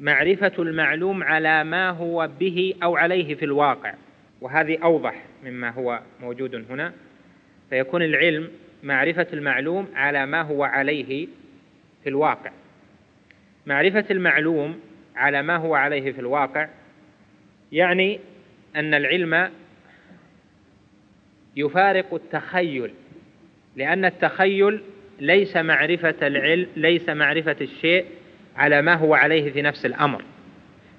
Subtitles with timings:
[0.00, 3.94] معرفة المعلوم على ما هو به أو عليه في الواقع.
[4.40, 6.92] وهذه أوضح مما هو موجود هنا.
[7.70, 8.48] فيكون العلم
[8.82, 11.26] معرفة المعلوم على ما هو عليه
[12.02, 12.50] في الواقع.
[13.66, 14.80] معرفة المعلوم
[15.16, 16.68] على ما هو عليه في الواقع
[17.72, 18.20] يعني
[18.76, 19.50] أن العلم
[21.56, 22.90] يفارق التخيل
[23.76, 24.80] لأن التخيل
[25.20, 28.04] ليس معرفة العلم ليس معرفة الشيء
[28.58, 30.24] على ما هو عليه في نفس الأمر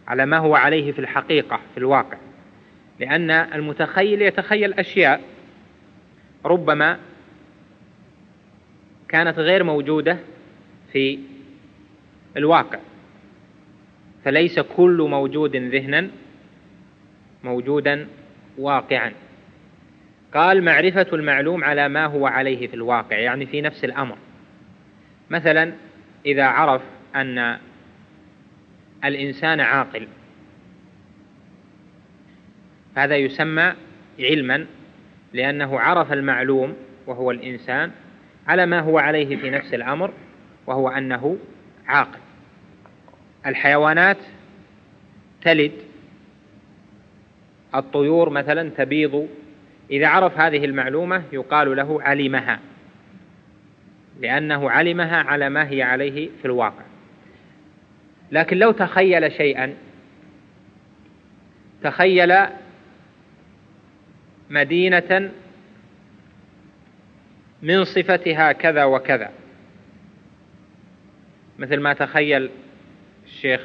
[0.07, 2.17] على ما هو عليه في الحقيقة في الواقع.
[2.99, 5.21] لأن المتخيل يتخيل أشياء
[6.45, 6.99] ربما
[9.09, 10.17] كانت غير موجودة
[10.93, 11.19] في
[12.37, 12.79] الواقع.
[14.25, 16.09] فليس كل موجود ذهنا
[17.43, 18.07] موجودا
[18.57, 19.11] واقعا.
[20.33, 24.17] قال معرفة المعلوم على ما هو عليه في الواقع يعني في نفس الأمر.
[25.29, 25.73] مثلا
[26.25, 26.81] إذا عرف
[27.15, 27.57] أن
[29.05, 30.07] الإنسان عاقل.
[32.95, 33.73] هذا يسمى
[34.19, 34.65] علما
[35.33, 36.75] لأنه عرف المعلوم
[37.07, 37.91] وهو الإنسان
[38.47, 40.13] على ما هو عليه في نفس الأمر
[40.67, 41.37] وهو أنه
[41.87, 42.19] عاقل.
[43.45, 44.17] الحيوانات
[45.41, 45.71] تلد.
[47.75, 49.27] الطيور مثلا تبيض.
[49.91, 52.59] إذا عرف هذه المعلومة يقال له علمها
[54.21, 56.88] لأنه علمها على ما هي عليه في الواقع.
[58.31, 59.75] لكن لو تخيل شيئا
[61.83, 62.33] تخيل
[64.49, 65.31] مدينة
[67.61, 69.31] من صفتها كذا وكذا.
[71.59, 72.49] مثل ما تخيل
[73.25, 73.61] الشيخ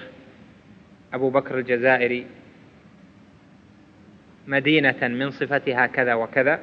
[1.12, 2.26] أبو بكر الجزائري
[4.46, 6.60] مدينة من صفتها كذا وكذا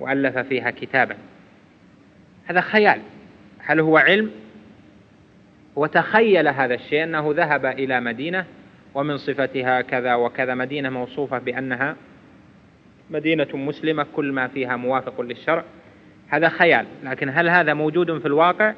[0.00, 1.16] وألف فيها كتابا.
[2.46, 3.00] هذا خيال.
[3.58, 4.30] هل هو علم؟
[5.78, 8.44] وتخيل هذا الشيء أنه ذهب إلى مدينة
[8.94, 11.96] ومن صفتها كذا وكذا مدينة موصوفة بأنها
[13.10, 15.64] مدينة مسلمة كل ما فيها موافق للشرع.
[16.28, 18.74] هذا خيال لكن هل هذا موجود في الواقع؟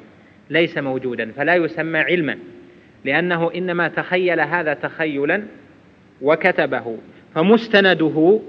[0.49, 2.37] ليس موجودا فلا يسمى علما
[3.05, 5.43] لأنه إنما تخيل هذا تخيلا
[6.21, 6.97] وكتبه
[7.35, 8.39] فمستنده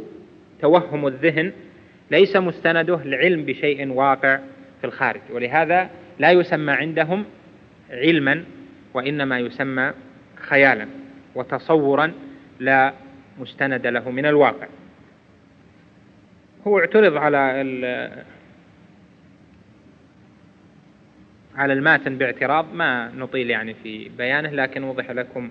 [0.61, 1.53] توهم الذهن
[2.11, 4.39] ليس مستنده العلم بشيء واقع
[4.81, 5.21] في الخارج.
[5.31, 7.25] ولهذا لا يسمى عندهم
[7.93, 8.45] علما
[8.95, 9.93] وإنما يسمى
[10.37, 10.89] خيالا
[11.35, 12.13] وتصورا
[12.61, 12.93] لا
[13.39, 14.67] مستند له من الواقع.
[16.67, 17.37] هو اعترض على
[21.57, 25.51] على الماتن باعتراض ما نطيل يعني في بيانه لكن وضح لكم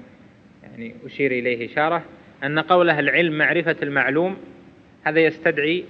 [0.64, 2.04] يعني أشير إليه إشارة
[2.44, 4.38] أن قوله العلم معرفة المعلوم
[5.04, 5.86] هذا يستدعي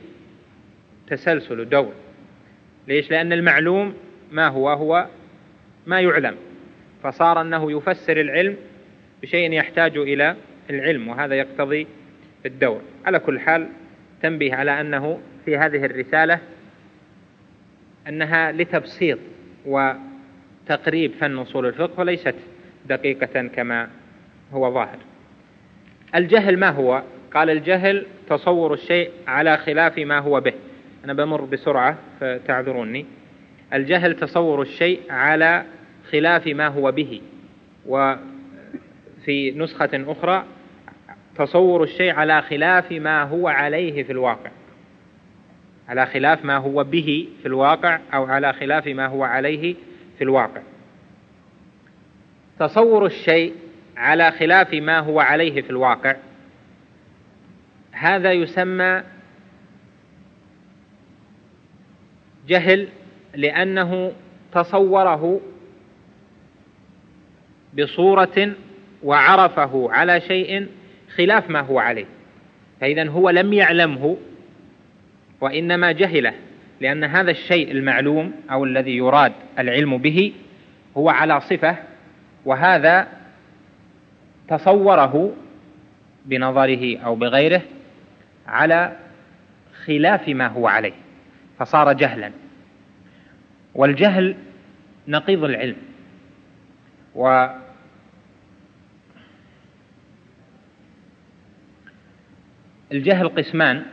[1.07, 1.93] تسلسل دور
[2.87, 3.93] ليش؟ لأن المعلوم
[4.31, 5.07] ما هو؟ هو
[5.85, 6.35] ما يعلم.
[7.03, 8.57] فصار أنه يفسر العلم
[9.21, 10.35] بشيء يحتاج إلى
[10.69, 11.87] العلم وهذا يقتضي
[12.45, 12.81] الدور.
[13.05, 13.67] على كل حال
[14.21, 16.39] تنبيه على أنه في هذه الرسالة
[18.07, 19.19] أنها لتبسيط
[19.65, 22.35] وتقريب فن أصول الفقه وليست
[22.85, 23.89] دقيقة كما
[24.53, 24.97] هو ظاهر.
[26.15, 27.03] الجهل ما هو؟
[27.33, 30.53] قال الجهل تصور الشيء على خلاف ما هو به.
[31.05, 33.05] أنا بمر بسرعة فتعذروني.
[33.73, 35.65] الجهل تصور الشيء على
[36.11, 37.21] خلاف ما هو به.
[37.85, 40.45] وفي نسخة أخرى
[41.37, 44.51] تصور الشيء على خلاف ما هو عليه في الواقع.
[45.89, 49.75] على خلاف ما هو به في الواقع أو على خلاف ما هو عليه
[50.17, 50.61] في الواقع.
[52.59, 53.55] تصور الشيء
[53.97, 56.15] على خلاف ما هو عليه في الواقع.
[57.91, 59.03] هذا يسمى
[62.47, 62.87] جهل
[63.35, 64.11] لأنه
[64.53, 65.41] تصوره
[67.77, 68.53] بصورة
[69.03, 70.67] وعرفه على شيء
[71.15, 72.05] خلاف ما هو عليه.
[72.81, 74.17] فإذا هو لم يعلمه
[75.41, 76.33] وإنما جهله
[76.81, 80.33] لأن هذا الشيء المعلوم أو الذي يراد العلم به
[80.97, 81.77] هو على صفة
[82.45, 83.07] وهذا
[84.47, 85.33] تصوره
[86.25, 87.61] بنظره أو بغيره
[88.47, 88.97] على
[89.85, 90.93] خلاف ما هو عليه
[91.59, 92.31] فصار جهلا.
[93.75, 94.35] والجهل
[95.07, 95.75] نقيض العلم.
[97.15, 97.47] و
[102.91, 103.83] الجهل قسمان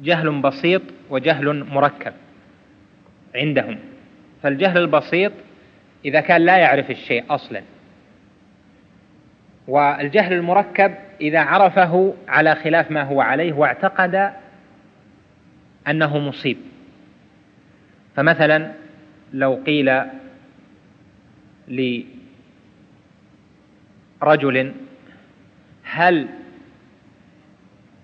[0.00, 2.12] جهل بسيط وجهل مركب
[3.34, 3.78] عندهم.
[4.42, 5.32] فالجهل البسيط
[6.04, 7.62] إذا كان لا يعرف الشيء أصلا.
[9.68, 14.32] والجهل المركب إذا عرفه على خلاف ما هو عليه واعتقد
[15.88, 16.56] أنه مصيب.
[18.16, 18.72] فمثلا
[19.32, 20.02] لو قيل
[24.22, 24.74] رجل
[25.82, 26.28] هل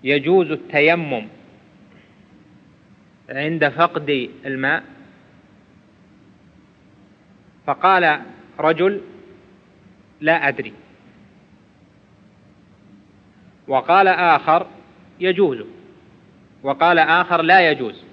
[0.03, 1.27] يجوز التيمم
[3.29, 4.83] عند فقد الماء؟
[7.65, 8.21] فقال
[8.59, 9.01] رجل
[10.21, 10.73] لا أدري.
[13.67, 14.67] وقال آخر
[15.19, 15.63] يجوز.
[16.63, 18.08] وقال آخر لا يجوز.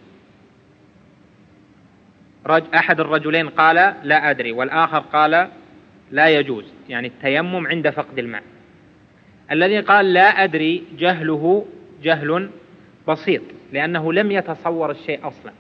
[2.50, 5.48] أحد الرجلين قال لا أدري والآخر قال
[6.10, 6.64] لا يجوز.
[6.88, 8.43] يعني التيمم عند فقد الماء.
[9.50, 11.66] الذي قال لا أدري جهله
[12.02, 12.50] جهل
[13.08, 15.52] بسيط لأنه لم يتصور الشيء أصلا.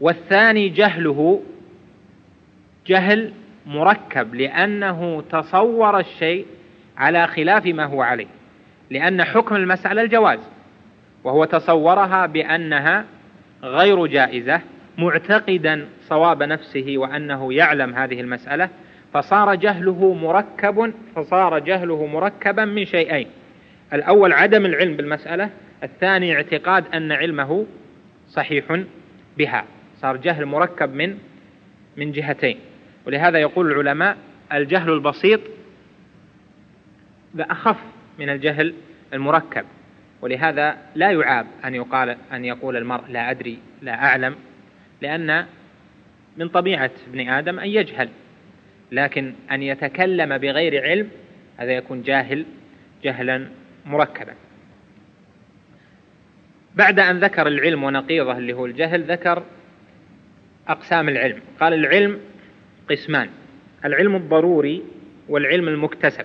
[0.00, 1.42] والثاني جهله
[2.86, 3.32] جهل
[3.66, 6.46] مركب لأنه تصور الشيء
[6.96, 8.26] على خلاف ما هو عليه.
[8.90, 10.38] لأن حكم المسألة الجواز
[11.24, 13.04] وهو تصورها بأنها
[13.62, 14.60] غير جائزة
[14.98, 18.68] معتقدا صواب نفسه وأنه يعلم هذه المسألة
[19.14, 23.26] فصار جهله مركب فصار جهله مركبا من شيئين.
[23.92, 25.50] الأول عدم العلم بالمسألة
[25.82, 27.66] الثاني اعتقاد أن علمه
[28.28, 28.82] صحيح
[29.38, 29.64] بها.
[30.00, 31.18] صار جهل مركب من
[31.96, 32.58] من جهتين.
[33.06, 34.16] ولهذا يقول العلماء
[34.52, 35.40] الجهل البسيط
[37.38, 37.76] أخف
[38.18, 38.74] من الجهل
[39.12, 39.64] المركب.
[40.22, 44.34] ولهذا لا يعاب أن يقال أن يقول المرء لا أدري لا أعلم.
[45.02, 45.46] لأن
[46.36, 48.08] من طبيعة ابن آدم أن يجهل
[48.92, 51.08] لكن أن يتكلم بغير علم
[51.56, 52.44] هذا يكون جاهل
[53.04, 53.48] جهلا
[53.86, 54.34] مركبا.
[56.74, 59.42] بعد أن ذكر العلم ونقيضه اللي هو الجهل ذكر
[60.68, 61.40] أقسام العلم.
[61.60, 62.20] قال العلم
[62.90, 63.28] قسمان
[63.84, 64.82] العلم الضروري
[65.28, 66.24] والعلم المكتسب.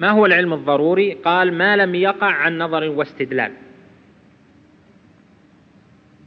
[0.00, 3.52] ما هو العلم الضروري؟ قال ما لم يقع عن نظر واستدلال.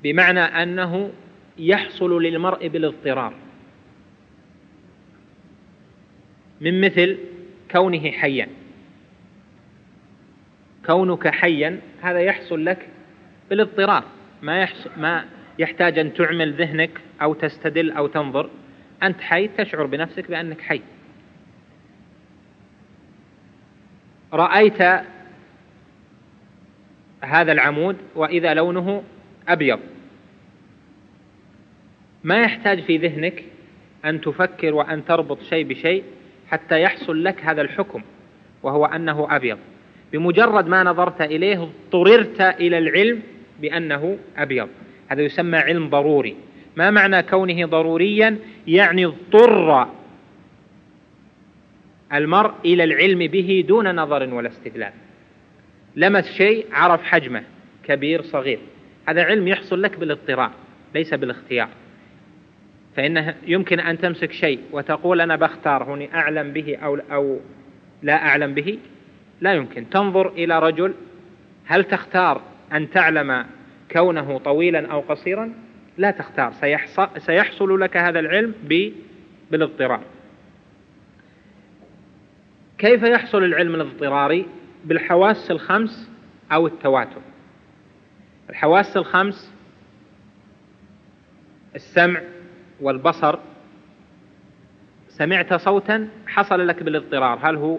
[0.06, 1.12] بمعنى أنه
[1.58, 3.34] يحصل للمرء بالاضطرار.
[6.62, 7.18] من مثل
[7.72, 8.48] كونه حيا.
[10.86, 12.90] كونك حيا هذا يحصل لك
[13.50, 14.04] بالاضطرار.
[14.42, 15.26] ما يحصل ما
[15.60, 18.50] يحتاج أن تعمل ذهنك أو تستدل أو تنظر.
[19.04, 20.82] أنت حي تشعر بنفسك بأنك حي.
[24.34, 24.82] رأيت
[27.22, 29.04] هذا العمود وإذا لونه
[29.48, 29.95] أبيض.
[32.26, 33.44] ما يحتاج في ذهنك
[34.06, 36.04] أن تفكر وأن تربط شيء بشيء
[36.48, 38.02] حتى يحصل لك هذا الحكم
[38.64, 39.58] وهو أنه أبيض.
[40.14, 43.22] بمجرد ما نظرت إليه اضطررت إلى العلم
[43.62, 44.70] بأنه أبيض.
[45.08, 46.36] هذا يسمى علم ضروري.
[46.76, 48.38] ما معنى كونه ضروريا؟
[48.68, 49.88] يعني اضطر
[52.14, 54.94] المرء إلى العلم به دون نظر ولا استدلال.
[55.96, 57.44] لمس شيء عرف حجمه
[57.84, 58.60] كبير صغير.
[59.08, 60.52] هذا علم يحصل لك بالاضطرار
[60.96, 61.70] ليس بالاختيار.
[62.96, 67.40] فإنه يمكن أن تمسك شيء وتقول أنا بختار هوني أعلم به أو, أو
[68.04, 68.80] لا أعلم به؟
[69.42, 69.90] لا يمكن.
[69.90, 70.94] تنظر إلى رجل
[71.66, 72.42] هل تختار
[72.74, 73.46] أن تعلم
[73.92, 75.54] كونه طويلا أو قصيرا؟
[75.98, 76.54] لا تختار.
[77.18, 78.54] سيحصل لك هذا العلم
[79.52, 80.02] بالاضطرار.
[82.78, 84.46] كيف يحصل العلم الاضطراري؟
[84.86, 86.10] بالحواس الخمس
[86.52, 87.22] أو التواتر.
[88.50, 89.54] الحواس الخمس
[91.76, 92.22] السمع
[92.82, 93.40] والبصر
[95.10, 97.40] سمعت صوتا حصل لك بالاضطرار.
[97.42, 97.78] هل هو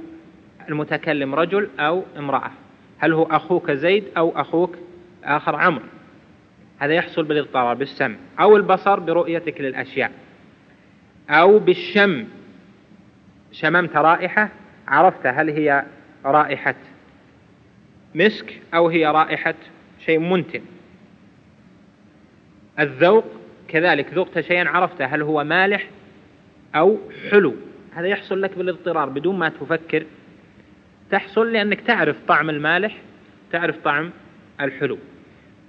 [0.68, 2.50] المتكلم رجل أو امرأة؟
[2.98, 4.76] هل هو أخوك زيد أو أخوك
[5.24, 5.84] آخر عمرو؟
[6.78, 10.12] هذا يحصل بالاضطرار بالسمع أو البصر برؤيتك للأشياء
[11.30, 12.24] أو بالشم.
[13.52, 14.48] شممت رائحة؟
[14.88, 15.84] عرفت هل هي
[16.24, 16.74] رائحة
[18.14, 19.54] مسك أو هي رائحة
[20.06, 20.62] شيء منتن.
[22.78, 23.24] الذوق
[23.68, 25.88] كذلك ذقت شيئا عرفت هل هو مالح
[26.74, 26.98] أو
[27.30, 27.54] حلو؟
[27.94, 30.04] هذا يحصل لك بالاضطرار بدون ما تفكر.
[31.10, 32.96] تحصل لأنك تعرف طعم المالح
[33.52, 34.10] تعرف طعم
[34.60, 34.98] الحلو.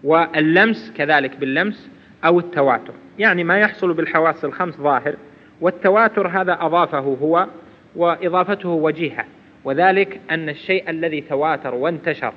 [0.03, 1.89] واللمس كذلك باللمس
[2.25, 2.93] أو التواتر.
[3.19, 5.15] يعني ما يحصل بالحواس الخمس ظاهر
[5.61, 7.47] والتواتر هذا أضافه هو
[7.95, 9.25] وإضافته وجيهة.
[9.63, 12.33] وذلك أن الشيء الذي تواتر وانتشر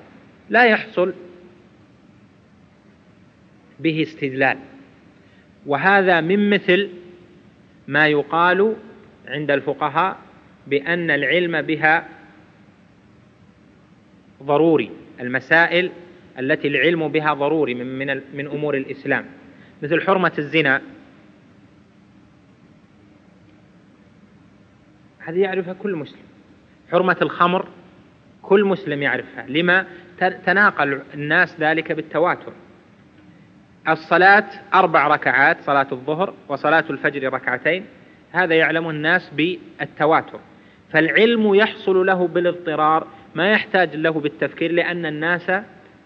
[0.50, 1.14] لا يحصل
[3.80, 4.58] به استدلال.
[5.66, 6.88] وهذا من مثل
[7.88, 8.76] ما يقال
[9.28, 10.16] عند الفقهاء
[10.66, 12.08] بأن العلم بها
[14.42, 14.90] ضروري
[15.20, 15.90] المسائل
[16.38, 19.24] التي العلم بها ضروري من من من أمور الإسلام.
[19.82, 20.82] مثل حرمة الزنا.
[25.18, 26.22] هذه يعرفها كل مسلم.
[26.92, 27.68] حرمة الخمر
[28.42, 29.46] كل مسلم يعرفها.
[29.48, 29.86] لما
[30.18, 32.52] تناقل الناس ذلك بالتواتر.
[33.88, 34.44] الصلاة
[34.74, 37.84] أربع ركعات صلاة الظهر وصلاة الفجر ركعتين.
[38.32, 40.40] هذا يعلم الناس بالتواتر.
[40.92, 45.52] فالعلم يحصل له بالاضطرار ما يحتاج له بالتفكير لأن الناس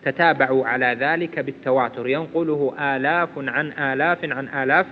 [0.05, 2.09] تتابعوا على ذلك بالتواتر.
[2.09, 4.87] ينقله آلاف عن آلاف عن آلاف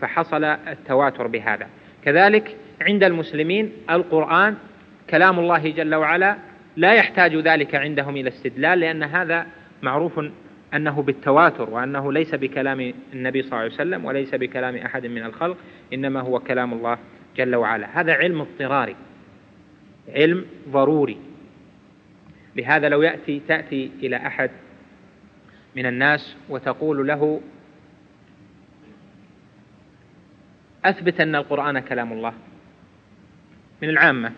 [0.00, 1.66] فحصل التواتر بهذا.
[2.04, 4.56] كذلك عند المسلمين القرآن
[5.10, 6.36] كلام الله جل وعلا
[6.76, 9.46] لا يحتاج ذلك عندهم إلى استدلال لأن هذا
[9.82, 10.20] معروف
[10.74, 15.56] أنه بالتواتر وأنه ليس بكلام النبي صلى الله عليه وسلم وليس بكلام أحد من الخلق
[15.92, 16.98] إنما هو كلام الله
[17.36, 18.00] جل وعلا.
[18.00, 18.96] هذا علم اضطراري
[20.08, 21.18] علم ضروري.
[22.56, 24.50] لهذا لو يأتي تأتي إلى أحد
[25.76, 27.40] من الناس وتقول له
[30.84, 32.32] أثبت أن القرآن كلام الله
[33.82, 34.32] من العامة.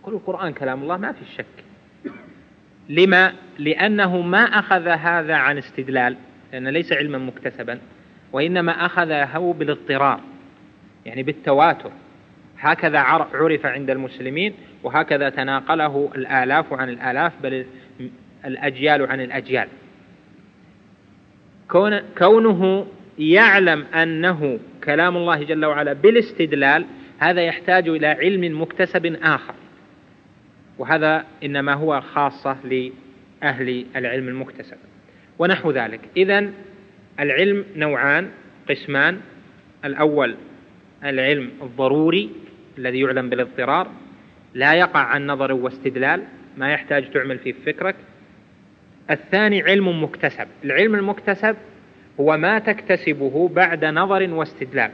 [0.00, 1.67] يقول القرآن كلام الله ما في شك.
[2.88, 6.16] لما؟ لأنه ما أخذ هذا عن استدلال
[6.52, 7.78] لأن ليس علما مكتسبا
[8.32, 10.20] وإنما أخذه بالاضطرار
[11.06, 11.90] يعني بالتواتر.
[12.58, 17.66] هكذا عرف عند المسلمين وهكذا تناقله الآلاف عن الآلاف بل
[18.44, 19.68] الأجيال عن الأجيال.
[22.18, 22.86] كونه
[23.18, 26.86] يعلم أنه كلام الله جل وعلا بالاستدلال
[27.18, 29.54] هذا يحتاج إلى علم مكتسب آخر.
[30.78, 34.76] وهذا إنما هو خاصة لأهل العلم المكتسب.
[35.38, 36.00] ونحو ذلك.
[36.16, 36.50] إذا
[37.20, 38.30] العلم نوعان
[38.70, 39.20] قسمان
[39.84, 40.36] الأول
[41.04, 42.30] العلم الضروري
[42.78, 43.90] الذي يعلم بالاضطرار
[44.54, 46.22] لا يقع عن نظر واستدلال
[46.56, 47.94] ما يحتاج تعمل فيه فكرك
[49.10, 50.46] الثاني علم مكتسب.
[50.64, 51.56] العلم المكتسب
[52.20, 54.90] هو ما تكتسبه بعد نظر واستدلال.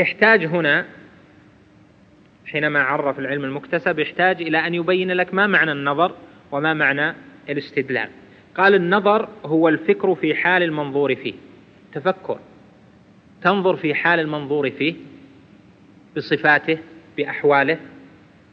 [0.00, 0.86] احتاج هنا
[2.46, 6.12] حينما عرف العلم المكتسب يحتاج إلى أن يبين لك ما معنى النظر
[6.52, 7.14] وما معنى
[7.48, 8.08] الاستدلال.
[8.56, 11.34] قال النظر هو الفكر في حال المنظور فيه.
[11.92, 12.38] تفكر.
[13.42, 14.94] تنظر في حال المنظور فيه
[16.16, 16.78] بصفاته
[17.16, 17.78] بأحواله.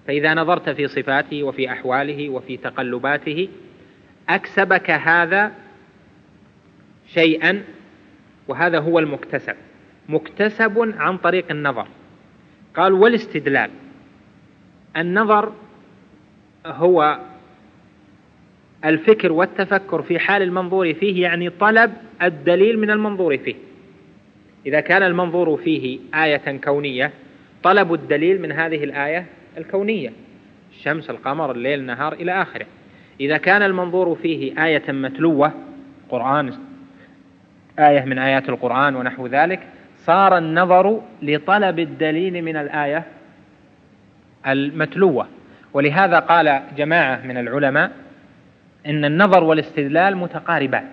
[0.08, 3.50] فإذا نظرت في صفاته وفي أحواله وفي تقلباته
[4.30, 5.52] أكسبك هذا
[7.08, 7.64] شيئا
[8.48, 9.56] وهذا هو المكتسب.
[10.10, 11.88] مكتسب عن طريق النظر.
[12.76, 13.70] قال والاستدلال.
[14.98, 15.52] النظر
[16.66, 17.20] هو
[18.86, 23.56] الفكر والتفكر في حال المنظور فيه يعني طلب الدليل من المنظور فيه.
[24.66, 27.12] إذا كان المنظور فيه آية كونية
[27.64, 29.26] طلب الدليل من هذه الآية
[29.58, 30.14] الكونية.
[30.72, 32.66] الشمس القمر الليل النهار إلى آخره.
[33.20, 35.52] إذا كان المنظور فيه آية متلوة
[36.10, 36.54] قرآن
[37.80, 39.60] آية من آيات القرآن ونحو ذلك
[39.98, 43.04] صار النظر لطلب الدليل من الآية
[44.48, 45.28] المتلوة.
[45.74, 47.92] ولهذا قال جماعة من العلماء
[48.86, 50.90] إن النظر والاستدلال متقاربات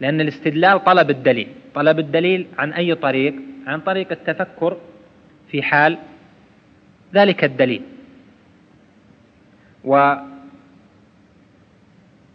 [0.00, 1.48] لأن الاستدلال طلب الدليل.
[1.74, 3.34] طلب الدليل عن أي طريق؟
[3.66, 4.76] عن طريق التفكر
[5.50, 5.98] في حال
[7.14, 7.82] ذلك الدليل.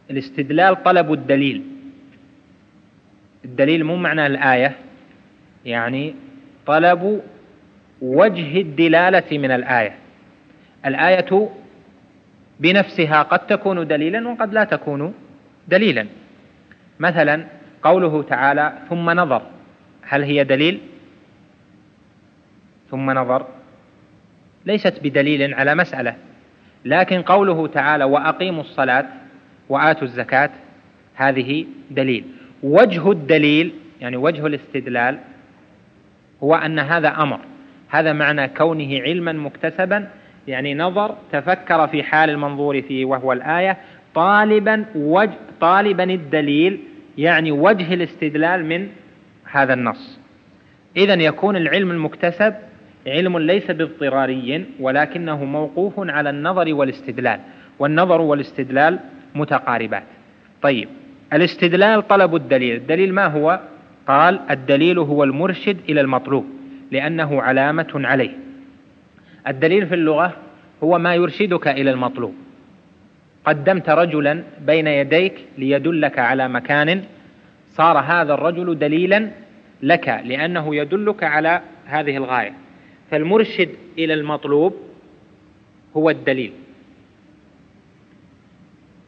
[0.10, 1.64] والاستدلال طلب الدليل.
[3.46, 4.76] الدليل مو معنى الآية
[5.66, 6.16] يعني
[6.66, 7.22] طلب
[8.04, 9.96] وجه الدلالة من الآية.
[10.86, 11.50] الآية
[12.60, 15.14] بنفسها قد تكون دليلا وقد لا تكون
[15.68, 16.08] دليلا.
[17.00, 17.46] مثلا
[17.84, 19.42] قوله تعالى ثم نظر.
[20.02, 20.80] هل هي دليل؟
[22.92, 23.48] ثم نظر.
[24.66, 26.16] ليست بدليل على مسألة.
[26.86, 29.06] لكن قوله تعالى وأقيموا الصلاة
[29.70, 30.50] وآتوا الزكاة
[31.16, 32.26] هذه دليل.
[32.64, 35.20] وجه الدليل يعني وجه الاستدلال
[36.44, 37.40] هو أن هذا أمر.
[37.94, 40.08] هذا معنى كونه علما مكتسبا
[40.48, 43.78] يعني نظر تفكر في حال المنظور فيه وهو الآية
[44.16, 46.80] طالبا وجه طالبا الدليل
[47.18, 48.88] يعني وجه الاستدلال من
[49.52, 50.20] هذا النص.
[50.98, 52.54] إذا يكون العلم المكتسب
[53.08, 57.40] علم ليس باضطراري ولكنه موقوف على النظر والاستدلال
[57.80, 59.00] والنظر والاستدلال
[59.36, 60.04] متقاربات.
[60.62, 60.90] طيب
[61.34, 62.76] الاستدلال طلب الدليل.
[62.76, 63.60] الدليل ما هو؟
[64.08, 66.63] قال الدليل هو المرشد إلى المطلوب.
[66.94, 68.38] لأنه علامة عليه.
[69.48, 70.38] الدليل في اللغة
[70.84, 72.36] هو ما يرشدك إلى المطلوب.
[73.46, 77.04] قدمت رجلا بين يديك ليدلك على مكان
[77.74, 79.32] صار هذا الرجل دليلا
[79.82, 82.54] لك لأنه يدلك على هذه الغاية.
[83.12, 84.74] فالمرشد إلى المطلوب
[85.98, 86.54] هو الدليل.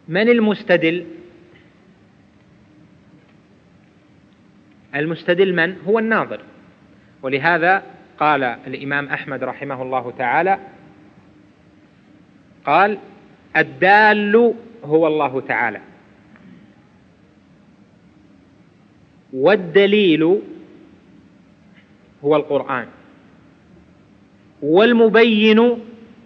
[0.08, 1.06] من المستدل؟
[4.96, 6.40] المستدل من؟ هو الناظر.
[7.26, 7.84] ولهذا
[8.20, 10.60] قال الإمام أحمد رحمه الله تعالى
[12.66, 12.98] قال
[13.58, 14.54] الدال
[14.84, 15.82] هو الله تعالى
[19.34, 20.42] والدليل
[22.24, 22.88] هو القرآن
[24.62, 25.60] والمبين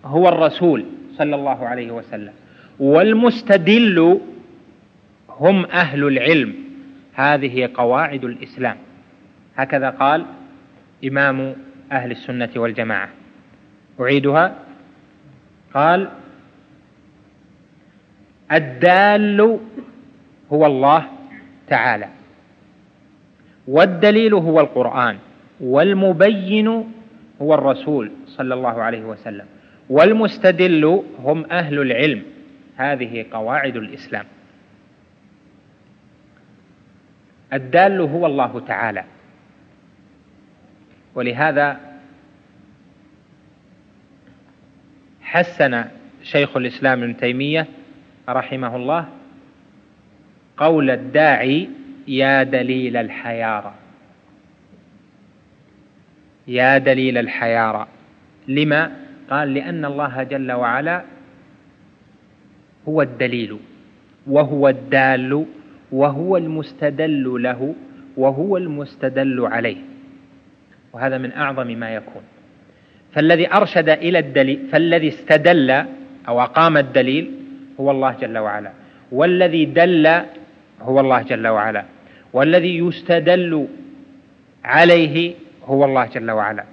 [0.06, 0.86] هو الرسول
[1.18, 2.34] صلى الله عليه وسلم
[2.80, 4.20] والمستدل
[5.30, 6.56] هم أهل العلم.
[7.14, 8.78] هذه قواعد الإسلام.
[9.56, 10.26] هكذا قال
[11.06, 11.56] إمام
[11.92, 13.10] أهل السنة والجماعة.
[14.00, 14.56] أعيدها.
[15.74, 16.10] قال
[18.52, 19.60] الدال
[20.54, 21.06] هو الله
[21.68, 22.08] تعالى
[23.68, 25.18] والدليل هو القرآن
[25.60, 26.68] والمبين
[27.42, 29.46] هو الرسول صلى الله عليه وسلم
[29.90, 32.24] والمستدل هم أهل العلم.
[32.76, 34.26] هذه قواعد الإسلام.
[37.54, 39.04] الدال هو الله تعالى.
[41.20, 41.80] ولهذا
[45.22, 45.86] حسن
[46.24, 47.68] شيخ الإسلام ابن تيمية
[48.30, 49.06] رحمه الله
[50.58, 51.70] قول الداعي
[52.08, 53.74] يا دليل الحيارى
[56.48, 57.88] يا دليل الحيارى
[58.48, 58.92] لما؟
[59.30, 61.04] قال لأن الله جل وعلا
[62.88, 63.58] هو الدليل
[64.28, 65.46] وهو الدال
[65.92, 67.76] وهو المستدل له
[68.18, 69.89] وهو المستدل عليه.
[70.94, 72.22] وهذا من أعظم ما يكون.
[73.14, 75.72] فالذي أرشد إلى الدليل فالذي استدل
[76.28, 77.32] أو أقام الدليل
[77.80, 78.72] هو الله جل وعلا.
[79.12, 80.08] والذي دل
[80.82, 81.86] هو الله جل وعلا.
[82.34, 83.68] والذي يستدل
[84.66, 85.34] عليه
[85.66, 86.64] هو الله جل وعلا.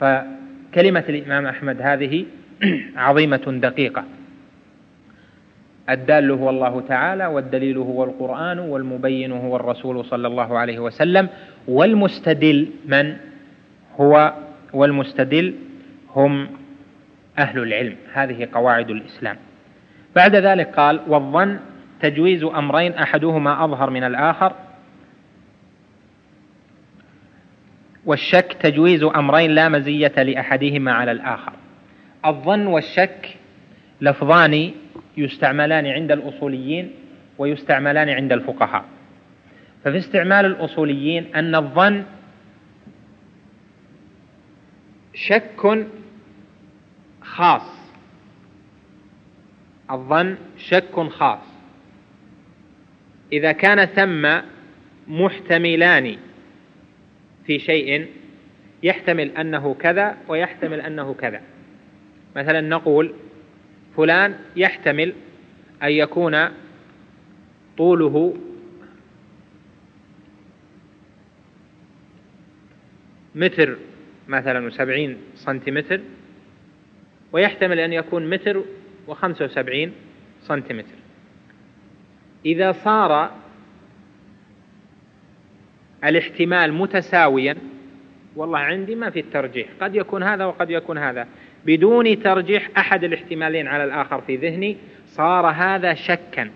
[0.00, 2.24] فكلمة الإمام أحمد هذه
[2.96, 4.04] عظيمة دقيقة.
[5.90, 11.28] الدال هو الله تعالى والدليل هو القرآن والمبين هو الرسول صلى الله عليه وسلم
[11.68, 13.16] والمستدل من؟
[14.00, 14.34] هو
[14.72, 15.54] والمستدل
[16.14, 16.48] هم
[17.38, 17.96] أهل العلم.
[18.12, 19.36] هذه قواعد الإسلام.
[20.16, 21.58] بعد ذلك قال والظن
[22.00, 24.52] تجويز أمرين أحدهما أظهر من الآخر.
[28.06, 31.52] والشك تجويز أمرين لا مزية لأحدهما على الآخر.
[32.26, 33.36] الظن والشك
[34.00, 34.70] لفظان
[35.16, 36.90] يستعملان عند الأصوليين
[37.38, 38.84] ويستعملان عند الفقهاء.
[39.84, 42.04] ففي استعمال الأصوليين أن الظن
[45.16, 45.86] شك
[47.22, 47.76] خاص.
[49.90, 51.46] الظن شك خاص.
[53.32, 54.40] إذا كان ثم
[55.08, 56.16] محتملان
[57.46, 58.06] في شيء
[58.82, 61.40] يحتمل أنه كذا ويحتمل أنه كذا.
[62.36, 63.14] مثلا نقول
[63.96, 65.14] فلان يحتمل
[65.82, 66.48] أن يكون
[67.78, 68.36] طوله
[73.34, 73.76] متر
[74.28, 76.00] مثلا وسبعين سنتيمتر
[77.32, 78.62] ويحتمل أن يكون متر
[79.06, 79.92] وخمسة وسبعين
[80.40, 80.96] سنتيمتر.
[82.46, 83.30] إذا صار
[86.04, 87.56] الاحتمال متساويا
[88.36, 89.68] والله عندي ما في الترجيح.
[89.80, 91.26] قد يكون هذا وقد يكون هذا.
[91.66, 96.50] بدون ترجيح أحد الاحتمالين على الآخر في ذهني صار هذا شكا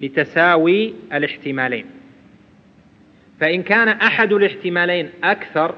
[0.00, 1.86] لتساوي الاحتمالين.
[3.40, 5.74] فإن كان أحد الاحتمالين أكثر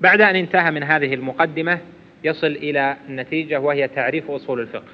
[0.00, 1.78] بعد أن انتهى من هذه المقدمة
[2.24, 4.92] يصل إلى النتيجة وهي تعريف أصول الفقه.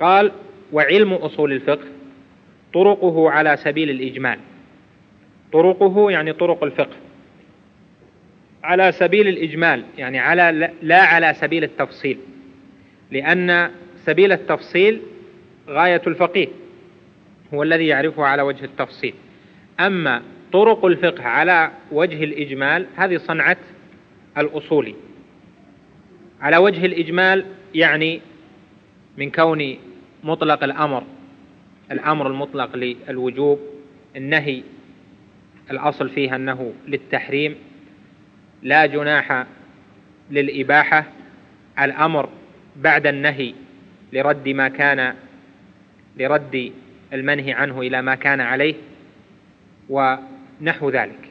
[0.00, 0.32] قال
[0.72, 1.86] وعلم أصول الفقه
[2.74, 4.38] طرقه على سبيل الإجمال.
[5.52, 6.96] طرقه يعني طرق الفقه.
[8.64, 12.18] على سبيل الإجمال يعني على لا على سبيل التفصيل.
[13.10, 15.00] لأن سبيل التفصيل
[15.68, 16.48] غاية الفقيه
[17.54, 19.14] هو الذي يعرفه على وجه التفصيل.
[19.80, 20.22] أما
[20.52, 23.56] طرق الفقه على وجه الإجمال هذه صنعة
[24.38, 24.94] الأصولي
[26.40, 28.20] على وجه الإجمال يعني
[29.18, 29.76] من كون
[30.24, 31.04] مطلق الأمر
[31.90, 33.60] الأمر المطلق للوجوب
[34.16, 34.62] النهي
[35.70, 37.56] الأصل فيها أنه للتحريم.
[38.62, 39.46] لا جناح
[40.30, 41.04] للإباحة
[41.80, 42.28] الأمر
[42.76, 43.54] بعد النهي
[44.12, 45.14] لرد ما كان
[46.16, 46.72] لرد
[47.12, 48.74] المنهي عنه إلى ما كان عليه
[49.88, 51.30] ونحو ذلك.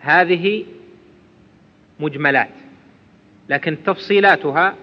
[0.00, 0.64] هذه
[2.00, 2.50] مجملات
[3.48, 4.74] لكن تفصيلاتها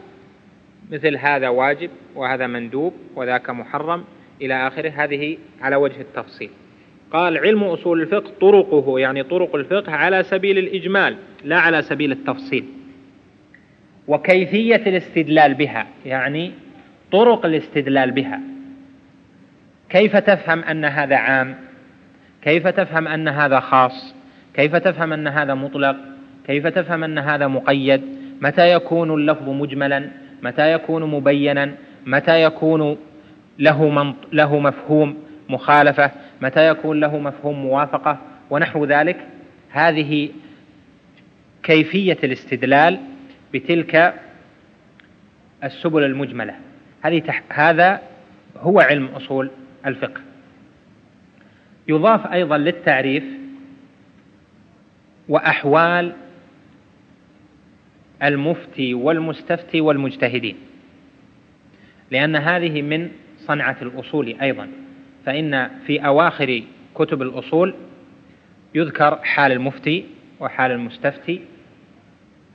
[0.91, 4.03] مثل هذا واجب وهذا مندوب وذاك محرم
[4.41, 4.89] إلى آخره.
[4.89, 6.49] هذه على وجه التفصيل.
[7.11, 12.65] قال علم أصول الفقه طرقه يعني طرق الفقه على سبيل الإجمال لا على سبيل التفصيل.
[14.07, 16.51] وكيفية الاستدلال بها يعني
[17.11, 18.39] طرق الاستدلال بها.
[19.89, 21.55] كيف تفهم أن هذا عام؟
[22.41, 24.15] كيف تفهم أن هذا خاص؟
[24.53, 25.95] كيف تفهم أن هذا مطلق؟
[26.47, 28.01] كيف تفهم أن هذا مقيد؟
[28.41, 30.09] متى يكون اللفظ مجملا؟
[30.45, 32.97] متى يكون مبينا؟ متى يكون
[33.59, 35.17] له, له مفهوم
[35.49, 38.17] مخالفة؟ متى يكون له مفهوم موافقة؟
[38.49, 39.17] ونحو ذلك.
[39.69, 40.29] هذه
[41.63, 42.99] كيفية الاستدلال
[43.53, 44.13] بتلك
[45.63, 46.55] السبل المجملة.
[47.01, 47.43] هذه تح...
[47.49, 48.01] هذا
[48.57, 49.51] هو علم أصول
[49.85, 50.21] الفقه.
[51.87, 53.23] يضاف أيضا للتعريف
[55.29, 56.13] وأحوال
[58.23, 60.55] المفتي والمستفتي والمجتهدين.
[62.11, 64.67] لأن هذه من صنعة الأصول أيضا.
[65.25, 66.63] فإن في أواخر
[66.95, 67.73] كتب الأصول
[68.75, 70.05] يذكر حال المفتي
[70.39, 71.41] وحال المستفتي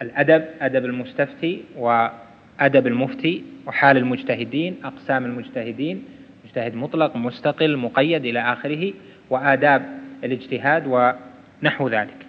[0.02, 6.04] الأدب أدب المستفتي وأدب المفتي وحال المجتهدين أقسام المجتهدين
[6.44, 8.92] مجتهد مطلق مستقل مقيد إلى آخره
[9.30, 12.26] وآداب الاجتهاد ونحو ذلك.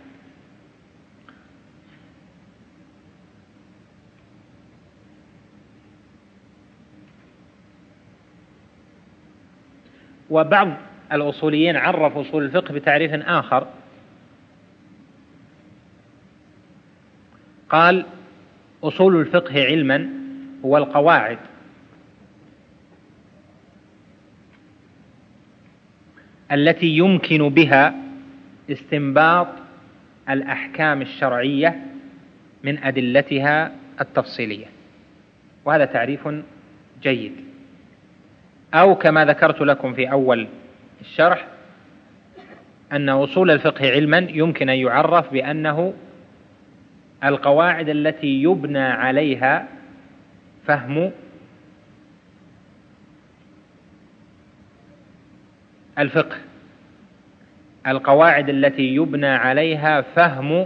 [10.32, 10.68] وبعض
[11.12, 13.68] الأصوليين عرف أصول الفقه بتعريف آخر.
[17.70, 18.06] قال
[18.84, 20.10] أصول الفقه علما
[20.66, 21.38] هو القواعد.
[26.52, 27.96] التي يمكن بها
[28.72, 29.48] استنباط
[30.30, 31.86] الأحكام الشرعية
[32.64, 34.66] من أدلتها التفصيلية.
[35.66, 36.30] وهذا تعريف
[37.02, 37.51] جيد.
[38.74, 40.48] أو كما ذكرت لكم في أول
[41.02, 41.48] الشرح
[42.92, 45.94] أن أصول الفقه علما يمكن أن يعرف بأنه
[47.24, 49.68] القواعد التي يبنى عليها
[50.66, 51.12] فهم
[56.00, 56.38] الفقه
[57.88, 60.66] القواعد التي يبنى عليها فهم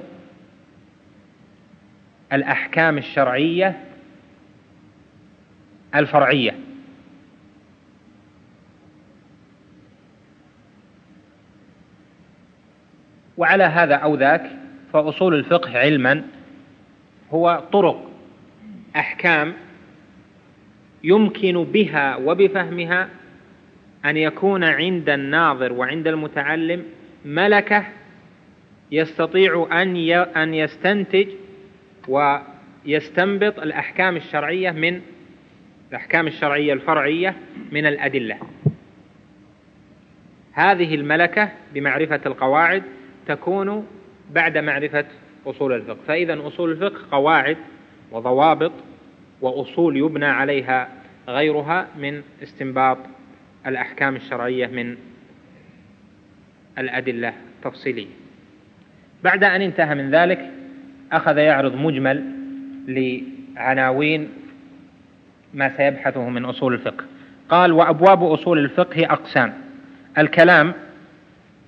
[2.34, 3.80] الأحكام الشرعية
[5.96, 6.56] الفرعية.
[13.38, 14.52] وعلى هذا أو ذاك
[14.94, 16.24] فأصول الفقه علما
[17.32, 18.12] هو طرق
[18.96, 19.54] أحكام
[21.04, 23.10] يمكن بها وبفهمها
[24.06, 26.84] أن يكون عند الناظر وعند المتعلم
[27.26, 27.86] ملكة
[28.92, 31.28] يستطيع أن أن يستنتج
[32.08, 35.02] ويستنبط الأحكام الشرعية من
[35.92, 37.36] الأحكام الشرعية الفرعية
[37.72, 38.38] من الأدلة.
[40.54, 42.84] هذه الملكة بمعرفة القواعد
[43.28, 43.88] تكون
[44.32, 45.06] بعد معرفة
[45.46, 45.98] أصول الفقه.
[46.08, 47.58] فإذا أصول الفقه قواعد
[48.12, 48.72] وضوابط
[49.42, 50.90] وأصول يبنى عليها
[51.28, 52.98] غيرها من استنباط
[53.68, 54.98] الأحكام الشرعية من
[56.78, 58.08] الأدلة التفصيلية.
[59.24, 60.52] بعد أن انتهى من ذلك
[61.12, 62.24] أخذ يعرض مجمل
[62.88, 64.30] لعناوين
[65.54, 67.06] ما سيبحثه من أصول الفقه.
[67.50, 69.54] قال وأبواب أصول الفقه أقسام
[70.18, 70.74] الكلام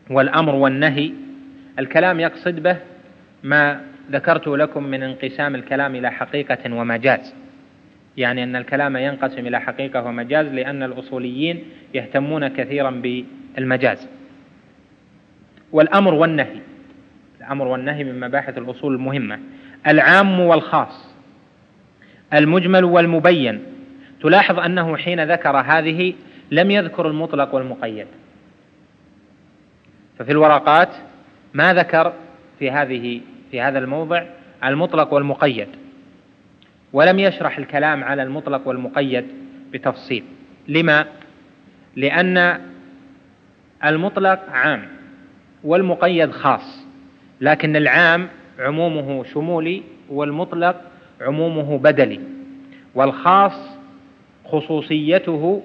[0.09, 1.11] والأمر والنهي
[1.79, 2.77] الكلام يقصد به
[3.43, 7.33] ما ذكرت لكم من انقسام الكلام إلى حقيقة ومجاز.
[8.17, 11.63] يعني أن الكلام ينقسم إلى حقيقة ومجاز لأن الأصوليين
[11.93, 14.07] يهتمون كثيرا بالمجاز.
[15.71, 16.59] والأمر والنهي.
[17.39, 19.39] الأمر والنهي من مباحث الأصول المهمة.
[19.87, 21.15] العام والخاص.
[22.33, 23.63] المجمل والمبين.
[24.21, 26.13] تلاحظ أنه حين ذكر هذه
[26.51, 28.07] لم يذكر المطلق والمقيد.
[30.19, 30.89] ففي الورقات
[31.53, 32.13] ما ذكر
[32.59, 34.23] في هذه في هذا الموضع
[34.63, 35.67] المطلق والمقيد.
[36.93, 39.25] ولم يشرح الكلام على المطلق والمقيد
[39.73, 40.23] بتفصيل.
[40.67, 41.05] لما؟
[41.95, 42.59] لأن
[43.85, 44.87] المطلق عام
[45.63, 46.85] والمقيد خاص
[47.41, 48.27] لكن العام
[48.59, 50.81] عمومه شمولي والمطلق
[51.21, 52.19] عمومه بدلي
[52.95, 53.77] والخاص
[54.45, 55.61] خصوصيته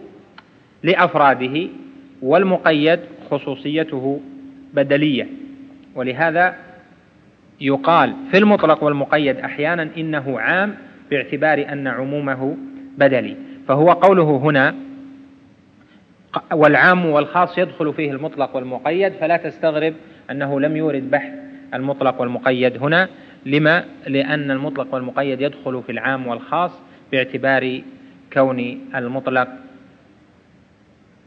[0.83, 1.68] لأفراده
[2.23, 4.21] والمقيد خصوصيته
[4.75, 5.29] بدلية.
[5.94, 6.55] ولهذا
[7.61, 10.74] يقال في المطلق والمقيد أحيانا إنه عام
[11.11, 12.57] باعتبار أن عمومه
[12.98, 13.37] بدلي.
[13.68, 14.74] فهو قوله هنا
[16.52, 19.94] والعام والخاص يدخل فيه المطلق والمقيد فلا تستغرب
[20.31, 21.33] أنه لم يورد بحث
[21.74, 23.09] المطلق والمقيد هنا.
[23.46, 26.81] لما؟ لأن المطلق والمقيد يدخل في العام والخاص
[27.12, 27.81] باعتبار
[28.33, 29.48] كون المطلق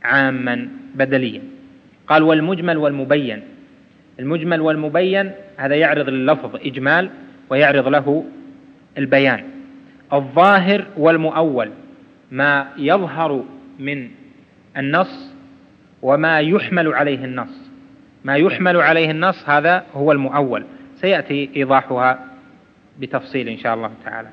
[0.03, 1.41] عاما بدليا.
[2.07, 3.54] قال والمجمل والمبين.
[4.19, 7.09] المجمل والمبين هذا يعرض لللفظ إجمال
[7.49, 8.25] ويعرض له
[8.97, 9.43] البيان.
[10.13, 11.71] الظاهر والمؤول
[12.31, 13.43] ما يظهر
[13.79, 14.09] من
[14.77, 15.33] النص
[16.01, 17.71] وما يحمل عليه النص.
[18.23, 20.65] ما يحمل عليه النص هذا هو المؤول.
[20.95, 22.19] سيأتي إيضاحها
[22.99, 24.29] بتفصيل إن شاء الله تعالى.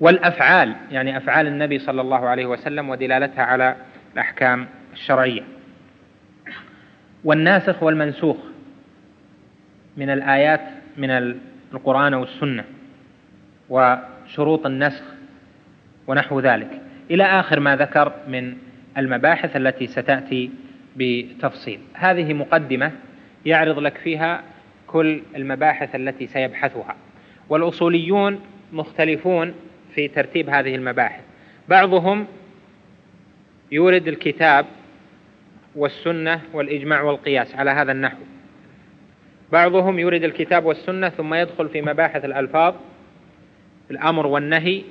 [0.00, 3.76] والأفعال يعني أفعال النبي صلى الله عليه وسلم ودلالتها على
[4.14, 5.42] الأحكام الشرعية.
[7.24, 8.36] والناسخ والمنسوخ
[9.96, 10.60] من الآيات
[10.96, 11.10] من
[11.74, 12.64] القرآن والسنة
[13.70, 15.02] وشروط النسخ
[16.06, 16.80] ونحو ذلك.
[17.10, 18.56] إلى آخر ما ذكر من
[18.98, 20.50] المباحث التي ستأتي
[20.96, 21.78] بتفصيل.
[21.94, 22.92] هذه مقدمة
[23.46, 24.42] يعرض لك فيها
[24.86, 26.96] كل المباحث التي سيبحثها.
[27.48, 28.40] والأصوليون
[28.72, 29.54] مختلفون
[29.94, 31.22] في ترتيب هذه المباحث.
[31.68, 32.26] بعضهم
[33.72, 34.66] يورد الكتاب
[35.74, 38.18] والسنة والإجماع والقياس على هذا النحو.
[39.52, 42.74] بعضهم يورد الكتاب والسنة ثم يدخل في مباحث الألفاظ
[43.90, 44.82] الأمر والنهي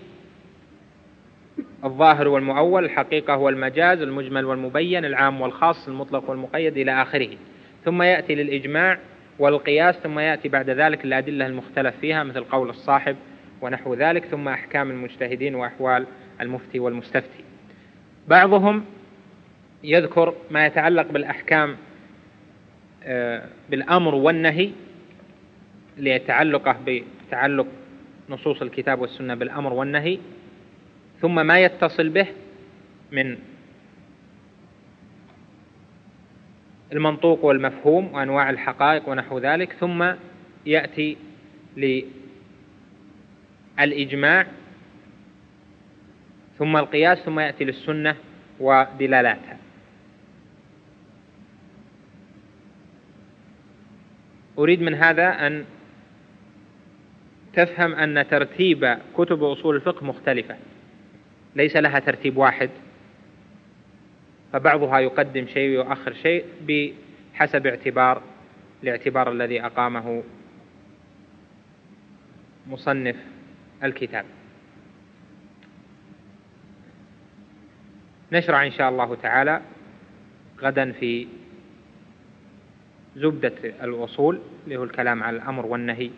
[1.83, 7.29] الظاهر والمؤول الحقيقة والمجاز المجمل والمبين العام والخاص المطلق والمقيد إلى آخره.
[7.85, 8.97] ثم يأتي للإجماع
[9.39, 13.15] والقياس ثم يأتي بعد ذلك الأدلة المختلف فيها مثل قول الصاحب
[13.61, 16.05] ونحو ذلك ثم أحكام المجتهدين وأحوال
[16.41, 17.43] المفتي والمستفتي.
[18.27, 18.85] بعضهم
[19.83, 21.77] يذكر ما يتعلق بالأحكام
[23.69, 24.71] بالأمر والنهي
[25.97, 26.77] لتعلقه
[27.27, 27.67] بتعلق
[28.29, 30.19] نصوص الكتاب والسنة بالأمر والنهي
[31.21, 32.27] ثم ما يتصل به
[33.11, 33.37] من
[36.91, 40.11] المنطوق والمفهوم وأنواع الحقائق ونحو ذلك ثم
[40.65, 41.17] يأتي
[43.77, 44.47] للإجماع
[46.59, 48.15] ثم القياس ثم يأتي للسنة
[48.59, 49.57] ودلالاتها.
[54.61, 55.65] أريد من هذا أن
[57.53, 60.57] تفهم أن ترتيب كتب أصول الفقه مختلفة.
[61.55, 62.69] ليس لها ترتيب واحد.
[64.53, 68.21] فبعضها يقدم شيء ويؤخر شيء بحسب اعتبار
[68.83, 70.23] الاعتبار الذي أقامه
[72.67, 73.15] مصنف
[73.83, 74.25] الكتاب.
[78.31, 79.61] نشرع إن شاء الله تعالى
[80.61, 81.27] غدا في
[83.15, 86.11] زبدة الأصول اللي هو الكلام على الأمر والنهي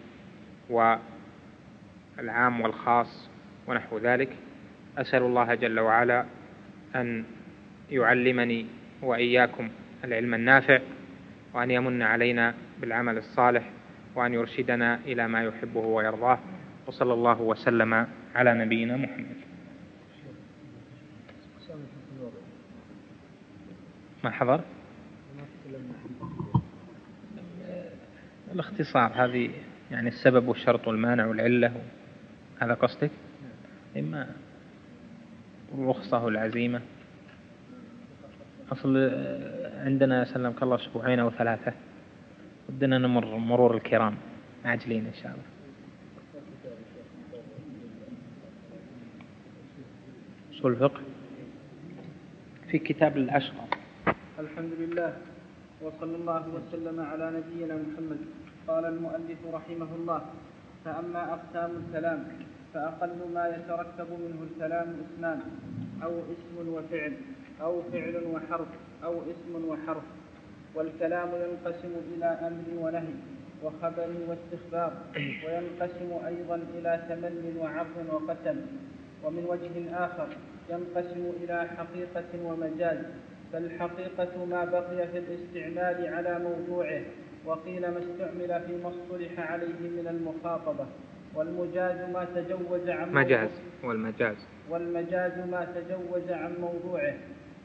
[0.70, 3.30] والعام والخاص
[3.68, 4.30] ونحو ذلك.
[4.98, 6.26] أسأل الله جل وعلا
[6.96, 7.24] أن
[7.92, 8.66] يعلمني
[9.02, 9.70] وإياكم
[10.04, 10.80] العلم النافع
[11.54, 13.70] وأن يمن علينا بالعمل الصالح
[14.16, 16.40] وأن يرشدنا إلى ما يحبه ويرضاه.
[16.88, 19.38] وصلى الله وسلم على نبينا محمد.
[24.24, 24.62] ما حضر؟
[28.54, 29.50] الاختصار هذه
[29.92, 31.74] يعني السبب والشرط والمانع والعلة
[32.60, 33.12] هذا قصدك؟
[33.98, 34.30] إما
[35.74, 36.82] الرخصة والعزيمة
[38.72, 38.98] أصل
[39.78, 41.74] عندنا سلمك الله أسبوعين أو ثلاثة.
[42.70, 44.16] ودنا نمر مرور الكرام
[44.66, 45.44] عاجلين إن شاء الله.
[50.54, 51.02] أصول الفقه.
[52.72, 53.68] في كتاب الأشقر
[54.40, 55.18] الحمد لله.
[55.84, 58.22] وصلى الله وسلم على نبينا محمد.
[58.68, 60.22] قال المؤلف رحمه الله
[60.86, 62.20] فأما أقسام الكلام
[62.74, 65.40] فأقل ما يتركب منه الكلام اسمان
[66.04, 67.14] أو اسم وفعل
[67.62, 68.68] أو فعل وحرف
[69.04, 70.04] أو اسم وحرف.
[70.76, 73.16] والكلام ينقسم إلى أمر ونهي
[73.64, 78.58] وخبر واستخبار وينقسم أيضا إلى تمن وعرض وقسم
[79.24, 80.28] ومن وجه آخر
[80.70, 83.00] ينقسم إلى حقيقة ومجاز
[83.54, 87.02] فالحقيقة ما بقي في الاستعمال على موضوعه
[87.46, 90.86] وقيل ما استعمل فيما اصطلح عليه من المخاطبة.
[91.36, 93.50] والمجاز ما تجوز عن مجاز
[93.84, 94.36] والمجاز.
[94.70, 97.14] والمجاز ما تجوز عن موضوعه.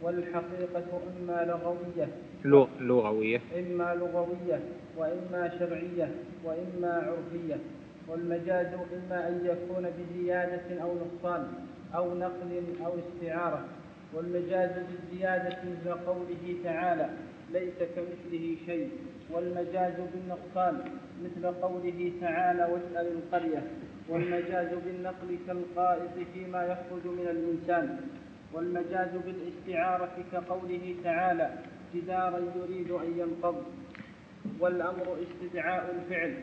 [0.02, 2.08] والحقيقة إما لغوية
[2.80, 3.40] لغوية.
[3.58, 4.60] إما لغوية
[4.96, 6.08] وإما شرعية
[6.44, 7.56] وإما عرفية.
[8.08, 11.48] والمجاز إما أن يكون بزيادة أو نقصان
[11.94, 13.64] أو نقل أو استعارة.
[14.14, 17.10] والمجاز بالزيادة مثل قوله تعالى
[17.52, 18.90] ليس كمثله شيء.
[19.30, 20.84] والمجاز بالنقصان
[21.24, 23.62] مثل قوله تعالى واسأل القرية.
[24.08, 28.00] والمجاز بالنقل كالقائد فيما يخرج من الإنسان
[28.52, 31.50] والمجاز بالاستعارة كقوله تعالى
[31.94, 33.64] جدارا يريد أن ينقض.
[34.60, 36.34] والأمر استدعاء الفعل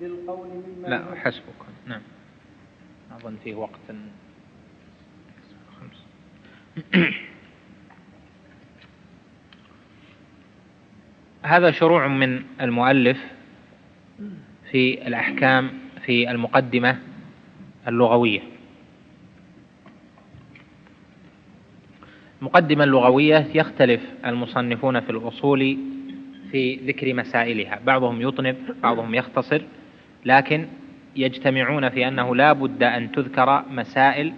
[0.00, 1.62] بالقول مما لا حسبك.
[1.86, 2.02] نعم.
[3.12, 3.80] أظن فيه وقت
[11.42, 13.18] هذا شروع من المؤلف
[14.70, 15.70] في الأحكام
[16.06, 16.98] في المقدمة
[17.88, 18.40] اللغوية.
[22.40, 25.78] المقدمة اللغوية يختلف المصنفون في الأصول
[26.50, 27.80] في ذكر مسائلها.
[27.86, 29.62] بعضهم يطنب بعضهم يختصر
[30.24, 30.66] لكن
[31.16, 34.32] يجتمعون في أنه لا بد أن تذكر مسائل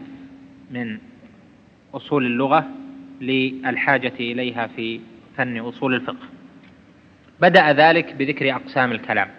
[0.71, 0.99] من
[1.97, 2.69] أصول اللغة
[3.21, 5.01] للحاجة إليها في
[5.37, 6.29] فن أصول الفقه.
[7.41, 9.31] بدأ ذلك بذكر أقسام الكلام.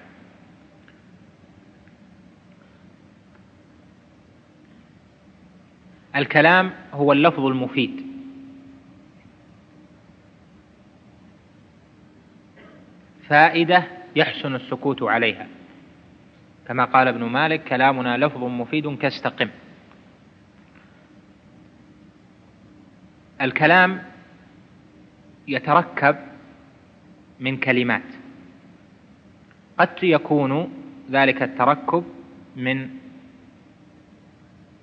[6.16, 8.06] الكلام هو اللفظ المفيد.
[13.28, 13.84] فائدة
[14.16, 15.48] يحسن السكوت عليها.
[16.68, 19.50] كما قال ابن مالك كلامنا لفظ مفيد كاستقم.
[23.42, 24.04] الكلام
[25.48, 26.16] يتركب
[27.40, 28.04] من كلمات.
[29.78, 30.74] قد يكون
[31.12, 32.04] ذلك التركب
[32.56, 32.90] من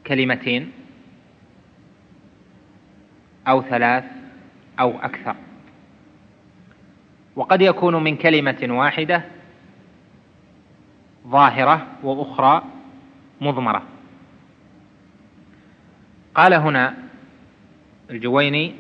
[0.07, 0.73] كلمتين
[3.49, 4.05] أو ثلاث
[4.81, 5.37] أو أكثر.
[7.37, 9.23] وقد يكون من كلمة واحدة
[11.27, 12.63] ظاهرة وأخرى
[13.41, 13.83] مضمرة.
[16.35, 17.12] قال هنا
[18.13, 18.75] الجويني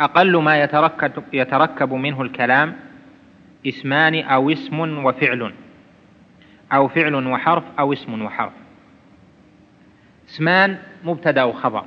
[0.00, 0.62] أقل ما
[1.32, 2.76] يتركب, منه الكلام
[3.66, 5.52] اسمان أو اسم وفعل
[6.72, 8.52] أو فعل وحرف أو اسم وحرف.
[10.28, 11.84] اسمان مبتدأ وخبر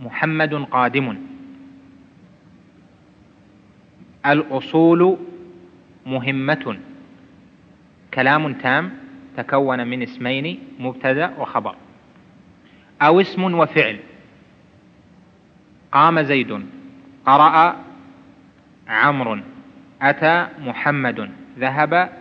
[0.00, 1.18] محمد قادم.
[4.26, 5.18] الأصول
[6.06, 6.78] مهمة
[8.14, 8.90] كلام تام
[9.36, 11.74] تكون من اسمين مبتدأ وخبر
[13.02, 13.98] أو اسم وفعل.
[15.92, 16.66] قام زيد.
[17.26, 17.76] قرأ
[18.88, 19.40] عمرو.
[20.02, 21.30] أتى محمد.
[21.58, 22.12] ذهب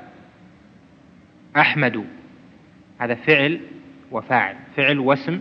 [1.58, 2.06] أحمد.
[3.00, 3.60] هذا فعل
[4.12, 4.56] وفاعل.
[4.76, 5.40] فعل واسم.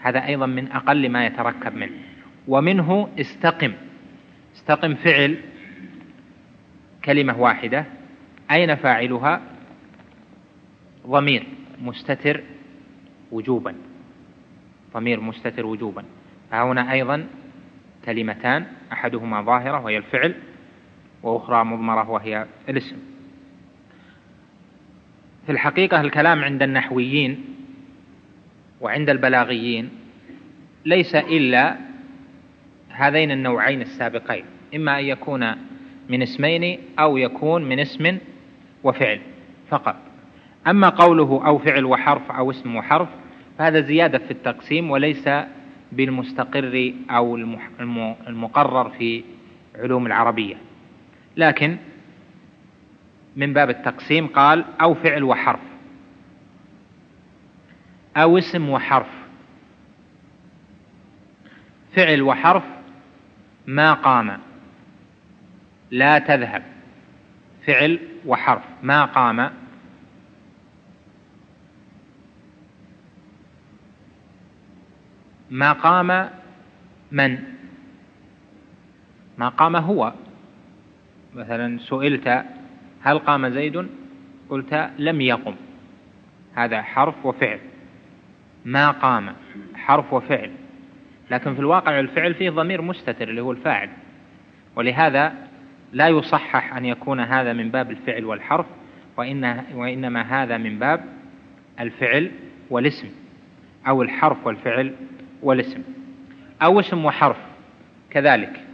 [0.00, 1.92] هذا أيضا من أقل ما يتركب منه.
[2.48, 3.72] ومنه استقم.
[4.56, 5.36] استقم فعل
[7.04, 7.84] كلمة واحدة.
[8.50, 9.40] أين فاعلها؟
[11.06, 11.46] ضمير
[11.82, 12.42] مستتر
[13.32, 13.74] وجوبا.
[14.94, 16.04] ضمير مستتر وجوبا.
[16.50, 17.26] فهنا أيضا
[18.06, 20.34] كلمتان أحدهما ظاهرة وهي الفعل
[21.22, 22.96] وأخرى مضمرة وهي الاسم.
[25.46, 27.44] في الحقيقة الكلام عند النحويين
[28.80, 29.90] وعند البلاغيين
[30.84, 31.76] ليس إلا
[32.88, 35.54] هذين النوعين السابقين إما أن يكون
[36.08, 38.18] من اسمين أو يكون من اسم
[38.84, 39.20] وفعل
[39.68, 39.96] فقط.
[40.66, 43.08] أما قوله أو فعل وحرف أو اسم وحرف
[43.58, 45.28] فهذا زيادة في التقسيم وليس
[45.92, 47.36] بالمستقر أو
[48.26, 49.24] المقرر في
[49.74, 50.56] علوم العربية.
[51.36, 51.76] لكن
[53.36, 55.60] من باب التقسيم قال أو فعل وحرف.
[58.16, 59.08] أو اسم وحرف.
[61.96, 62.64] فعل وحرف
[63.66, 64.38] ما قام.
[65.90, 66.62] لا تذهب.
[67.66, 69.50] فعل وحرف ما قام.
[75.50, 76.30] ما قام
[77.12, 77.38] من؟
[79.38, 80.12] ما قام هو.
[81.34, 82.44] مثلا سئلت
[83.00, 83.86] هل قام زيد؟
[84.50, 85.54] قلت لم يقم.
[86.54, 87.58] هذا حرف وفعل.
[88.64, 89.32] ما قام؟
[89.74, 90.50] حرف وفعل.
[91.30, 93.88] لكن في الواقع الفعل فيه ضمير مستتر اللي هو الفاعل.
[94.76, 95.34] ولهذا
[95.92, 98.66] لا يصحح أن يكون هذا من باب الفعل والحرف
[99.16, 101.04] وإن وإنما هذا من باب
[101.80, 102.30] الفعل
[102.70, 103.08] والاسم
[103.88, 104.94] أو الحرف والفعل
[105.46, 105.82] والاسم
[106.62, 107.36] أو اسم وحرف
[108.10, 108.64] كذلك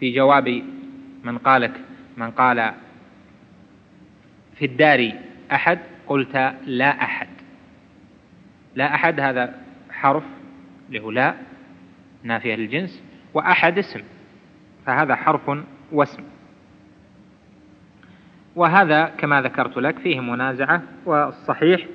[0.00, 0.62] في جواب
[1.24, 1.72] من قالك
[2.16, 2.72] من قال
[4.56, 5.12] في الدار
[5.52, 7.28] أحد قلت لا أحد.
[8.74, 9.54] لا أحد هذا
[9.90, 10.22] حرف
[10.90, 11.34] له لا
[12.22, 13.02] نافية للجنس
[13.34, 14.00] وأحد اسم
[14.86, 15.50] فهذا حرف
[15.92, 16.22] واسم.
[18.56, 21.86] وهذا كما ذكرت لك فيه منازعة والصحيح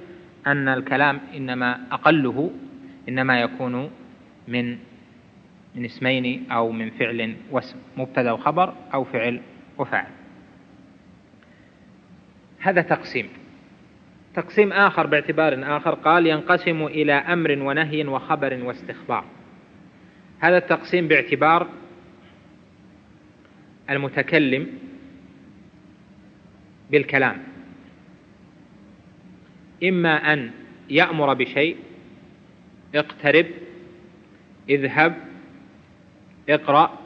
[0.48, 2.52] أن الكلام إنما أقله
[3.10, 3.91] إنما يكون
[4.47, 4.78] من
[5.76, 9.41] من اسمين أو من فعل واسم مبتدأ وخبر أو فعل
[9.78, 10.12] وفاعل
[12.60, 13.30] هذا تقسيم.
[14.34, 19.26] تقسيم آخر باعتبار آخر قال ينقسم إلى أمر ونهي وخبر واستخبار.
[20.39, 21.68] هذا التقسيم باعتبار
[23.89, 24.68] المتكلم
[26.91, 27.43] بالكلام.
[29.84, 30.51] إما أن
[30.89, 31.78] يأمر بشيء
[32.96, 33.46] اقترب
[34.70, 35.16] اذهب
[36.50, 37.00] اقرأ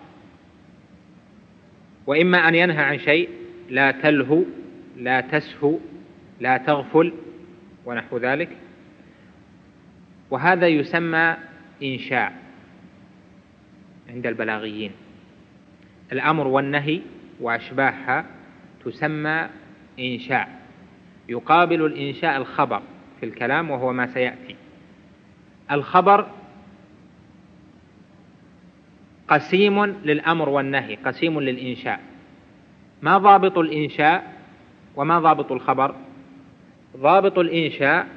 [2.07, 3.29] وإما أن ينهى عن شيء
[3.69, 4.43] لا تلهو
[4.97, 5.79] لا تسهو
[6.39, 7.13] لا تغفل
[7.85, 8.49] ونحو ذلك.
[10.31, 11.37] وهذا يسمى
[11.83, 12.33] إنشاء
[14.09, 14.91] عند البلاغيين.
[16.11, 17.01] الأمر والنهي
[17.39, 18.25] وأشباهها
[18.85, 19.49] تسمى
[19.99, 20.61] إنشاء.
[21.29, 22.81] يقابل الإنشاء الخبر
[23.19, 24.55] في الكلام وهو ما سيأتي.
[25.71, 26.27] الخبر
[29.27, 31.99] قسيم للأمر والنهي قسيم للإنشاء.
[33.01, 34.33] ما ضابط الإنشاء
[34.95, 35.95] وما ضابط الخبر؟
[36.97, 38.07] ضابط الإنشاء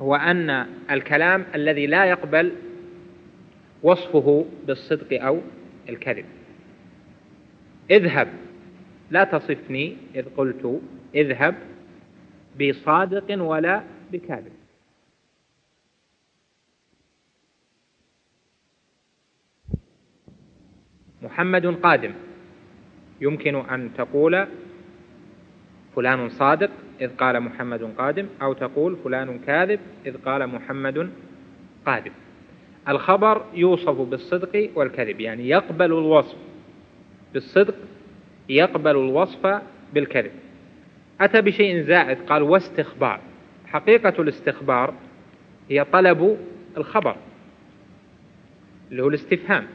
[0.00, 2.52] هو أن الكلام الذي لا يقبل
[3.82, 5.40] وصفه بالصدق أو
[5.88, 6.24] الكذب.
[7.90, 8.28] اذهب
[9.10, 10.80] لا تصفني إذ قلت
[11.14, 11.54] اذهب
[12.60, 13.82] بصادق ولا
[14.12, 14.59] بكاذب.
[21.22, 22.12] محمد قادم.
[23.20, 24.46] يمكن أن تقول
[25.96, 31.10] فلان صادق إذ قال محمد قادم أو تقول فلان كاذب إذ قال محمد
[31.86, 32.12] قادم.
[32.88, 36.36] الخبر يوصف بالصدق والكذب يعني يقبل الوصف
[37.34, 37.74] بالصدق
[38.48, 39.60] يقبل الوصف
[39.94, 40.30] بالكذب.
[41.20, 43.20] أتى بشيء زائد قال واستخبار.
[43.66, 44.94] حقيقة الاستخبار
[45.70, 46.38] هي طلب
[46.76, 47.16] الخبر
[48.90, 49.66] اللي هو الاستفهام.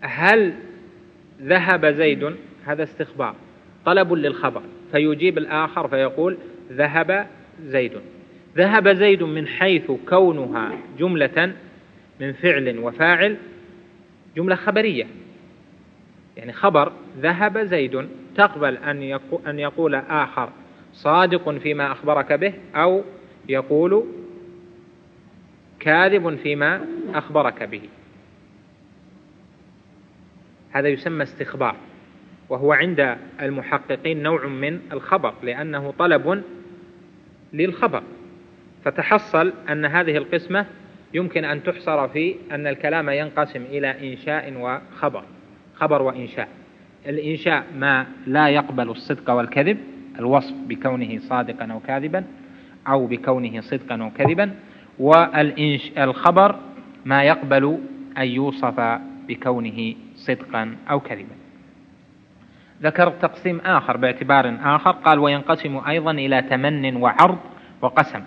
[0.00, 0.54] هل
[1.42, 2.34] ذهب زيد؟
[2.66, 3.34] هذا استخبار.
[3.84, 4.62] طلب للخبر.
[4.92, 6.36] فيجيب الآخر فيقول
[6.72, 7.26] ذهب
[7.62, 7.92] زيد.
[8.56, 11.52] ذهب زيد من حيث كونها جملة
[12.20, 13.36] من فعل وفاعل
[14.36, 15.06] جملة خبرية.
[16.36, 18.08] يعني خبر ذهب زيد.
[18.36, 20.50] تقبل أن أن يقول آخر
[20.92, 23.02] صادق فيما أخبرك به أو
[23.48, 24.04] يقول
[25.80, 26.84] كاذب فيما
[27.14, 27.80] أخبرك به.
[30.70, 31.76] هذا يسمى استخبار
[32.48, 36.42] وهو عند المحققين نوع من الخبر لأنه طلب
[37.52, 38.02] للخبر.
[38.84, 40.66] فتحصل أن هذه القسمة
[41.14, 45.24] يمكن أن تحصر في أن الكلام ينقسم إلى إنشاء وخبر
[45.74, 46.48] خبر وإنشاء.
[47.06, 49.78] الإنشاء ما لا يقبل الصدق والكذب
[50.18, 52.24] الوصف بكونه صادقا أو كاذبا
[52.88, 54.50] أو بكونه صدقا أو كذبا
[54.98, 56.56] والخبر
[57.04, 57.78] ما يقبل
[58.18, 58.98] أن يوصف
[59.28, 61.36] بكونه صدقا أو كذبا.
[62.82, 67.38] ذكر تقسيم آخر باعتبار آخر قال وينقسم أيضا إلى تمن وعرض
[67.82, 68.22] وقسم.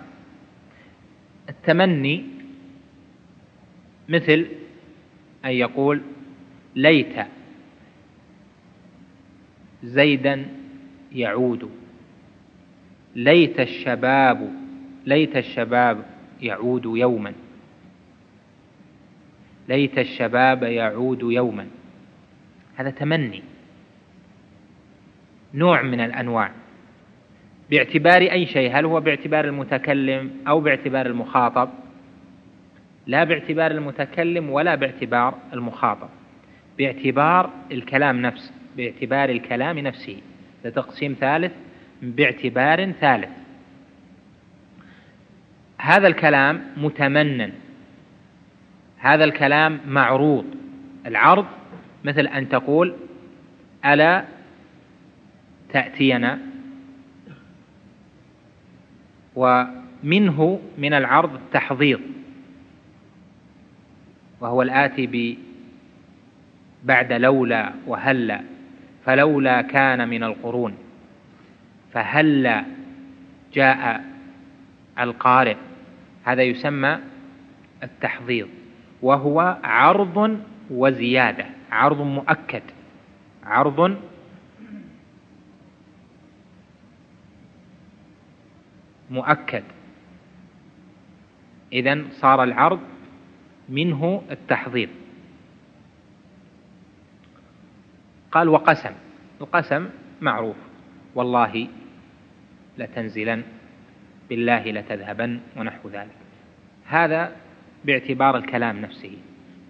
[1.48, 2.24] التمني
[4.08, 4.46] مثل
[5.44, 6.02] أن يقول
[6.76, 7.16] ليت
[9.82, 10.46] زيدا
[11.12, 11.70] يعود.
[13.14, 14.52] ليت الشباب
[15.06, 16.04] ليت الشباب
[16.40, 17.32] يعود يوما.
[19.68, 21.66] ليت الشباب يعود يوما.
[22.76, 23.42] هذا تمني
[25.54, 26.50] نوع من الأنواع.
[27.70, 31.68] باعتبار أي شيء هل هو باعتبار المتكلم أو باعتبار المخاطب؟
[33.06, 36.08] لا باعتبار المتكلم ولا باعتبار المخاطب.
[36.78, 40.16] باعتبار الكلام نفسه باعتبار الكلام نفسه.
[40.62, 41.52] هذا تقسيم ثالث
[42.02, 43.30] باعتبار ثالث.
[45.78, 47.52] هذا الكلام متمنن.
[48.98, 50.46] هذا الكلام معروض.
[51.06, 51.46] العرض
[52.04, 52.94] مثل أن تقول
[53.84, 54.24] ألا
[55.72, 56.38] تأتينا؟
[59.36, 62.00] ومنه من العرض التحضيض
[64.40, 65.36] وهو الآتي ب
[66.84, 68.40] بعد لولا وهلا
[69.04, 70.74] فلولا كان من القرون
[71.92, 72.64] فهلا
[73.54, 74.04] جاء
[75.00, 75.56] القارئ؟
[76.24, 76.98] هذا يسمى
[77.82, 78.48] التحضيض
[79.02, 80.40] وهو عرض
[80.70, 81.46] وزيادة.
[81.72, 82.62] عرض مؤكد.
[83.44, 83.96] عرض
[89.10, 89.64] مؤكد.
[91.72, 92.80] إذا صار العرض
[93.68, 94.88] منه التحضير.
[98.32, 98.92] قال وقسم.
[99.40, 99.88] القسم
[100.20, 100.56] معروف.
[101.14, 101.68] والله
[102.78, 103.42] لتنزلن
[104.28, 106.16] بالله لتذهبن ونحو ذلك.
[106.86, 107.36] هذا
[107.84, 109.18] باعتبار الكلام نفسه.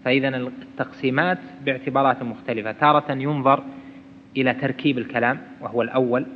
[0.04, 2.72] فإذا التقسيمات باعتبارات مختلفة.
[2.72, 3.64] تارة ينظر
[4.36, 6.26] إلى تركيب الكلام وهو الأول.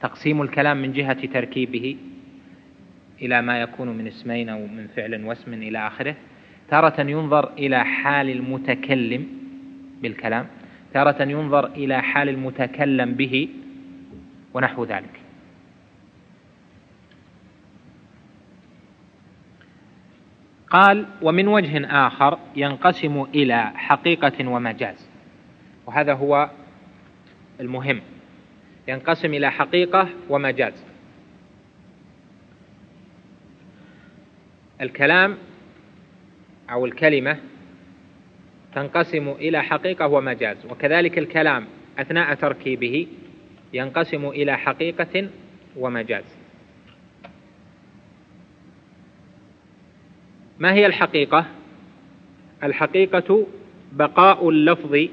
[0.00, 1.96] تقسيم الكلام من جهة تركيبه
[3.22, 6.14] إلى ما يكون من اسمين أو من فعل واسم إلى آخره.
[6.68, 9.26] تارة ينظر إلى حال المتكلم
[10.02, 10.46] بالكلام.
[10.94, 13.48] تارة ينظر إلى حال المتكلم به
[14.54, 15.21] ونحو ذلك.
[20.72, 25.08] قال ومن وجه آخر ينقسم إلى حقيقة ومجاز.
[25.86, 26.50] وهذا هو
[27.60, 28.00] المهم.
[28.88, 30.84] ينقسم إلى حقيقة ومجاز.
[34.80, 35.38] الكلام
[36.70, 37.38] أو الكلمة
[38.74, 41.66] تنقسم إلى حقيقة ومجاز وكذلك الكلام
[41.98, 43.06] أثناء تركيبه
[43.72, 45.28] ينقسم إلى حقيقة
[45.76, 46.41] ومجاز.
[50.62, 51.46] ما هي الحقيقة؟
[52.62, 53.46] الحقيقة
[53.92, 55.08] بقاء اللفظ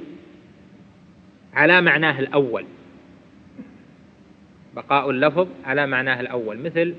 [1.54, 2.66] على معناه الأول.
[4.76, 6.60] بقاء اللفظ على معناه الأول.
[6.64, 6.96] مثل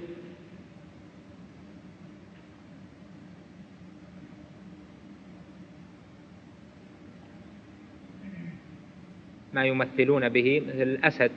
[9.54, 11.30] ما يمثلون به مثل الأسد.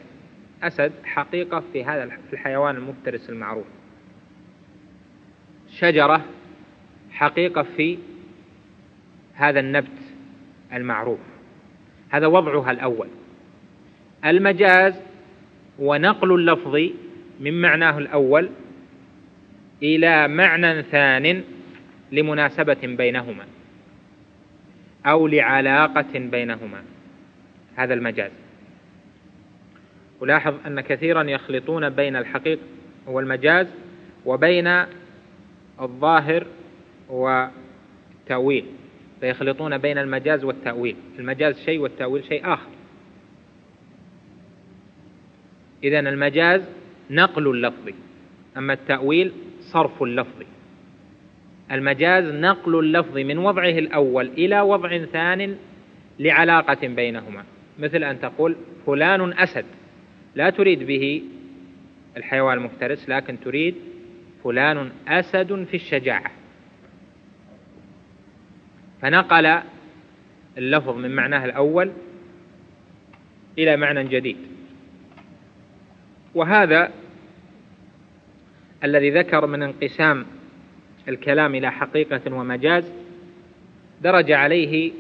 [0.64, 2.04] أسد حقيقة في هذا
[2.34, 3.68] الحيوان المفترس المعروف.
[5.70, 6.26] شجرة
[7.14, 7.98] حقيقة في
[9.34, 10.00] هذا النبت
[10.74, 11.20] المعروف.
[12.10, 13.08] هذا وضعها الأول.
[14.26, 14.94] المجاز
[15.80, 16.76] ونقل اللفظ
[17.40, 18.50] من معناه الأول
[19.84, 21.44] إلى معنى ثان
[22.12, 23.46] لمناسبة بينهما
[25.06, 26.84] أو لعلاقة بينهما.
[27.76, 28.32] هذا المجاز.
[30.20, 32.62] ولاحظ أن كثيرا يخلطون بين الحقيقة
[33.08, 33.68] والمجاز
[34.26, 34.86] وبين
[35.82, 36.48] الظاهر
[37.14, 38.66] والتأويل
[39.20, 40.96] فيخلطون بين المجاز والتأويل.
[41.20, 42.70] المجاز شيء والتأويل شيء آخر.
[45.84, 46.70] إذا المجاز
[47.10, 47.90] نقل اللفظ
[48.58, 50.44] أما التأويل صرف اللفظ.
[51.72, 55.58] المجاز نقل اللفظ من وضعه الأول إلى وضع ثان
[56.20, 57.44] لعلاقة بينهما.
[57.80, 58.56] مثل أن تقول
[58.86, 59.66] فلان أسد
[60.36, 61.24] لا تريد به
[62.18, 63.76] الحيوان المفترس لكن تريد
[64.44, 66.43] فلان أسد في الشجاعة.
[69.04, 69.60] فنقل
[70.58, 71.92] اللفظ من معناه الأول
[73.58, 74.38] إلى معنى جديد.
[76.36, 76.92] وهذا
[78.84, 80.26] الذي ذكر من انقسام
[81.08, 82.94] الكلام إلى حقيقة ومجاز
[84.02, 84.92] درج عليه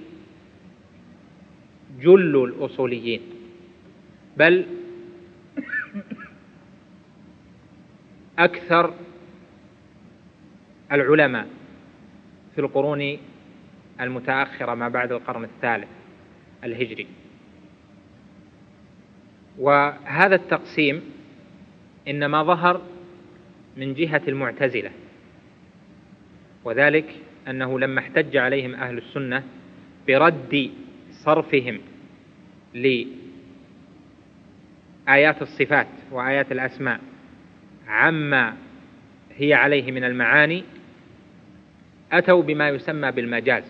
[2.01, 3.22] جل الأصوليين
[4.38, 4.66] بل
[8.39, 8.93] أكثر
[10.91, 11.47] العلماء
[12.56, 13.18] في القرون
[14.01, 15.87] المتأخرة ما بعد القرن الثالث
[16.63, 17.07] الهجري.
[19.59, 21.01] وهذا التقسيم
[22.07, 22.81] إنما ظهر
[23.77, 24.91] من جهة المعتزلة
[26.63, 27.05] وذلك
[27.47, 29.43] أنه لما احتج عليهم أهل السنة
[30.07, 30.71] برد
[31.11, 31.79] صرفهم
[32.73, 33.11] لآيات
[35.41, 36.99] الصفات وآيات الأسماء
[37.87, 38.53] عما
[39.35, 40.63] هي عليه من المعاني
[42.11, 43.63] أتوا بما يسمى بالمجاز.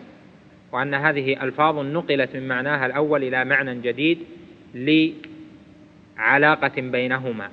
[0.74, 4.20] وأن هذه ألفاظ نقلت من معناها الأول إلى معنى جديد
[6.18, 7.50] لعلاقة بينهما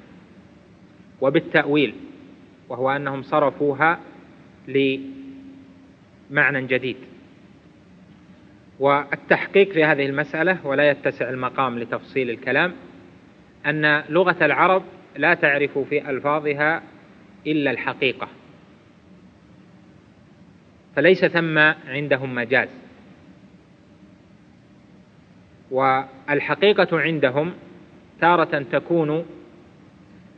[1.21, 1.95] وبالتأويل
[2.69, 4.01] وهو أنهم صرفوها
[4.69, 6.97] لمعنى جديد.
[8.79, 12.73] والتحقيق في هذه المسألة ولا يتسع المقام لتفصيل الكلام
[13.67, 14.83] أن لغة العرب
[15.17, 16.83] لا تعرف في ألفاظها
[17.47, 18.29] إلا الحقيقة
[20.97, 21.59] فليس ثم
[21.89, 22.80] عندهم مجاز.
[25.71, 27.53] والحقيقة عندهم
[28.21, 29.25] تارة تكون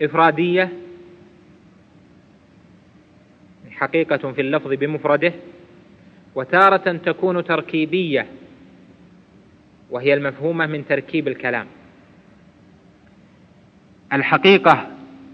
[0.02, 0.68] إفرادية
[3.70, 5.32] حقيقة في اللفظ بمفرده
[6.34, 8.26] وتارة تكون تركيبية
[9.90, 11.66] وهي المفهومة من تركيب الكلام.
[14.12, 14.88] الحقيقة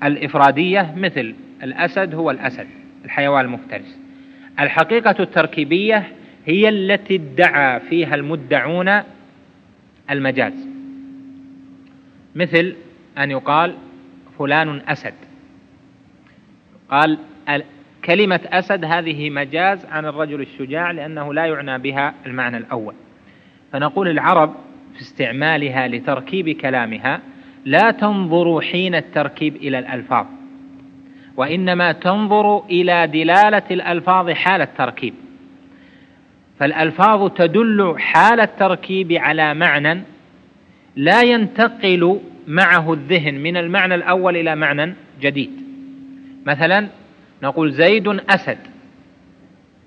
[0.05, 2.66] الإفرادية مثل الأسد هو الأسد
[3.05, 3.99] الحيوان المفترس.
[4.61, 6.12] الحقيقة التركيبية
[6.46, 9.03] هي التي ادعى فيها المدعون
[10.11, 10.69] المجاز.
[12.35, 12.77] مثل
[13.19, 13.75] أن يقال
[14.39, 15.15] فلان أسد.
[16.91, 17.19] قال
[18.05, 22.95] كلمة أسد هذه مجاز عن الرجل الشجاع لأنه لا يعنى بها المعنى الأول.
[23.73, 24.55] فنقول العرب
[24.95, 27.21] في استعمالها لتركيب كلامها
[27.65, 30.27] لا تنظر حين التركيب إلى الألفاظ
[31.37, 35.15] وإنما تنظر إلى دلالة الألفاظ حال التركيب.
[36.59, 40.03] فالألفاظ تدل حال التركيب على معنى
[40.97, 45.51] لا ينتقل معه الذهن من المعنى الأول إلى معنى جديد.
[46.47, 46.89] مثلا
[47.43, 48.59] نقول زيد أسد.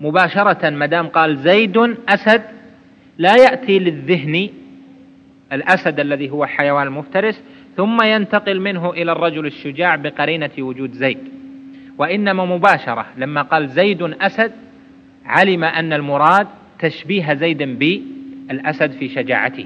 [0.02, 1.78] مباشرة ما دام قال زيد
[2.10, 2.42] أسد
[3.18, 4.50] لا يأتي للذهن
[5.54, 7.42] الأسد الذي هو حيوان المفترس
[7.78, 11.20] ثم ينتقل منه إلى الرجل الشجاع بقرينة وجود زيد.
[11.98, 14.52] وإنما مباشرة لما قال زيد أسد
[15.26, 16.48] علم أن المراد
[16.82, 19.66] تشبيه زيد بالأسد في شجاعته.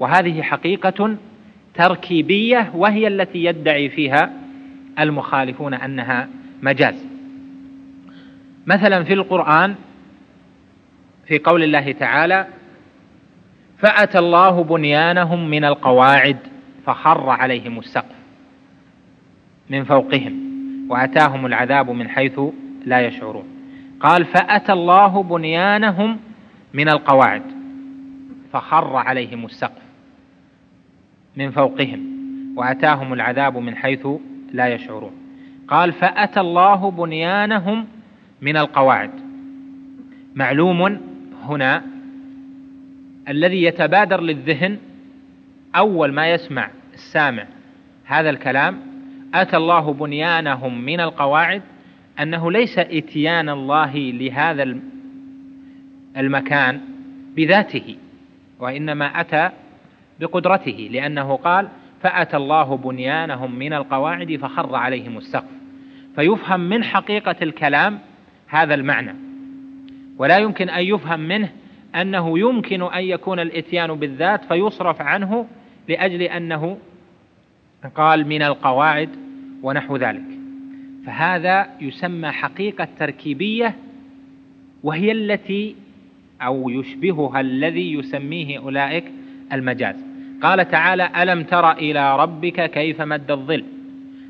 [0.00, 1.16] وهذه حقيقة
[1.74, 4.32] تركيبية وهي التي يدعي فيها
[4.98, 6.28] المخالفون أنها
[6.62, 7.06] مجاز.
[8.66, 9.74] مثلا في القرآن
[11.26, 12.46] في قول الله تعالى
[13.78, 16.36] فأتى الله بنيانهم من القواعد
[16.86, 18.14] فخر عليهم السقف
[19.70, 20.32] من فوقهم
[20.88, 22.40] وأتاهم العذاب من حيث
[22.86, 23.44] لا يشعرون.
[24.00, 26.18] قال فأتى الله بنيانهم
[26.74, 27.42] من القواعد.
[28.52, 29.82] فخر عليهم السقف
[31.36, 32.06] من فوقهم
[32.56, 34.06] وأتاهم العذاب من حيث
[34.52, 35.12] لا يشعرون.
[35.68, 37.86] قال فأتى الله بنيانهم
[38.40, 39.10] من القواعد.
[40.34, 41.00] معلوم
[41.42, 41.82] هنا
[43.28, 44.78] الذي يتبادر للذهن
[45.76, 47.46] أول ما يسمع السامع
[48.04, 48.80] هذا الكلام
[49.34, 51.62] أتى الله بنيانهم من القواعد
[52.20, 54.62] أنه ليس إتيان الله لهذا
[56.16, 56.80] المكان
[57.36, 57.96] بذاته
[58.60, 59.50] وإنما أتى
[60.20, 61.68] بقدرته لأنه قال
[62.02, 65.50] فأتى الله بنيانهم من القواعد فخر عليهم السقف.
[66.16, 67.98] فيفهم من حقيقة الكلام
[68.46, 69.14] هذا المعنى.
[70.18, 71.48] ولا يمكن أن يفهم منه
[71.94, 75.46] أنه يمكن أن يكون الإتيان بالذات فيصرف عنه
[75.88, 76.78] لأجل أنه
[77.94, 79.08] قال من القواعد
[79.62, 80.24] ونحو ذلك.
[81.06, 83.74] فهذا يسمى حقيقة تركيبية
[84.82, 85.76] وهي التي
[86.46, 89.04] أو يشبهها الذي يسميه أولئك
[89.52, 89.94] المجاز.
[90.42, 93.64] قال تعالى ألم تر إلى ربك كيف مد الظل؟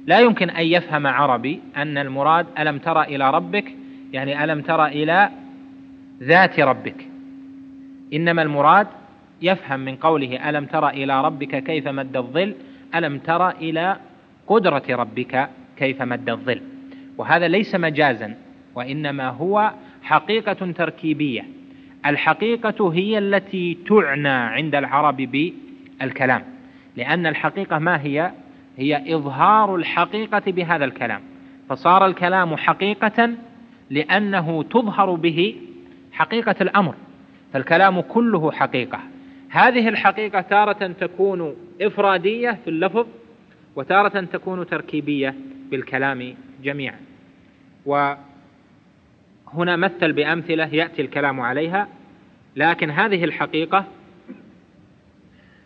[0.06, 3.74] لا يمكن أن يفهم عربي أن المراد ألم تر إلى ربك
[4.12, 5.30] يعني ألم تر إلى
[6.22, 7.08] ذات ربك.
[8.12, 8.86] إنما المراد
[9.42, 12.54] يفهم من قوله ألم تر إلى ربك كيف مد الظل؟
[12.94, 13.96] ألم تر إلى
[14.46, 16.60] قدرة ربك كيف مد الظل.
[17.18, 18.34] وهذا ليس مجازا
[18.74, 21.44] وإنما هو حقيقة تركيبية.
[22.06, 26.44] الحقيقة هي التي تعنى عند العرب بالكلام
[26.96, 28.30] لأن الحقيقة ما هي؟
[28.76, 31.20] هي إظهار الحقيقة بهذا الكلام.
[31.68, 33.30] فصار الكلام حقيقة
[33.90, 35.56] لأنه تظهر به
[36.12, 36.94] حقيقة الأمر
[37.52, 39.00] فالكلام كله حقيقة.
[39.48, 43.06] هذه الحقيقة تارة تكون إفرادية في اللفظ
[43.76, 45.34] وتارة تكون تركيبية
[45.70, 46.96] بالكلام جميعا.
[49.54, 51.88] وهنا مثل بأمثلة يأتي الكلام عليها
[52.56, 53.84] لكن هذه الحقيقة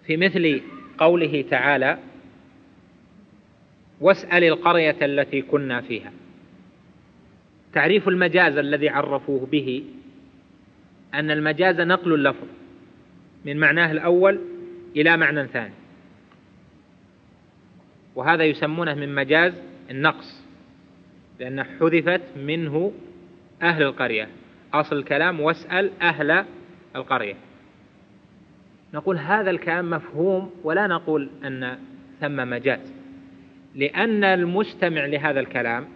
[0.06, 0.62] في مثل
[0.98, 1.98] قوله تعالى
[4.00, 6.12] واسأل القرية التي كنا فيها
[7.72, 9.84] تعريف المجاز الذي عرفوه به
[11.14, 12.46] أن المجاز نقل اللفظ
[13.44, 14.40] من معناه الأول
[14.96, 15.74] إلى معنى ثاني.
[18.14, 19.52] وهذا يسمونه من مجاز
[19.90, 20.44] النقص
[21.40, 22.92] لأن حذفت منه
[23.62, 24.28] أهل القرية.
[24.74, 26.44] أصل الكلام واسأل أهل
[26.96, 27.34] القرية.
[28.94, 31.78] نقول هذا الكلام مفهوم ولا نقول أن
[32.20, 32.92] ثم مجاز.
[33.74, 35.88] لأن المستمع لهذا الكلام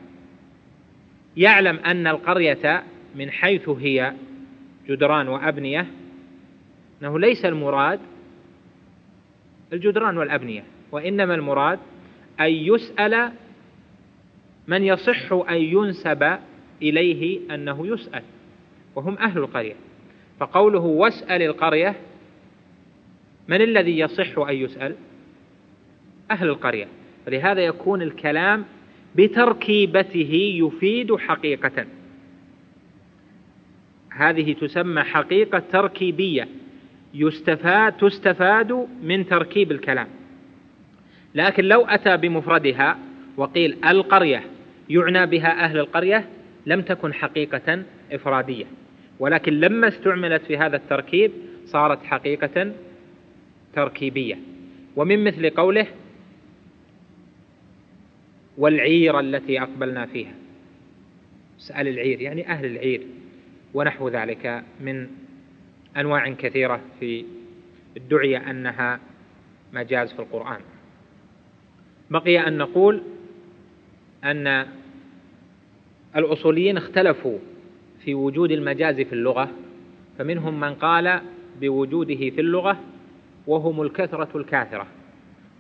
[1.37, 2.83] يعلم أن القرية
[3.15, 4.13] من حيث هي
[4.89, 5.87] جدران وأبنية.
[7.03, 8.01] أنه ليس المراد
[9.73, 11.79] الجدران والأبنية وإنما المراد
[12.41, 13.33] أن يسأل
[14.69, 16.39] من يصح أن ينسب
[16.83, 18.23] إليه أنه يسأل
[18.95, 19.75] وهم أهل القرية.
[20.41, 21.95] فقوله واسأل القرية
[23.49, 24.95] من الذي يصح أن يسأل؟
[26.31, 26.89] أهل القرية.
[27.27, 28.65] فلهذا يكون الكلام
[29.17, 31.87] بتركيبته يفيد حقيقة.
[34.11, 36.49] هذه تسمى حقيقة تركيبية
[37.15, 40.09] يستفاد تستفاد من تركيب الكلام.
[41.35, 42.99] لكن لو أتى بمفردها
[43.37, 44.43] وقيل القرية
[44.91, 46.29] يعنى بها أهل القرية
[46.67, 47.83] لم تكن حقيقة
[48.13, 48.65] إفرادية.
[49.19, 51.33] ولكن لما استعملت في هذا التركيب
[51.67, 52.73] صارت حقيقة
[53.75, 54.39] تركيبية.
[54.97, 55.87] ومن مثل قوله
[58.59, 60.35] والعير التي أقبلنا فيها.
[61.59, 63.07] سأل العير يعني أهل العير
[63.75, 65.09] ونحو ذلك من
[65.97, 67.25] أنواع كثيرة في
[67.97, 69.01] ادعي أنها
[69.73, 70.61] مجاز في القرآن.
[72.11, 73.03] بقي أن نقول
[74.25, 74.67] أن
[76.17, 77.39] الأصوليين اختلفوا
[78.05, 79.51] في وجود المجاز في اللغة
[80.19, 81.21] فمنهم من قال
[81.61, 82.79] بوجوده في اللغة
[83.47, 84.87] وهم الكثرة الكاثرة.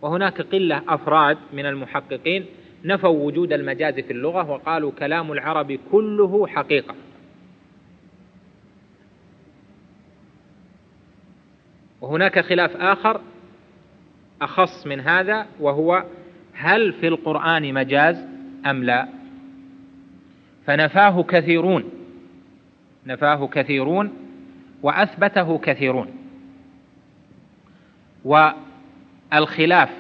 [0.02, 2.46] وهناك قلة أفراد من المحققين
[2.84, 6.94] نفوا وجود المجاز في اللغة وقالوا كلام العرب كله حقيقة.
[12.00, 13.20] وهناك خلاف آخر
[14.42, 16.04] أخص من هذا وهو
[16.52, 18.16] هل في القرآن مجاز
[18.66, 19.19] أم لا؟
[20.70, 21.84] فنفاه كثيرون
[23.06, 24.12] نفاه كثيرون
[24.82, 26.06] وأثبته كثيرون.
[28.24, 29.90] والخلاف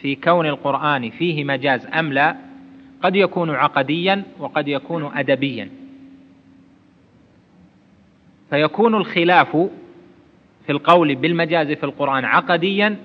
[0.00, 2.36] في كون القرآن فيه مجاز أم لا
[3.02, 5.70] قد يكون عقديا وقد يكون أدبيا.
[8.50, 9.56] فيكون الخلاف
[10.66, 12.96] في القول بالمجاز في القرآن عقديا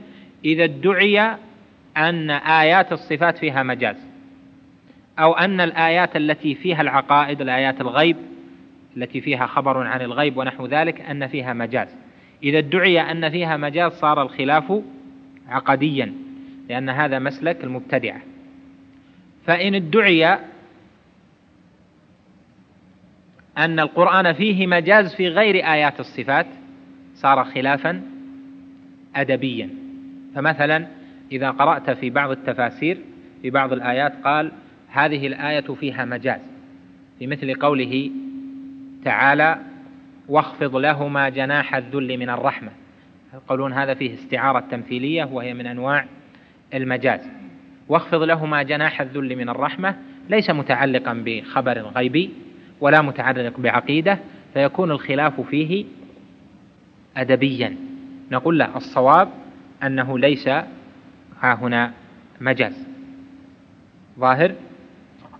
[0.46, 1.20] إذا ادعي
[1.98, 4.15] أن آيات الصفات فيها مجاز.
[5.20, 8.18] أو أن الآيات التي فيها العقائد الآيات الغيب
[8.98, 11.88] التي فيها خبر عن الغيب ونحو ذلك أن فيها مجاز.
[12.44, 14.82] إذا ادعي أن فيها مجاز صار الخلاف
[15.50, 16.14] عقديا
[16.70, 18.22] لأن هذا مسلك المبتدعة.
[19.46, 20.38] فإن ادعي
[23.58, 26.48] أن القرآن فيه مجاز في غير آيات الصفات
[27.16, 28.02] صار خلافا
[29.16, 29.70] أدبيا.
[30.36, 30.88] فمثلا
[31.32, 32.98] إذا قرأت في بعض التفاسير
[33.42, 34.52] في بعض الآيات قال
[34.96, 36.40] هذه الآية فيها مجاز
[37.20, 38.12] في مثل قوله
[39.06, 39.58] تعالى
[40.30, 42.72] واخفض لهما جناح الذل من الرحمة
[43.34, 46.06] يقولون هذا فيه استعارة تمثيلية وهي من أنواع
[46.74, 47.20] المجاز.
[47.88, 49.96] واخفض لهما جناح الذل من الرحمة
[50.30, 52.30] ليس متعلقا بخبر غيبي
[52.82, 54.20] ولا متعلق بعقيدة
[54.54, 55.86] فيكون الخلاف فيه
[57.18, 57.76] أدبيا.
[58.32, 59.30] نقول له الصواب
[59.84, 61.92] أنه ليس ها هنا
[62.42, 62.88] مجاز.
[64.20, 64.56] ظاهر؟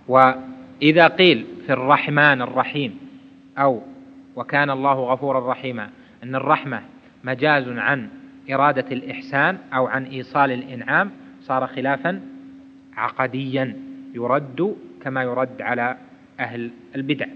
[0.08, 2.98] وإذا قيل في الرحمن الرحيم
[3.58, 3.82] أو
[4.36, 5.90] وكان الله غفورا رحيما
[6.22, 6.82] أن الرحمة
[7.24, 8.08] مجاز عن
[8.50, 11.10] إرادة الإحسان أو عن إيصال الإنعام
[11.42, 12.20] صار خلافا
[12.96, 13.76] عقديا
[14.14, 15.96] يرد كما يرد على
[16.40, 17.26] أهل البدع.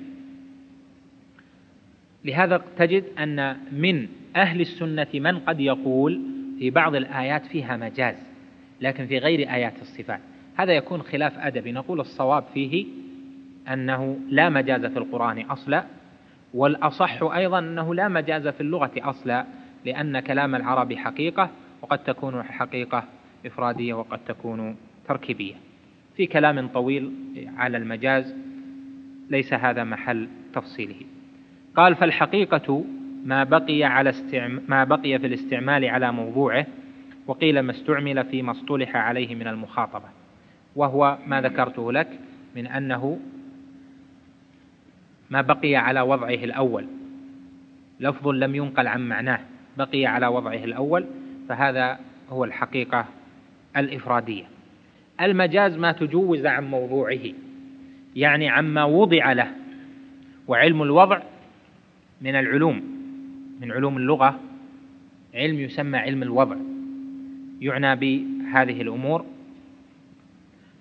[2.25, 6.21] لهذا تجد أن من أهل السنة من قد يقول
[6.59, 8.16] في بعض الآيات فيها مجاز
[8.81, 10.21] لكن في غير آيات الصفات.
[10.61, 11.72] هذا يكون خلاف أدبي.
[11.72, 12.86] نقول الصواب فيه
[13.72, 15.84] أنه لا مجاز في القرآن أصلا
[16.54, 19.44] والأصح أيضا أنه لا مجاز في اللغة أصلا
[19.86, 21.50] لأن كلام العرب حقيقة
[21.82, 23.04] وقد تكون حقيقة
[23.46, 24.76] إفرادية وقد تكون
[25.08, 25.54] تركيبية.
[26.16, 27.12] في كلام طويل
[27.56, 28.34] على المجاز
[29.30, 30.96] ليس هذا محل تفصيله.
[31.76, 32.84] قال فالحقيقة
[33.24, 34.12] ما بقي على.
[34.68, 36.66] ما بقي في الاستعمال على موضوعه
[37.26, 40.20] وقيل ما استعمل فيما اصطلح عليه من المخاطبة.
[40.77, 42.09] وهو ما ذكرته لك
[42.57, 43.18] من أنه
[45.31, 46.87] ما بقي على وضعه الأول.
[48.01, 49.41] لفظ لم ينقل عن معناه
[49.79, 51.07] بقي على وضعه الأول
[51.49, 51.99] فهذا
[52.31, 53.05] هو الحقيقة
[53.77, 54.45] الإفرادية.
[55.21, 57.18] المجاز ما تجوز عن موضوعه
[58.16, 59.51] يعني عما وضع له
[60.49, 61.23] وعلم الوضع
[62.21, 62.83] من العلوم
[63.61, 64.41] من علوم اللغة
[65.35, 66.57] علم يسمى علم الوضع
[67.61, 69.25] يعنى بهذه الأمور.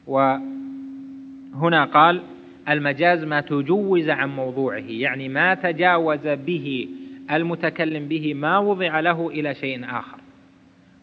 [0.10, 2.22] وهنا قال
[2.70, 6.89] المجاز ما تجوز عن موضوعه يعني ما تجاوز به
[7.32, 10.18] المتكلم به ما وضع له إلى شيء آخر.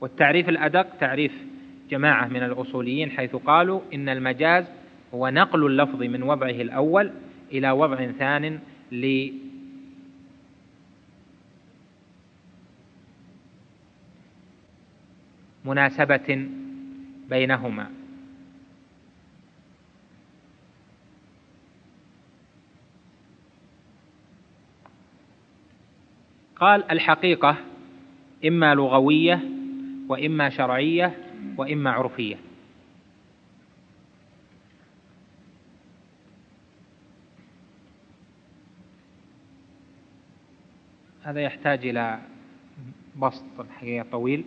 [0.00, 1.32] والتعريف الأدق تعريف
[1.90, 4.64] جماعة من الأصوليين حيث قالوا إن المجاز
[5.14, 7.10] هو نقل اللفظ من وضعه الأول
[7.52, 8.58] إلى وضع ثان
[15.64, 16.48] لمناسبة
[17.30, 17.90] بينهما.
[26.60, 27.56] قال الحقيقة
[28.46, 29.40] إما لغوية
[30.08, 31.16] وإما شرعية
[31.56, 32.36] وإما عرفية.
[41.22, 42.18] هذا يحتاج إلى
[43.16, 44.44] بسط الحقيقة طويل.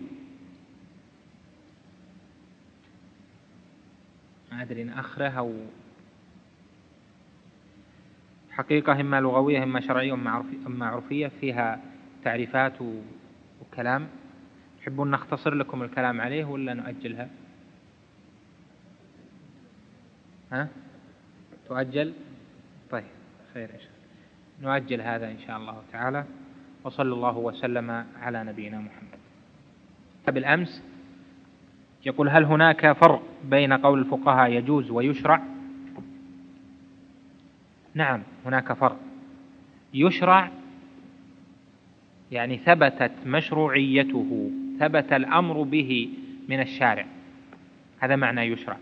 [4.51, 5.53] ما أدري نأخره أو
[8.51, 10.13] حقيقة إما لغوية إما شرعية
[10.67, 11.88] إما عرفية فيها
[12.29, 12.73] تعريفات
[13.61, 14.07] وكلام.
[14.79, 17.27] تحبون نختصر لكم الكلام عليه ولا نؤجلها؟
[20.51, 20.67] ها؟
[21.67, 22.13] تؤجل؟
[22.91, 23.03] طيب
[23.53, 24.79] خير إن شاء الله.
[24.79, 26.25] نؤجل هذا إن شاء الله تعالى.
[26.83, 29.19] وصلى الله وسلم على نبينا محمد.
[30.27, 30.83] بالأمس
[32.05, 35.41] يقول هل هناك فرق بين قول الفقهاء يجوز ويشرع؟
[37.93, 38.99] نعم هناك فرق.
[39.93, 40.51] يشرع
[42.31, 46.09] يعني ثبتت مشروعيته ثبت الأمر به
[46.49, 47.05] من الشارع.
[47.99, 48.77] هذا معنى يشرع.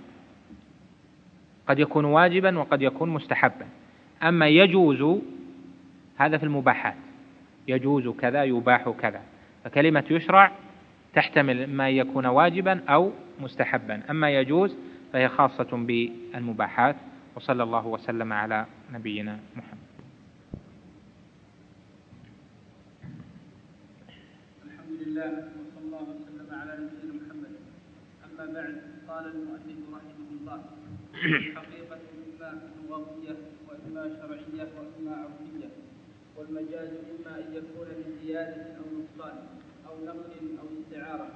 [1.68, 3.66] قد يكون واجبا وقد يكون مستحبا.
[4.24, 5.22] أما يجوز
[6.18, 6.96] هذا في المباحات.
[7.68, 9.22] يجوز كذا يباح كذا.
[9.64, 10.52] فكلمة يشرع
[11.14, 14.02] تحتمل ما يكون واجبا أو مستحبا.
[14.10, 14.78] أما يجوز
[15.14, 16.96] فهي خاصة بالمباحات.
[17.36, 19.87] وصلى الله وسلم على نبينا محمد.
[25.18, 27.54] الحمد لله وصلى الله وسلم على نبينا محمد.
[28.26, 28.76] أما بعد
[29.10, 30.60] قال المؤلف رحمه الله
[31.26, 33.38] الحقيقة إما لغوية
[33.68, 35.70] وإما شرعية وإما عرفية
[36.38, 39.38] والمجاز إما أن يكون من زيادة أو نقصان
[39.88, 41.30] أو نقل أو استعارة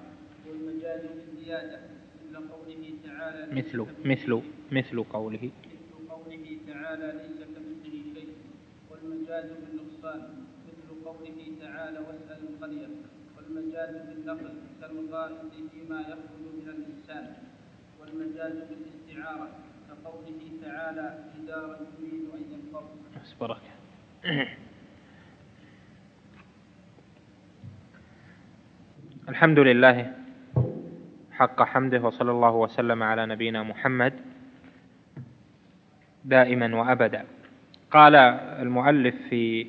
[0.47, 1.79] والمجاز بالزيادة
[2.21, 5.43] مثل قوله تعالى مثل مثل مثل قوله.
[5.43, 8.29] مثل قوله تعالى ليس كمثله شيء
[8.89, 10.19] والمجاز بالنقصان
[10.67, 12.87] مثل قوله تعالى واسأل القرية.
[13.51, 15.35] والمجاز بالنقل كالغائب
[15.71, 17.33] فيما يخرج من الإنسان
[17.99, 19.49] والمجاز بالاستعارة
[19.89, 22.89] كقوله تعالى جدارا يريد أن ينفض
[23.23, 23.61] أصبرك
[29.29, 30.13] الحمد لله
[31.31, 34.13] حق حمده وصلى الله وسلم على نبينا محمد
[36.25, 37.25] دائما وابدا.
[37.91, 39.67] قال المؤلف في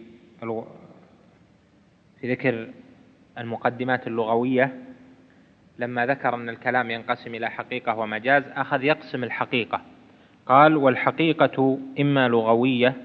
[2.21, 2.69] في ذكر
[3.39, 4.79] المقدمات اللغوية
[5.79, 9.81] لما ذكر أن الكلام ينقسم إلى حقيقة ومجاز أخذ يقسم الحقيقة.
[10.47, 12.97] قال والحقيقة إما لغوية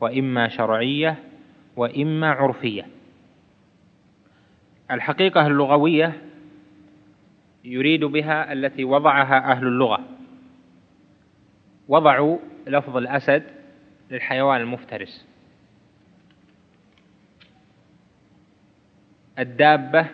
[0.00, 1.16] وإما شرعية
[1.76, 2.86] وإما عرفية.
[4.90, 6.12] الحقيقة اللغوية
[7.64, 10.00] يريد بها التي وضعها أهل اللغة.
[11.88, 13.42] وضعوا لفظ الأسد
[14.10, 15.26] للحيوان المفترس.
[19.38, 20.06] الدابة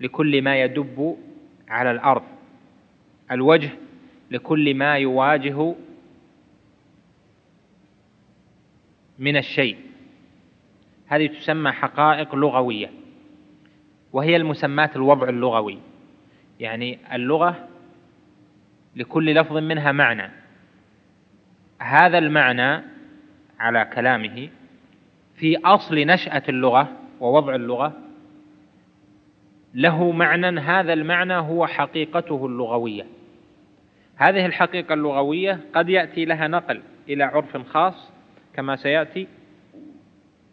[0.00, 1.16] لكل ما يدب
[1.68, 2.22] على الأرض
[3.30, 3.70] الوجه
[4.30, 5.74] لكل ما يواجه
[9.18, 9.76] من الشيء.
[11.06, 12.90] هذه تسمى حقائق لغوية
[14.12, 15.78] وهي المسمات الوضع اللغوي.
[16.60, 17.68] يعني اللغة
[18.96, 20.30] لكل لفظ منها معنى.
[21.78, 22.82] هذا المعنى
[23.58, 24.48] على كلامه
[25.44, 27.92] في أصل نشأة اللغة ووضع اللغة
[29.74, 33.06] له معنى هذا المعنى هو حقيقته اللغوية.
[34.16, 38.12] هذه الحقيقة اللغوية قد يأتي لها نقل إلى عرف خاص
[38.54, 39.26] كما سيأتي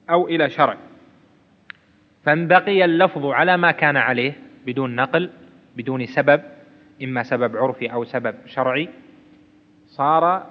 [0.09, 0.77] أو إلى شرع.
[2.23, 4.33] فإن بقي اللفظ على ما كان عليه
[4.65, 5.29] بدون نقل
[5.77, 6.41] بدون سبب
[7.03, 8.89] إما سبب عرفي أو سبب شرعي
[9.87, 10.45] صار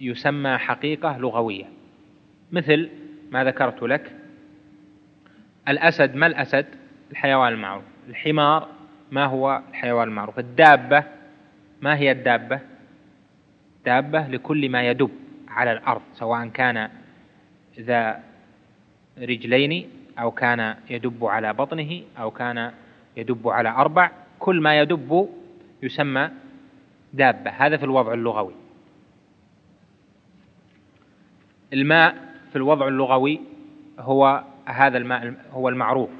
[0.00, 1.64] يسمى حقيقة لغوية.
[2.52, 3.01] مثل
[3.32, 4.12] ما ذكرت لك؟
[5.68, 6.66] الأسد ما الأسد؟
[7.10, 7.84] الحيوان المعروف.
[8.08, 8.68] الحمار
[9.10, 11.04] ما هو الحيوان المعروف؟ الدابة
[11.82, 12.60] ما هي الدابة؟
[13.84, 15.10] دابة لكل ما يدب
[15.48, 16.90] على الأرض سواء كان
[17.80, 18.22] ذا
[19.18, 22.72] رجلين أو كان يدب على بطنه أو كان
[23.16, 24.10] يدب على أربع.
[24.38, 25.28] كل ما يدب
[25.82, 26.30] يسمى
[27.12, 27.50] دابة.
[27.50, 28.54] هذا في الوضع اللغوي.
[31.72, 33.40] الماء في الوضع اللغوي
[33.98, 36.10] هو هذا الماء هو المعروف.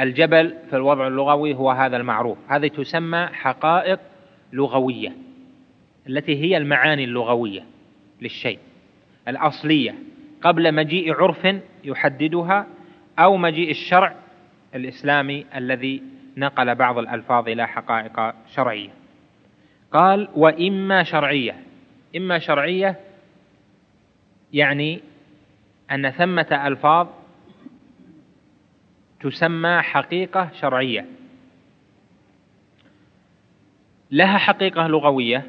[0.00, 2.38] الجبل في الوضع اللغوي هو هذا المعروف.
[2.48, 4.00] هذه تسمى حقائق
[4.52, 5.12] لغوية
[6.08, 7.64] التي هي المعاني اللغوية
[8.22, 8.58] للشيء
[9.28, 9.94] الأصلية.
[10.42, 11.48] قبل مجيء عرف
[11.84, 12.66] يحددها
[13.18, 14.14] أو مجيء الشرع
[14.74, 16.02] الإسلامي الذي
[16.36, 18.90] نقل بعض الألفاظ إلى حقائق شرعية.
[19.92, 21.56] قال وإما شرعية.
[22.16, 22.96] إما شرعية
[24.54, 25.00] يعني
[25.90, 27.08] أن ثمة ألفاظ
[29.20, 31.06] تسمى حقيقة شرعية.
[34.10, 35.46] لها حقيقة لغوية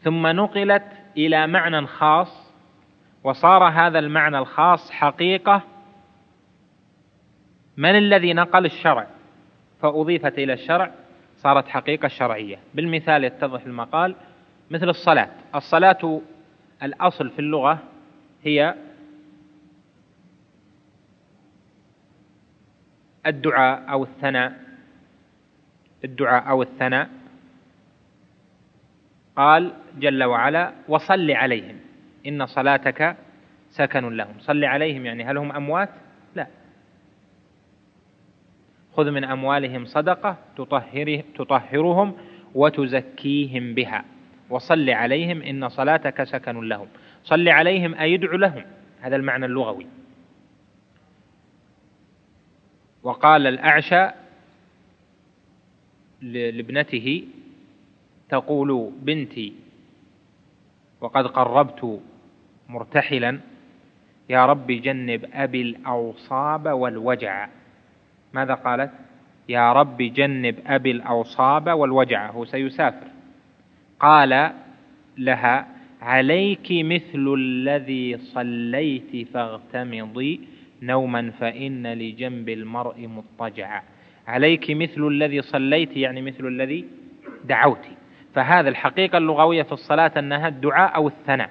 [0.00, 0.82] ثم نقلت
[1.16, 2.52] إلى معنى خاص
[3.24, 5.62] وصار هذا المعنى الخاص حقيقة.
[7.76, 9.06] من الذي نقل الشرع؟
[9.82, 10.90] فأضيفت إلى الشرع
[11.36, 12.58] صارت حقيقة شرعية.
[12.74, 14.14] بالمثال يتضح المقال
[14.70, 15.28] مثل الصلاة.
[15.54, 16.20] الصلاة
[16.82, 17.78] الأصل في اللغة
[18.44, 18.74] هي
[23.26, 24.60] الدعاء أو الثناء.
[26.04, 27.10] الدعاء أو الثناء.
[29.36, 31.76] قال جل وعلا وصل عليهم.
[32.26, 33.16] إن صلاتك
[33.70, 34.34] سكن لهم.
[34.38, 35.88] صل عليهم يعني هل هم أموات؟
[36.34, 36.46] لا.
[38.92, 40.36] خذ من أموالهم صدقة
[41.36, 42.14] تطهرهم
[42.54, 44.04] وتزكيهم بها.
[44.52, 46.88] وصل عليهم إن صلاتك سكن لهم.
[47.24, 48.64] صل عليهم أي ادع لهم.
[49.00, 49.86] هذا المعنى اللغوي.
[53.02, 54.10] وقال الأعشى
[56.22, 57.24] لابنته
[58.28, 59.52] تقول بنتي
[61.00, 62.00] وقد قربت
[62.68, 63.40] مرتحلا.
[64.28, 67.48] يا رب جنب أبي الأوصاب والوجع.
[68.32, 68.90] ماذا قالت؟
[69.48, 72.30] يا رب جنب أبي الأوصاب والوجع.
[72.30, 73.06] هو سيسافر.
[74.02, 74.52] قال
[75.18, 75.66] لها
[76.02, 80.40] عليك مثل الذي صليت فاغتمضي
[80.82, 83.82] نوما فإن لجنب المرء مضطجعا
[84.26, 86.84] عليك مثل الذي صليت يعني مثل الذي
[87.44, 87.86] دعوت.
[88.34, 91.50] فهذا الحقيقة اللغوية في الصلاة أنها الدعاء أو الثناء.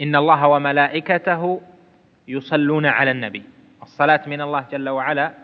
[0.00, 1.60] إن الله وملائكته
[2.28, 3.42] يصلون على النبي.
[3.82, 5.34] الصلاة من الله جل وعلا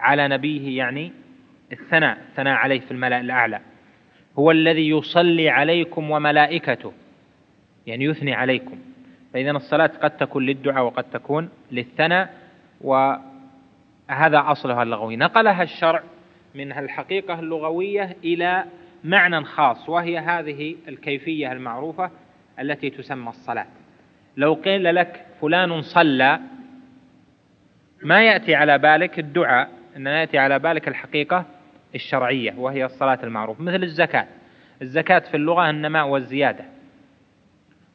[0.00, 1.12] على نبيه يعني
[1.72, 3.60] الثناء الثناء عليه في الملأ الأعلى.
[4.38, 6.92] هو الذي يصلي عليكم وملائكته
[7.86, 8.78] يعني يثني عليكم.
[9.34, 12.34] فإذا الصلاة قد تكون للدعاء وقد تكون للثناء
[12.80, 13.22] وهذا
[14.32, 15.16] أصلها اللغوي.
[15.16, 16.02] نقلها الشرع
[16.54, 18.64] من الحقيقة اللغوية إلى
[19.04, 22.10] معنى خاص وهي هذه الكيفية المعروفة
[22.60, 23.66] التي تسمى الصلاة.
[24.36, 26.40] لو قيل لك فلان صلى
[28.02, 31.44] ما يأتي على بالك الدعاء إنما يأتي على بالك الحقيقة
[31.94, 34.26] الشرعية وهي الصلاة المعروفة مثل الزكاة.
[34.82, 36.64] الزكاة في اللغة النماء والزيادة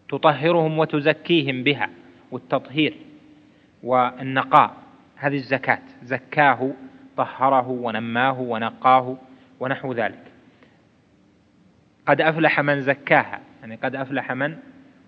[0.09, 1.89] تطهرهم وتزكيهم بها
[2.31, 2.93] والتطهير
[3.83, 4.75] والنقاء
[5.15, 5.79] هذه الزكاة.
[6.03, 6.71] زكاه
[7.17, 9.17] طهره ونماه ونقاه
[9.59, 10.23] ونحو ذلك.
[12.07, 14.57] قد أفلح من زكاها يعني قد أفلح من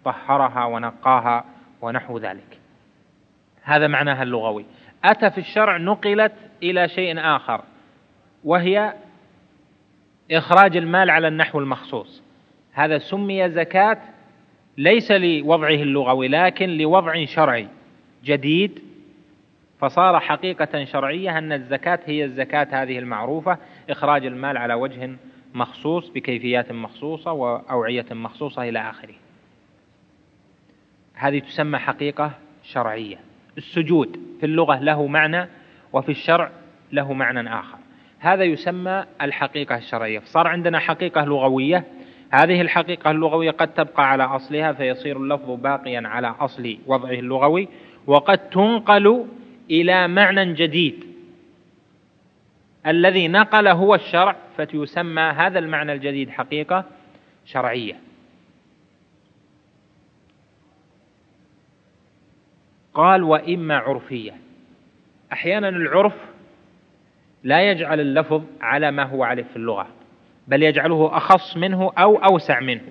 [0.05, 1.45] طهرها ونقاها
[1.81, 2.59] ونحو ذلك.
[3.63, 4.65] هذا معناها اللغوي.
[5.03, 6.33] أتى في الشرع نقلت
[6.63, 7.63] إلى شيء آخر.
[8.43, 8.93] وهي
[10.31, 12.23] إخراج المال على النحو المخصوص.
[12.73, 13.97] هذا سمي زكاة
[14.77, 17.67] ليس لوضعه اللغوي لكن لوضع شرعي
[18.23, 18.79] جديد.
[19.79, 23.57] فصار حقيقة شرعية أن الزكاة هي الزكاة هذه المعروفة
[23.89, 25.15] إخراج المال على وجه
[25.53, 29.15] مخصوص بكيفيات مخصوصة وأوعية مخصوصة إلى آخره.
[31.13, 32.31] هذه تسمى حقيقة
[32.63, 33.17] شرعية.
[33.57, 35.47] السجود في اللغة له معنى
[35.93, 36.51] وفي الشرع
[36.91, 37.78] له معنى آخر.
[38.19, 40.19] هذا يسمى الحقيقة الشرعية.
[40.25, 41.83] صار عندنا حقيقة لغوية.
[42.31, 47.67] هذه الحقيقة اللغوية قد تبقى على أصلها فيصير اللفظ باقيا على أصل وضعه اللغوي
[48.07, 49.25] وقد تنقل
[49.71, 51.03] إلى معنى جديد.
[52.87, 56.85] الذي نقل هو الشرع فتسمى هذا المعنى الجديد حقيقة
[57.45, 57.99] شرعية.
[62.93, 64.37] قال وإما عرفية.
[65.33, 66.28] أحيانا العرف
[67.43, 69.87] لا يجعل اللفظ على ما هو عليه في اللغة
[70.47, 72.81] بل يجعله أخص منه أو أوسع منه.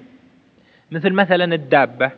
[0.90, 2.10] مثل مثلا الدابة.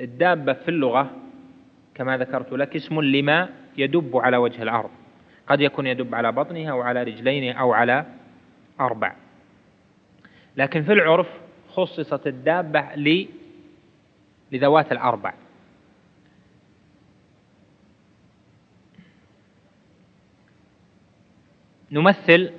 [0.00, 1.10] الدابة في اللغة
[1.94, 4.90] كما ذكرت لك اسم لما يدب على وجه الأرض.
[5.46, 8.04] قد يكون يدب على بطنه أو على رجلين أو على
[8.80, 9.12] أربع.
[10.56, 11.28] لكن في العرف
[11.68, 12.84] خصصت الدابة
[14.52, 15.34] لذوات الأربع.
[21.90, 22.50] نمثل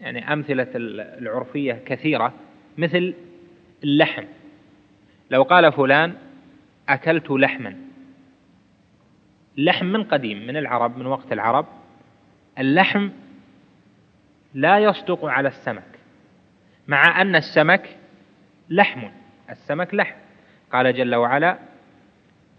[0.00, 0.68] يعني أمثلة
[1.18, 2.32] العرفية كثيرة
[2.78, 3.14] مثل
[3.84, 4.24] اللحم.
[5.30, 6.14] لو قال فلان
[6.88, 7.76] أكلت لحما.
[9.58, 11.66] اللحم من قديم من العرب من وقت العرب.
[12.58, 13.08] اللحم
[14.54, 15.98] لا يصدق على السمك
[16.88, 17.96] مع أن السمك
[18.70, 19.08] لحم.
[19.50, 20.16] السمك لحم.
[20.72, 21.58] قال جل وعلا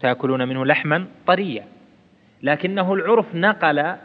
[0.00, 1.66] تأكلون منه لحما طريا.
[2.42, 3.96] لكنه العرف نقل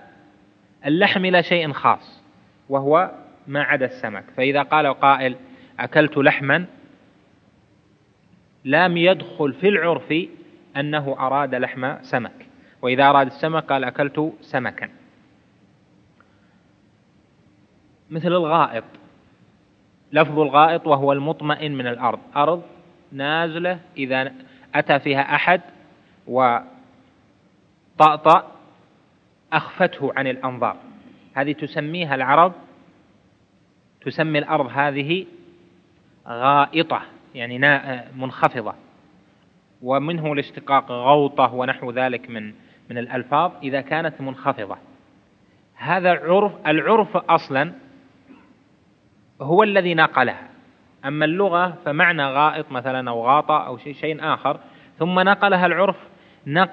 [0.85, 2.23] اللحم إلى شيء خاص
[2.69, 3.11] وهو
[3.47, 4.23] ما عدا السمك.
[4.37, 5.35] فإذا قال قائل
[5.79, 6.65] أكلت لحما
[8.65, 10.13] لم يدخل في العرف
[10.77, 12.47] أنه أراد لحم سمك.
[12.81, 14.89] وإذا أراد السمك قال أكلت سمكا.
[18.09, 18.83] مثل الغائط.
[20.11, 22.19] لفظ الغائط وهو المطمئن من الأرض.
[22.35, 22.63] أرض
[23.11, 24.33] نازلة إذا
[24.75, 25.61] أتى فيها أحد
[27.97, 28.52] وطأطأ
[29.53, 30.77] أخفته عن الأنظار.
[31.33, 32.53] هذه تسميها العرب
[34.01, 35.25] تسمي الأرض هذه
[36.27, 37.01] غائطة
[37.35, 37.57] يعني
[38.15, 38.73] منخفضة.
[39.81, 42.53] ومنه الاشتقاق غوطة ونحو ذلك من
[42.89, 44.77] من الألفاظ إذا كانت منخفضة.
[45.75, 47.73] هذا عرف العرف أصلا
[49.41, 50.49] هو الذي نقلها
[51.05, 54.59] أما اللغة فمعنى غائط مثلا أو غاطة أو شيء شيء آخر
[54.99, 55.95] ثم نقلها العرف
[56.47, 56.69] نق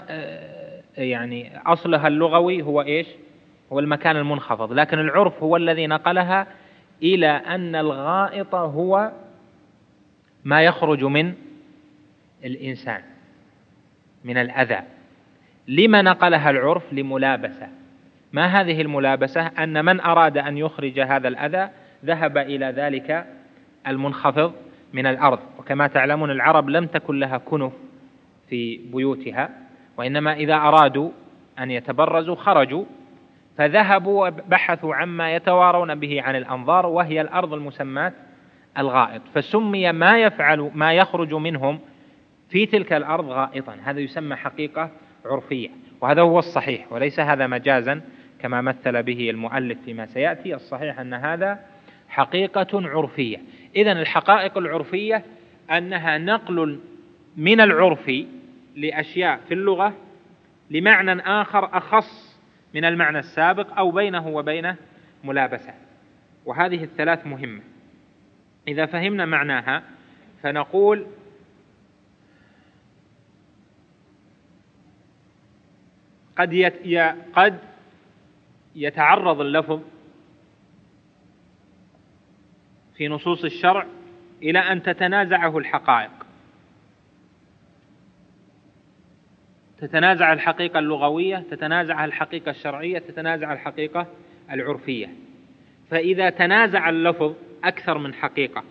[1.01, 3.07] يعني أصلها اللغوي هو إيش؟
[3.73, 4.73] هو المكان المنخفض.
[4.73, 6.47] لكن العرف هو الذي نقلها
[7.03, 9.13] إلى أن الغائط هو
[10.45, 11.35] ما يخرج من
[12.45, 13.03] الإنسان
[14.25, 14.81] من الأذى.
[15.69, 17.69] لما نقلها العرف؟ لملابسة.
[18.33, 21.69] ما هذه الملابسة؟ أن من أراد أن يخرج هذا الأذى
[22.05, 23.27] ذهب إلى ذلك
[23.87, 24.53] المنخفض
[24.93, 25.39] من الأرض.
[25.59, 27.73] وكما تعلمون العرب لم تكن لها كنف
[28.49, 29.51] في بيوتها.
[29.97, 31.11] وإنما إذا أرادوا
[31.59, 32.85] أن يتبرزوا خرجوا
[33.59, 38.13] فذهبوا وبحثوا عما يتوارون به عن الأنظار وهي الأرض المسماة
[38.79, 39.23] الغائط.
[39.35, 41.79] فسمي ما يفعل ما يخرج منهم
[42.51, 43.77] في تلك الأرض غائطا.
[43.85, 44.91] هذا يسمى حقيقة
[45.25, 45.69] عرفية
[46.01, 48.01] وهذا هو الصحيح وليس هذا مجازا
[48.39, 50.55] كما مثل به المؤلف فيما سيأتي.
[50.55, 51.59] الصحيح أن هذا
[52.09, 53.39] حقيقة عرفية.
[53.77, 55.23] إذا الحقائق العرفية
[55.71, 56.79] أنها نقل
[57.37, 58.11] من العرف
[58.81, 59.95] لأشياء في اللغة
[60.71, 62.41] لمعنى آخر أخص
[62.75, 64.77] من المعنى السابق أو بينه وبينه
[65.25, 65.75] ملابسة
[66.45, 67.63] وهذه الثلاث مهمة
[68.69, 69.83] إذا فهمنا معناها
[70.43, 71.07] فنقول
[76.39, 76.73] قد.
[77.35, 77.59] قد
[78.77, 79.81] يتعرض اللفظ
[82.97, 83.87] في نصوص الشرع
[84.43, 86.20] إلى أن تتنازعه الحقائق
[89.81, 94.07] تتنازع الحقيقة اللغوية تتنازع الحقيقة الشرعية تتنازع الحقيقة
[94.51, 95.15] العرفية.
[95.91, 98.65] فإذا تنازع اللفظ أكثر من حقيقة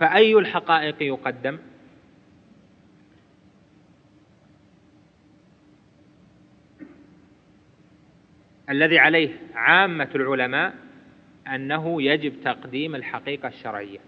[0.00, 1.58] فأي الحقائق يقدم؟
[8.70, 10.74] الذي عليه عامة العلماء
[11.46, 13.98] أنه يجب تقديم الحقيقة الشرعية.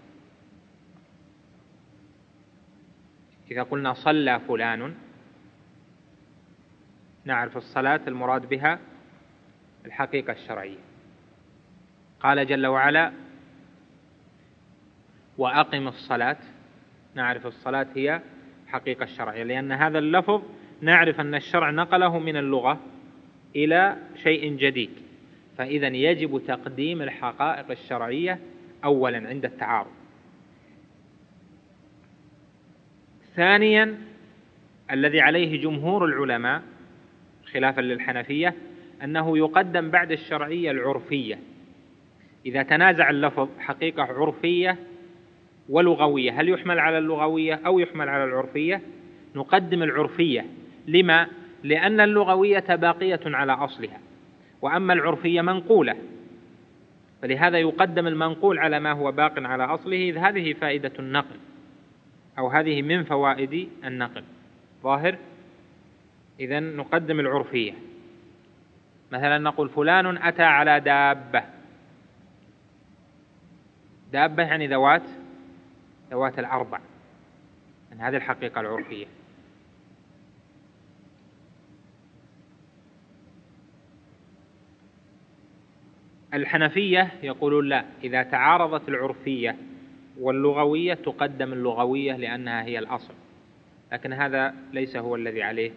[3.51, 4.93] إذا قلنا صلى فلان
[7.25, 8.79] نعرف الصلاة المراد بها
[9.85, 10.77] الحقيقة الشرعية.
[12.19, 13.11] قال جل وعلا
[15.37, 16.37] وأقم الصلاة.
[17.15, 18.21] نعرف الصلاة هي
[18.67, 20.41] حقيقة الشرعية لأن هذا اللفظ
[20.81, 22.79] نعرف أن الشرع نقله من اللغة
[23.55, 24.91] إلى شيء جديد.
[25.57, 28.39] فإذا يجب تقديم الحقائق الشرعية
[28.83, 29.91] أولا عند التعارض.
[33.35, 33.97] ثانيا
[34.91, 36.70] الذي عليه جمهور العلماء
[37.53, 38.55] خلافا للحنفية
[39.03, 41.39] أنه يقدم بعد الشرعية العرفية.
[42.45, 44.77] إذا تنازع اللفظ حقيقة عرفية
[45.69, 48.81] ولغوية هل يحمل على اللغوية أو يحمل على العرفية؟
[49.35, 50.45] نقدم العرفية.
[50.87, 51.27] لما؟
[51.63, 53.99] لأن اللغوية باقية على أصلها
[54.61, 55.95] وأما العرفية منقولة.
[57.21, 61.35] فلهذا يقدم المنقول على ما هو باق على أصله إذ هذه فائدة النقل
[62.37, 64.23] أو هذه من فوائد النقل.
[64.83, 65.17] ظاهر؟
[66.41, 67.73] إذا نقدم العرفية.
[69.11, 71.43] مثلا نقول فلان أتى على دابة.
[74.13, 75.03] دابة يعني ذوات
[76.11, 76.79] ذوات الأربع.
[77.89, 79.05] يعني هذه الحقيقة العرفية.
[86.33, 89.55] الحنفية يقولون لا إذا تعارضت العرفية
[90.19, 93.13] واللغوية تقدم اللغوية لأنها هي الأصل.
[93.91, 95.71] لكن هذا ليس هو الذي عليه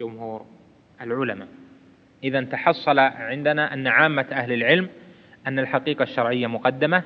[0.00, 0.46] جمهور
[1.00, 1.48] العلماء.
[2.24, 4.88] إذا تحصل عندنا أن عامة أهل العلم
[5.46, 7.02] أن الحقيقة الشرعية مقدمة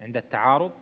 [0.00, 0.72] عند التعارض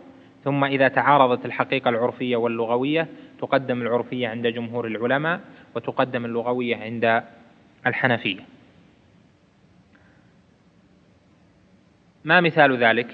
[0.43, 3.07] ثم إذا تعارضت الحقيقة العرفية واللغوية
[3.39, 5.41] تقدم العرفية عند جمهور العلماء
[5.75, 7.23] وتقدم اللغوية عند
[7.85, 8.45] الحنفية.
[12.25, 13.07] ما مثال ذلك؟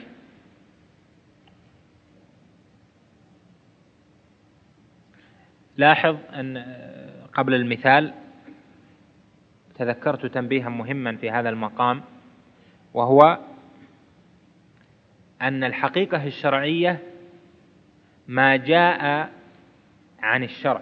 [5.78, 6.58] لاحظ أن
[7.34, 8.14] قبل المثال
[9.76, 12.02] تذكرت تنبيها مهما في هذا المقام
[12.94, 13.40] وهو
[15.42, 17.00] أن الحقيقة الشرعية
[18.28, 19.32] ما جاء
[20.20, 20.82] عن الشرع.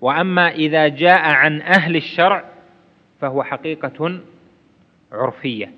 [0.00, 2.44] وأما إذا جاء عن أهل الشرع
[3.20, 4.20] فهو حقيقة
[5.12, 5.72] عرفية.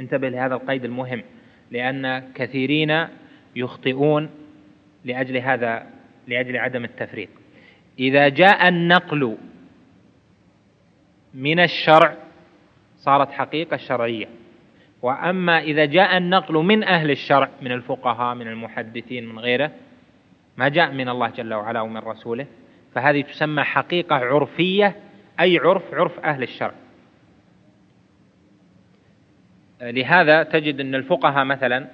[0.00, 1.22] انتبه لهذا القيد المهم
[1.70, 3.06] لأن كثيرين
[3.56, 4.30] يخطئون
[5.04, 5.86] لأجل هذا
[6.26, 7.30] لأجل عدم التفريق.
[7.98, 9.36] إذا جاء النقل
[11.34, 12.16] من الشرع
[12.96, 14.26] صارت حقيقة شرعية.
[15.02, 19.70] وأما إذا جاء النقل من أهل الشرع من الفقهاء من المحدثين من غيره
[20.56, 22.46] ما جاء من الله جل وعلا ومن رسوله
[22.94, 24.96] فهذه تسمى حقيقة عرفية
[25.40, 26.74] أي عرف عرف أهل الشرع.
[29.80, 31.88] لهذا تجد أن الفقهاء مثلا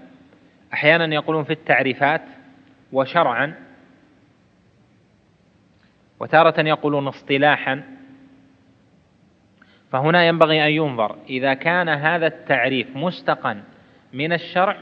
[0.72, 2.22] أحيانا يقولون في التعريفات
[2.92, 3.54] وشرعا
[6.20, 7.82] وتارة يقولون اصطلاحا
[9.92, 11.16] فهنا ينبغي أن ينظر.
[11.28, 13.62] إذا كان هذا التعريف مستقا
[14.12, 14.76] من الشرع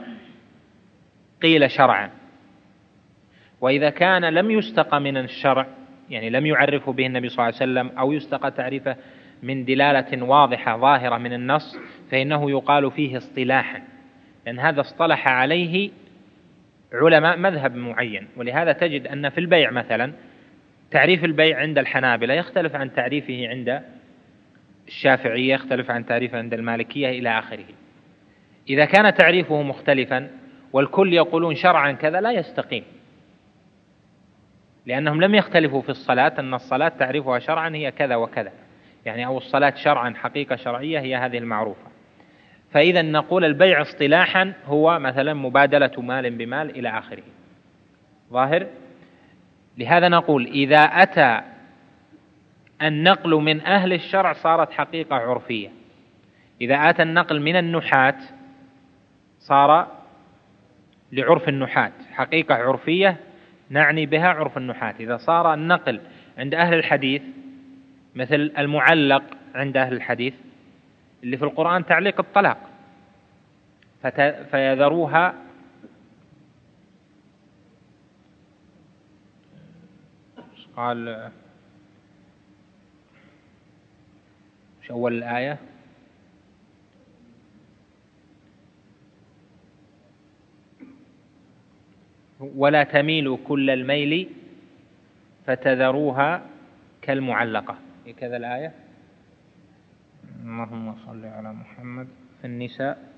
[1.43, 2.10] قيل شرعا.
[3.60, 5.66] وإذا كان لم يستق من الشرع
[6.10, 8.97] يعني لم يعرفه به النبي صلى الله عليه وسلم أو يستقى تعريفه
[9.43, 11.78] من دلالة واضحة ظاهرة من النص
[12.10, 13.82] فإنه يقال فيه اصطلاحا.
[14.47, 15.90] لأن هذا اصطلح عليه
[16.93, 18.28] علماء مذهب معين.
[18.36, 20.12] ولهذا تجد أن في البيع مثلا
[20.90, 23.82] تعريف البيع عند الحنابلة يختلف عن تعريفه عند
[24.89, 27.65] الشافعية يختلف عن تعريفه عند المالكية إلى آخره.
[28.69, 30.31] إذا كان تعريفه مختلفا
[30.73, 32.85] والكل يقولون شرعا كذا لا يستقيم.
[34.86, 38.52] لأنهم لم يختلفوا في الصلاة أن الصلاة تعريفها شرعا هي كذا وكذا.
[39.06, 41.89] يعني أو الصلاة شرعا حقيقة شرعية هي هذه المعروفة.
[42.70, 47.23] فإذا نقول البيع اصطلاحا هو مثلا مبادلة مال بمال إلى آخره.
[48.32, 48.66] ظاهر؟
[49.79, 51.41] لهذا نقول إذا أتى
[52.83, 55.69] النقل من أهل الشرع صارت حقيقة عرفية.
[56.61, 58.15] إذا أتى النقل من النحاة
[59.39, 59.87] صار
[61.13, 63.17] لعرف النحاة حقيقة عرفية
[63.71, 66.01] نعني بها عرف النحاة إذا صار النقل
[66.39, 67.23] عند أهل الحديث
[68.15, 69.23] مثل المعلق
[69.55, 70.35] عند أهل الحديث
[71.23, 72.59] اللي في القرآن تعليق الطلاق
[74.51, 75.35] فيذروها
[80.79, 81.31] قال
[84.83, 85.59] شو أول الآية؟
[92.41, 94.29] ولا تميلوا كل الميل
[95.47, 96.43] فتذروها
[97.03, 97.79] كالمعلقة.
[98.17, 98.73] كذا الآية؟
[100.43, 102.09] اللهم صل على محمد.
[102.41, 103.13] في النساء.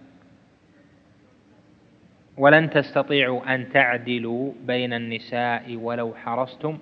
[2.37, 6.79] ولن تستطيعوا أن تعدلوا بين النساء ولو حرصتم.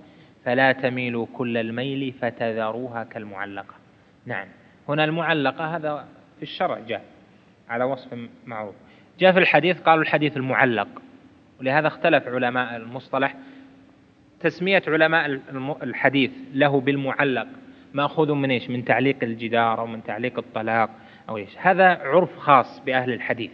[0.48, 3.74] فلا تميلوا كل الميل فتذروها كالمعلقة.
[4.26, 4.46] نعم.
[4.88, 7.04] هنا المعلقة هذا في الشرع جاء
[7.68, 8.74] على وصف معروف.
[9.18, 10.88] جاء في الحديث قالوا الحديث المعلق.
[11.60, 13.34] ولهذا اختلف علماء المصطلح.
[14.40, 15.40] تسمية علماء
[15.82, 17.46] الحديث له بالمعلق
[17.94, 20.90] مأخوذ من إيش؟ من تعليق الجدار أو من تعليق الطلاق
[21.28, 21.58] أو إيش.
[21.58, 23.50] هذا عرف خاص بأهل الحديث.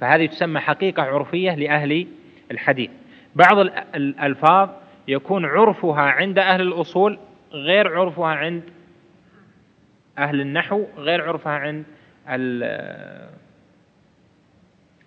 [0.00, 2.06] فهذه تسمى حقيقة عرفية لأهل
[2.50, 2.90] الحديث.
[3.34, 3.58] بعض
[3.94, 4.68] الألفاظ
[5.08, 7.18] يكون عرفها عند أهل الأصول
[7.52, 8.62] غير عرفها عند
[10.18, 11.84] أهل النحو غير عرفها عند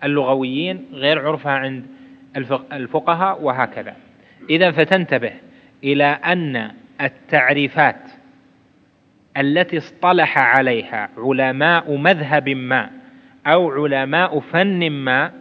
[0.03, 1.85] اللغويين غير عرفها عند
[2.73, 3.95] الفقهاء وهكذا.
[4.49, 5.33] إذا فتنتبه
[5.83, 6.71] إلى أن
[7.01, 8.01] التعريفات
[9.37, 12.89] التي اصطلح عليها علماء مذهب ما
[13.47, 15.31] أو علماء فن ما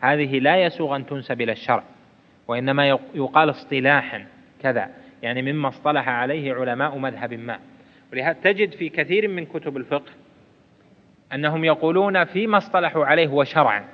[0.00, 1.82] هذه لا يسوغ أن تنسب إلى الشرع.
[2.48, 4.26] وإنما يقال اصطلاحا
[4.62, 4.90] كذا.
[5.22, 7.58] يعني مما اصطلح عليه علماء مذهب ما.
[8.12, 10.12] ولهذا تجد في كثير من كتب الفقه
[11.32, 13.84] أنهم يقولون فيما اصطلحوا عليه هو شرعا.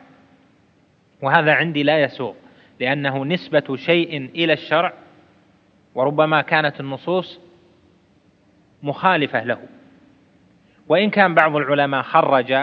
[1.23, 2.35] وهذا عندي لا يسوغ
[2.81, 4.93] لأنه نسبة شيء إلى الشرع
[5.95, 7.41] وربما كانت النصوص
[8.83, 9.59] مخالفة له.
[10.89, 12.55] وإن كان بعض العلماء خرج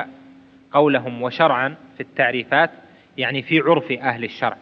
[0.71, 2.69] قولهم وشرعا في التعريفات
[3.17, 4.57] يعني في عرف أهل الشرع.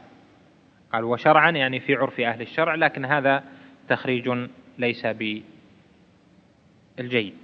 [0.94, 3.44] قال وشرعا يعني في عرف أهل الشرع لكن هذا
[3.90, 4.48] تخريج
[4.78, 5.08] ليس
[6.98, 7.36] بالجيد.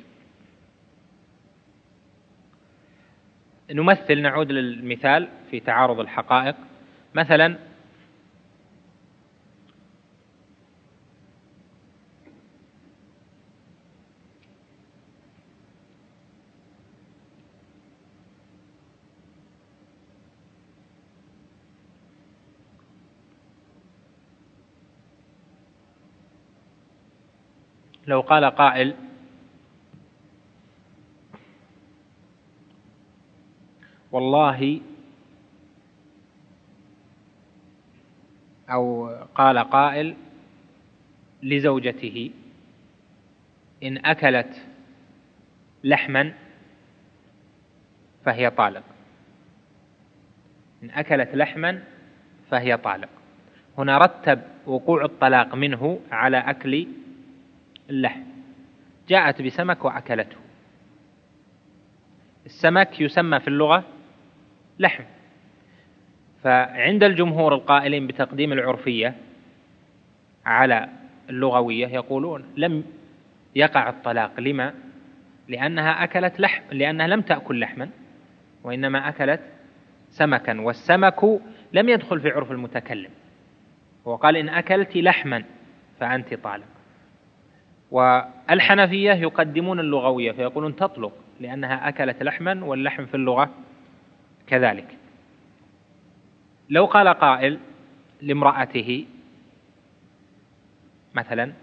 [3.72, 6.56] نمثل نعود للمثال في تعارض الحقائق.
[7.16, 7.58] مثلا
[28.08, 28.96] لو قال قائل.
[34.12, 34.82] والله
[38.70, 40.16] أو قال قائل
[41.44, 42.32] لزوجته
[43.84, 44.62] إن أكلت
[45.84, 46.34] لحما
[48.26, 48.84] فهي طالق.
[50.84, 51.84] إن أكلت لحما
[52.50, 53.10] فهي طالق.
[53.78, 56.88] هنا رتب وقوع الطلاق منه على أكل
[57.92, 58.22] اللحم.
[59.10, 60.38] جاءت بسمك وأكلته.
[62.46, 63.84] السمك يسمى في اللغة
[64.80, 65.04] لحم.
[66.44, 69.16] فعند الجمهور القائلين بتقديم العرفية
[70.46, 70.90] على
[71.30, 72.84] اللغوية يقولون لم
[73.56, 74.40] يقع الطلاق.
[74.40, 74.74] لما؟
[75.48, 77.90] لأنها أكلت لحم لأنها لم تأكل لحما
[78.64, 79.42] وإنما أكلت
[80.10, 80.62] سمكا.
[80.62, 81.24] والسمك
[81.74, 83.10] لم يدخل في عرف المتكلم.
[84.06, 85.44] وقال إن أكلت لحما
[86.00, 86.81] فأنت طالق.
[87.92, 93.50] والحنفية يقدمون اللغوية فيقولون تطلق لأنها أكلت لحما واللحم في اللغة
[94.48, 94.98] كذلك.
[96.70, 97.60] لو قال قائل
[98.22, 99.06] لامرأته
[101.14, 101.54] مثلا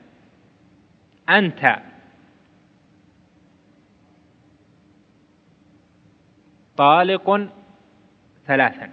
[1.28, 1.78] أنت
[6.76, 7.48] طالق
[8.46, 8.90] ثلاثا.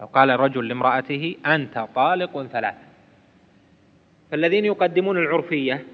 [0.00, 2.83] لو قال رجل لامرأته أنت طالق ثلاثا.
[4.30, 5.84] فالذين يقدمون العرفية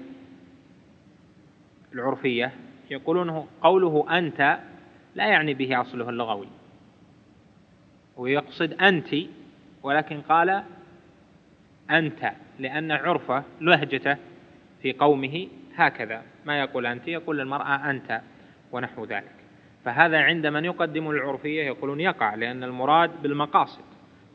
[1.93, 2.51] العرفية
[2.91, 4.59] يقولون قوله أنت
[5.15, 6.47] لا يعني به أصله اللغوي.
[8.17, 9.15] ويقصد أنت
[9.83, 10.63] ولكن قال
[11.91, 14.17] أنت لأن عرفه لهجته
[14.81, 16.21] في قومه هكذا.
[16.45, 18.21] ما يقول أنت يقول للمرأة أنت
[18.71, 19.35] ونحو ذلك.
[19.85, 23.83] فهذا عند من يقدم العرفية يقولون يقع لأن المراد بالمقاصد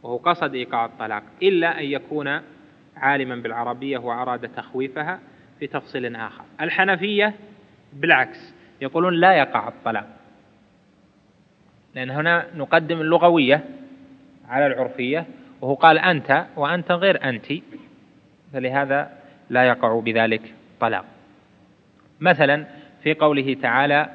[0.02, 2.40] وهو قصد إيقاع الطلاق إلا أن يكون
[2.96, 5.20] عالما بالعربية وأراد تخويفها
[5.60, 6.44] في تفصيل آخر.
[6.60, 7.34] الحنفية
[7.92, 10.06] بالعكس يقولون لا يقع الطلاق.
[11.94, 13.64] لأن هنا نقدم اللغوية
[14.48, 15.26] على العرفية
[15.60, 17.46] وهو قال أنت وأنت غير أنت
[18.52, 19.12] فلهذا
[19.50, 21.04] لا يقع بذلك طلاق.
[22.20, 22.66] مثلا
[23.02, 24.08] في قوله تعالى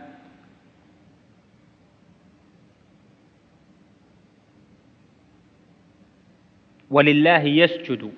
[6.92, 8.12] ولله يسجد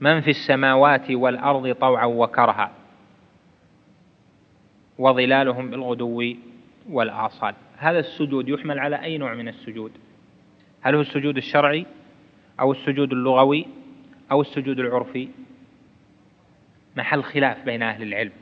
[0.00, 2.72] من في السماوات والأرض طوعا وكرها
[4.98, 6.34] وظلالهم بالغدو
[6.90, 7.54] والآصال.
[7.78, 9.92] هذا السجود يحمل على أي نوع من السجود؟
[10.82, 11.86] هل هو السجود الشرعي
[12.60, 13.66] أو السجود اللغوي
[14.32, 15.28] أو السجود العرفي؟
[16.96, 18.32] محل خلاف بين أهل العلم.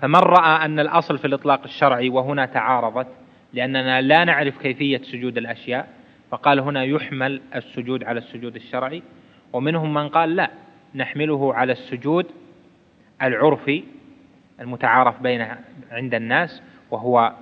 [0.00, 3.08] فمن رأى أن الأصل في الإطلاق الشرعي وهنا تعارضت
[3.52, 5.88] لأننا لا نعرف كيفية سجود الأشياء
[6.30, 9.02] فقال هنا يحمل السجود على السجود الشرعي
[9.52, 10.50] ومنهم من قال لا.
[10.94, 12.26] نحمله على السجود
[13.22, 13.84] العرفي
[14.60, 15.46] المتعارف بين
[15.90, 17.32] عند الناس وهو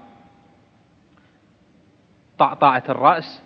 [2.39, 3.43] طأطأة الرأس.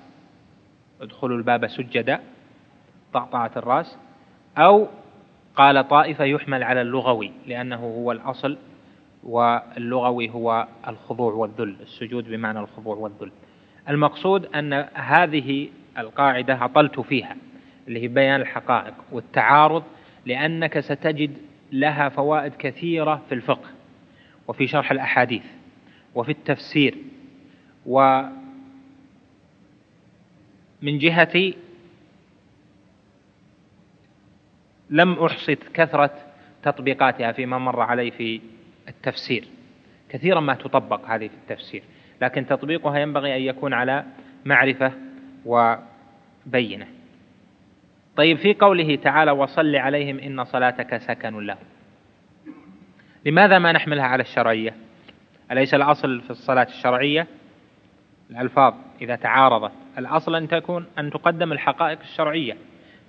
[1.01, 2.21] ادخلوا الباب سجدا
[3.13, 3.99] طأطأة الرأس.
[4.59, 4.89] أو
[5.57, 8.59] قال طائفة يحمل على اللغوي لأنه هو الأصل
[9.25, 13.33] واللغوي هو الخضوع والذل السجود بمعنى الخضوع والذل.
[13.89, 15.69] المقصود أن هذه
[15.99, 17.37] القاعدة عطلت فيها
[17.89, 19.83] اللي هي بيان الحقائق والتعارض
[20.27, 21.37] لأنك ستجد
[21.73, 23.71] لها فوائد كثيرة في الفقه
[24.49, 25.45] وفي شرح الأحاديث
[26.15, 26.97] وفي التفسير.
[27.87, 28.33] ومن
[30.83, 31.53] جهة
[34.91, 36.11] لم أحصد كثرة
[36.63, 38.41] تطبيقاتها فيما مر علي في
[38.89, 39.45] التفسير.
[40.09, 41.83] كثيرا ما تطبق هذه في التفسير
[42.23, 44.05] لكن تطبيقها ينبغي أن يكون على
[44.45, 44.93] معرفة
[45.45, 46.96] وبينة.
[48.17, 51.65] طيب في قوله تعالى وصل عليهم إن صلاتك سكن لهم.
[53.25, 54.75] لماذا ما نحملها على الشرعية؟
[55.53, 57.27] أليس الأصل في الصلاة الشرعية؟
[58.31, 59.73] الألفاظ إذا تعارضت.
[59.99, 62.57] الأصل أن تكون أن تقدم الحقائق الشرعية.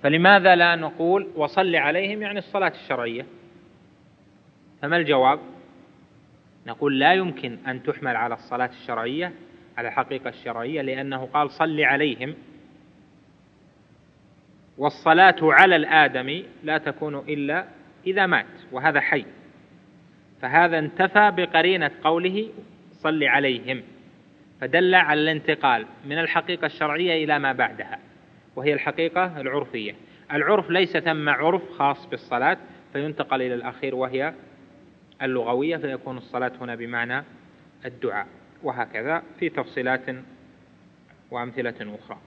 [0.02, 3.26] فلماذا لا نقول وصل عليهم يعني الصلاة الشرعية؟
[4.82, 5.38] فما الجواب؟
[6.66, 9.32] نقول لا يمكن أن تحمل على الصلاة الشرعية
[9.78, 12.34] على الحقيقة الشرعية لأنه قال صل عليهم.
[14.78, 17.64] والصلاة على الآدمي لا تكون إلا
[18.06, 19.24] إذا مات وهذا حي.
[20.42, 22.48] فهذا انتفى بقرينة قوله
[22.92, 23.82] صل عليهم.
[24.60, 27.98] فدل على الانتقال من الحقيقة الشرعية إلى ما بعدها
[28.56, 29.94] وهي الحقيقة العرفية.
[30.32, 32.58] العرف ليس ثم عرف خاص بالصلاة
[32.92, 34.34] فينتقل إلى الأخير وهي
[35.22, 37.24] اللغوية فيكون الصلاة هنا بمعنى
[37.84, 38.26] الدعاء.
[38.62, 40.06] وهكذا في تفصيلات
[41.30, 42.18] وأمثلة أخرى.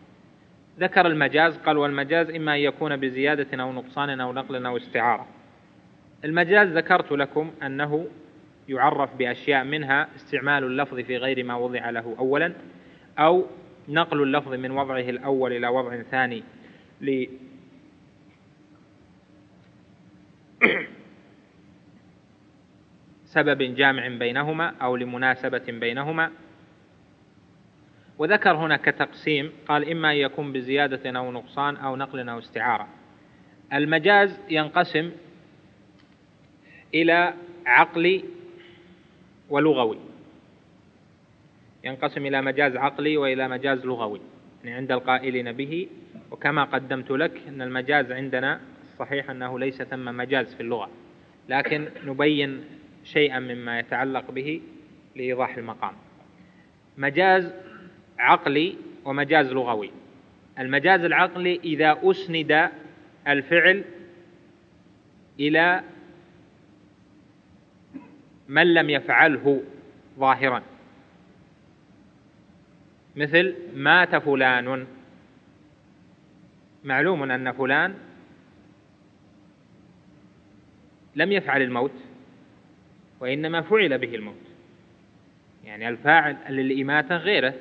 [0.82, 5.28] ذكر المجاز قال والمجاز إما أن يكون بزيادة أو نقصان أو نقل أو استعارة.
[6.26, 8.08] المجاز ذكرت لكم أنه
[8.70, 12.54] يعرف بأشياء منها استعمال اللفظ في غير ما وضع له أولا
[13.20, 13.46] أو
[13.90, 16.44] نقل اللفظ من وضعه الأول إلى وضع ثاني
[17.02, 17.26] ل
[23.36, 26.32] سبب جامع بينهما أو لمناسبة بينهما.
[28.18, 32.88] وذكر هنا كتقسيم قال إما أن يكون بزيادة أو نقصان أو نقل أو استعارة.
[33.74, 35.12] المجاز ينقسم
[36.94, 37.34] إلى
[37.66, 38.24] عقلي
[39.50, 39.98] ولغوي.
[41.84, 44.22] ينقسم إلى مجاز عقلي وإلى مجاز لغوي.
[44.64, 45.88] يعني عند القائلين به
[46.32, 50.90] وكما قدمت لك أن المجاز عندنا الصحيح أنه ليس ثم مجاز في اللغة.
[51.50, 52.64] لكن نبين
[53.04, 54.62] شيئا مما يتعلق به
[55.16, 55.94] لإيضاح المقام.
[56.98, 57.54] مجاز
[58.22, 58.76] عقلي
[59.06, 59.92] ومجاز لغوي.
[60.60, 62.70] المجاز العقلي إذا أسند
[63.28, 63.84] الفعل
[65.40, 65.84] إلى
[68.48, 69.64] من لم يفعله
[70.20, 70.64] ظاهرا.
[73.16, 74.88] مثل مات فلان.
[76.84, 77.96] معلوم أن فلان
[81.16, 81.94] لم يفعل الموت
[83.20, 84.36] وإنما فعل به الموت.
[85.66, 87.54] يعني الفاعل للإماتة غيره.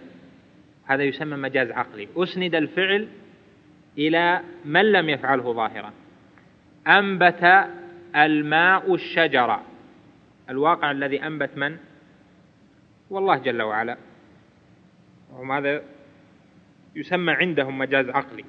[0.91, 2.09] هذا يسمى مجاز عقلي.
[2.17, 3.09] أسند الفعل
[3.99, 5.93] إلى من لم يفعله ظاهرا.
[6.89, 7.69] أنبت
[8.17, 9.65] الماء الشجرة
[10.51, 11.77] الواقع الذي أنبت من؟
[13.11, 13.97] والله جل وعلا.
[15.33, 15.83] وهذا
[16.97, 18.45] يسمى عندهم مجاز عقلي.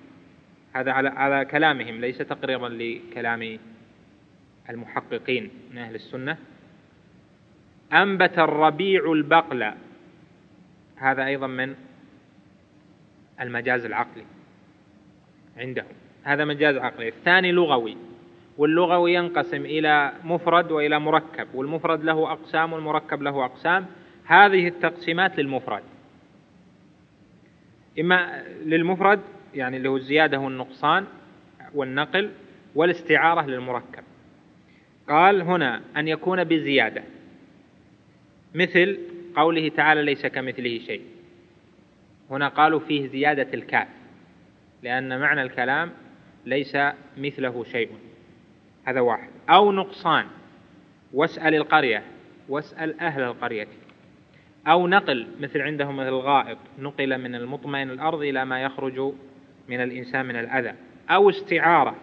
[0.74, 3.60] هذا على على كلامهم ليس تقريرا لكلام
[4.70, 6.38] المحققين من أهل السنة.
[7.94, 9.74] أنبت الربيع البقل.
[10.96, 11.76] هذا أيضا من؟
[13.42, 14.24] المجاز العقلي
[15.58, 15.86] عندهم.
[16.24, 17.08] هذا مجاز عقلي.
[17.08, 17.98] الثاني لغوي.
[18.58, 23.86] واللغوي ينقسم إلى مفرد وإلى مركب والمفرد له أقسام والمركب له أقسام.
[24.26, 25.84] هذه التقسيمات للمفرد.
[28.00, 29.20] إما للمفرد
[29.54, 31.06] يعني اللي هو الزيادة والنقصان
[31.74, 32.32] والنقل
[32.76, 34.04] والاستعارة للمركب.
[35.10, 37.04] قال هنا أن يكون بزيادة
[38.56, 39.00] مثل
[39.36, 41.02] قوله تعالى ليس كمثله شيء.
[42.32, 43.88] هنا قالوا فيه زيادة الكاف
[44.84, 45.92] لأن معنى الكلام
[46.46, 46.78] ليس
[47.18, 47.90] مثله شيء.
[48.86, 49.30] هذا واحد.
[49.50, 50.26] أو نقصان
[51.14, 52.04] واسأل القرية
[52.50, 53.68] واسأل أهل القرية.
[54.68, 59.14] أو نقل مثل عندهم مثل الغائط نقل من المطمئن الأرض إلى ما يخرج
[59.70, 60.74] من الإنسان من الأذى.
[61.10, 61.96] أو استعارة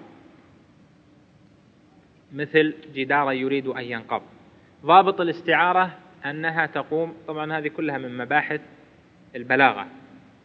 [2.32, 4.22] مثل جدار يريد أن ينقض.
[4.84, 8.60] ضابط الاستعارة أنها تقوم طبعا هذه كلها من مباحث
[9.36, 9.86] البلاغة.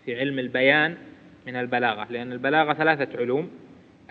[0.06, 0.96] في علم البيان
[1.48, 3.52] من البلاغة لأن البلاغة ثلاثة علوم.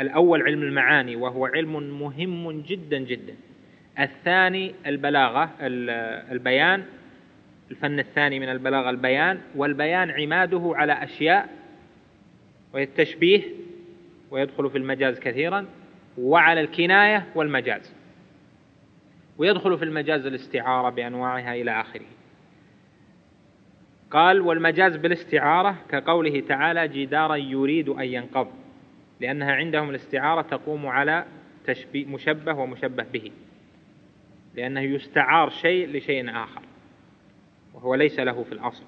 [0.01, 3.35] الأول علم المعاني وهو علم مهم جدا جدا.
[3.99, 5.51] الثاني البلاغة
[6.33, 6.85] البيان.
[7.71, 11.49] الفن الثاني من البلاغة البيان والبيان عماده على أشياء
[12.75, 13.43] وهي التشبيه
[14.31, 15.67] ويدخل في المجاز كثيرا
[16.19, 17.95] وعلى الكناية والمجاز.
[19.39, 22.07] ويدخل في المجاز الاستعارة بأنواعها إلى آخره.
[24.13, 28.49] قال والمجاز بالاستعارة كقوله تعالى جدارا يريد أن ينقض.
[29.21, 31.25] لأنها عندهم الاستعارة تقوم على
[31.67, 33.31] تشبيه مشبه ومشبه به.
[34.55, 36.63] لأنه يستعار شيء لشيء آخر.
[37.75, 38.85] وهو ليس له في الأصل.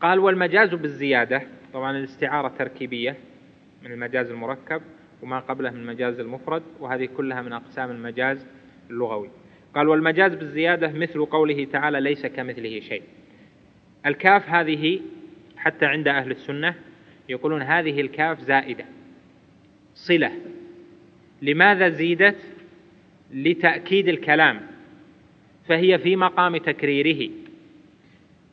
[0.00, 1.42] قال والمجاز بالزيادة.
[1.72, 3.16] طبعا الاستعارة تركيبية
[3.82, 4.82] من المجاز المركب
[5.22, 8.46] وما قبله من المجاز المفرد وهذه كلها من أقسام المجاز
[8.90, 9.30] اللغوي.
[9.74, 13.02] قال والمجاز بالزيادة مثل قوله تعالى ليس كمثله شيء.
[14.06, 15.00] الكاف هذه
[15.56, 16.74] حتى عند أهل السنة
[17.28, 18.84] يقولون هذه الكاف زائدة.
[19.94, 20.32] صلة.
[21.42, 22.36] لماذا زيدت؟
[23.34, 24.60] لتأكيد الكلام.
[25.68, 27.30] فهي في مقام تكريره.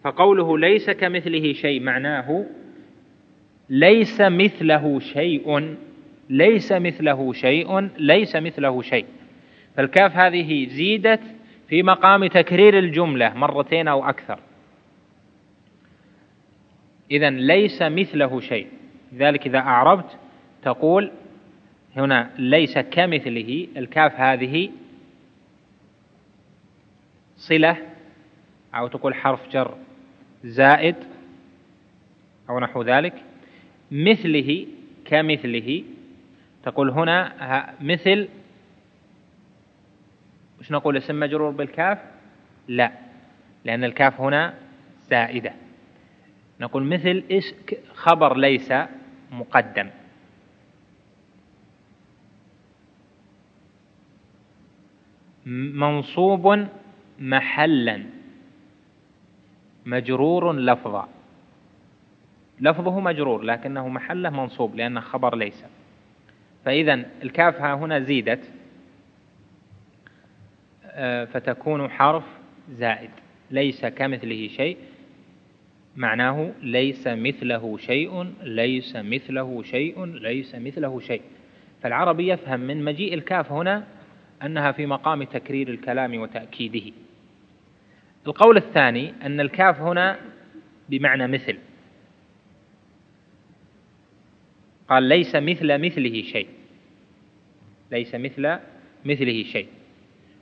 [0.03, 2.45] فقوله ليس كمثله شيء معناه
[3.69, 5.75] ليس مثله شيء
[6.29, 9.05] ليس مثله شيء ليس مثله شيء.
[9.77, 11.21] فالكاف هذه زيدت
[11.67, 14.39] في مقام تكرير الجملة مرتين أو أكثر.
[17.11, 18.67] إذا ليس مثله شيء.
[19.11, 20.17] لذلك إذا أعربت
[20.63, 21.11] تقول
[21.95, 24.69] هنا ليس كمثله الكاف هذه
[27.37, 27.77] صلة
[28.75, 29.77] أو تقول حرف جر
[30.43, 30.95] زائد
[32.49, 33.13] أو نحو ذلك.
[33.91, 34.67] مثله
[35.05, 35.83] كمثله
[36.63, 37.33] تقول هنا
[37.81, 38.27] مثل
[40.59, 41.97] وش نقول اسم مجرور بالكاف؟
[42.67, 42.91] لا
[43.65, 44.53] لأن الكاف هنا
[45.09, 45.53] زائدة.
[46.63, 47.53] نقول مثل إيش
[47.93, 48.73] خبر ليس
[49.31, 49.89] مقدم.
[55.45, 56.67] منصوب
[57.19, 58.03] محلا.
[59.85, 61.07] مجرور لفظا.
[62.59, 65.65] لفظه مجرور لكنه محله منصوب لأنه خبر ليس.
[66.65, 68.51] فإذا الكاف ها هنا زيدت
[70.85, 72.23] آه، فتكون حرف
[72.69, 73.09] زائد.
[73.51, 74.77] ليس كمثله شيء.
[75.95, 81.21] معناه ليس مثله شيء ليس مثله شيء ليس مثله شيء.
[81.81, 83.87] فالعربي يفهم من مجيء الكاف هنا
[84.43, 86.91] أنها في مقام تكرير الكلام وتأكيده.
[88.27, 90.19] القول الثاني أن الكاف هنا
[90.89, 91.57] بمعنى مثل.
[94.89, 96.47] قال ليس مثل مثله شيء.
[97.91, 98.57] ليس مثل
[99.05, 99.67] مثله شيء.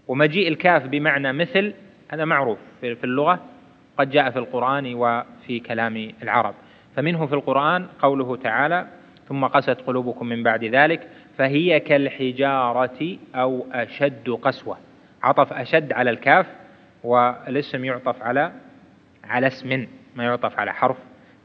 [0.07, 1.73] ومجيء الكاف بمعنى مثل
[2.11, 3.50] هذا معروف في اللغة.
[3.97, 6.53] قد جاء في القرآن وفي كلام العرب.
[6.95, 8.87] فمنه في القرآن قوله تعالى
[9.29, 11.07] ثم قست قلوبكم من بعد ذلك
[11.37, 14.77] فهي كالحجارة أو أشد قسوة.
[15.23, 16.45] عطف أشد على الكاف
[17.03, 18.51] والاسم يعطف على
[19.23, 20.97] على اسم ما يعطف على حرف.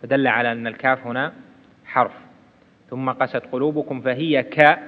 [0.03, 1.33] فدل على أن الكاف هنا
[1.85, 2.13] حرف.
[2.91, 4.79] ثم قست قلوبكم فهي ك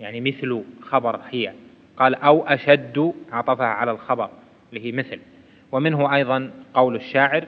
[0.00, 1.52] يعني مثل خبر هي.
[1.96, 4.30] قال أو أشد عطفها على الخبر
[4.72, 5.18] له مثل.
[5.72, 7.46] ومنه أيضا قول الشاعر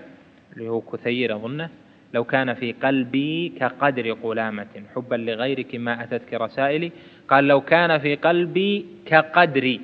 [0.53, 1.71] اللي هو كثير أظنه
[2.15, 6.93] لو كان في قلبي كقدر قلامة حبا لغيرك ما أتتك رسائلي
[7.29, 9.81] قال لو كان في قلبي كقدري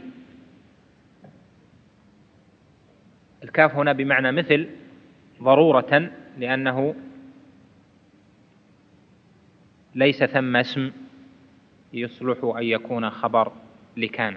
[3.45, 4.67] الكاف هنا بمعنى مثل
[5.43, 6.95] ضرورة لأنه
[9.95, 10.93] ليس ثم اسم
[11.93, 13.53] يصلح أن يكون خبر
[13.97, 14.37] لكان.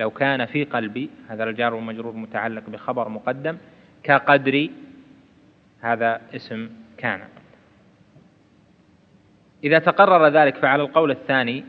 [0.00, 3.56] لو كان في قلبي هذا الجار والمجرور متعلق بخبر مقدم
[4.02, 4.68] كقدر
[5.80, 7.20] هذا اسم كان.
[9.64, 11.64] إذا تقرر ذلك فعلى القول الثاني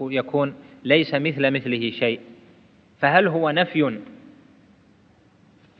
[0.00, 0.54] يكون
[0.84, 2.20] ليس مثل مثله شيء.
[3.00, 3.98] فهل هو نفي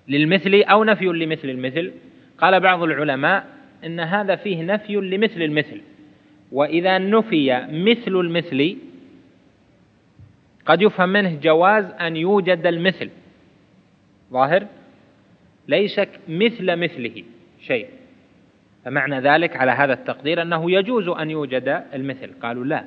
[0.09, 1.93] للمثل أو نفي لمثل المثل؟
[2.39, 3.47] قال بعض العلماء
[3.85, 5.81] إن هذا فيه نفي لمثل المثل.
[6.53, 8.77] وإذا نفي مثل المثل
[10.67, 13.11] قد يفهم منه جواز أن يوجد المثل.
[14.33, 14.67] ظاهر؟
[15.69, 17.23] ليس مثل مثله
[17.61, 17.87] شيء.
[18.85, 22.31] فمعنى ذلك على هذا التقدير أنه يجوز أن يوجد المثل.
[22.43, 22.85] قالوا لا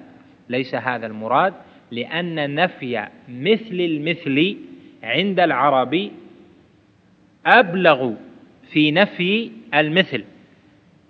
[0.49, 1.53] ليس هذا المراد
[1.91, 4.57] لأن نفي مثل المثل
[5.03, 6.11] عند العرب
[7.45, 8.13] أبلغ
[8.71, 10.23] في نفي المثل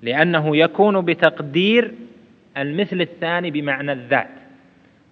[0.02, 1.94] لأنه يكون بتقدير
[2.58, 4.43] المثل الثاني بمعنى الذات.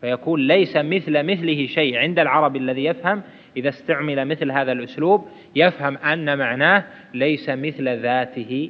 [0.02, 1.98] فيكون ليس مثل مثله شيء.
[1.98, 3.22] عند العرب الذي يفهم
[3.58, 6.84] إذا استعمل مثل هذا الأسلوب يفهم أن معناه
[7.14, 8.70] ليس مثل ذاته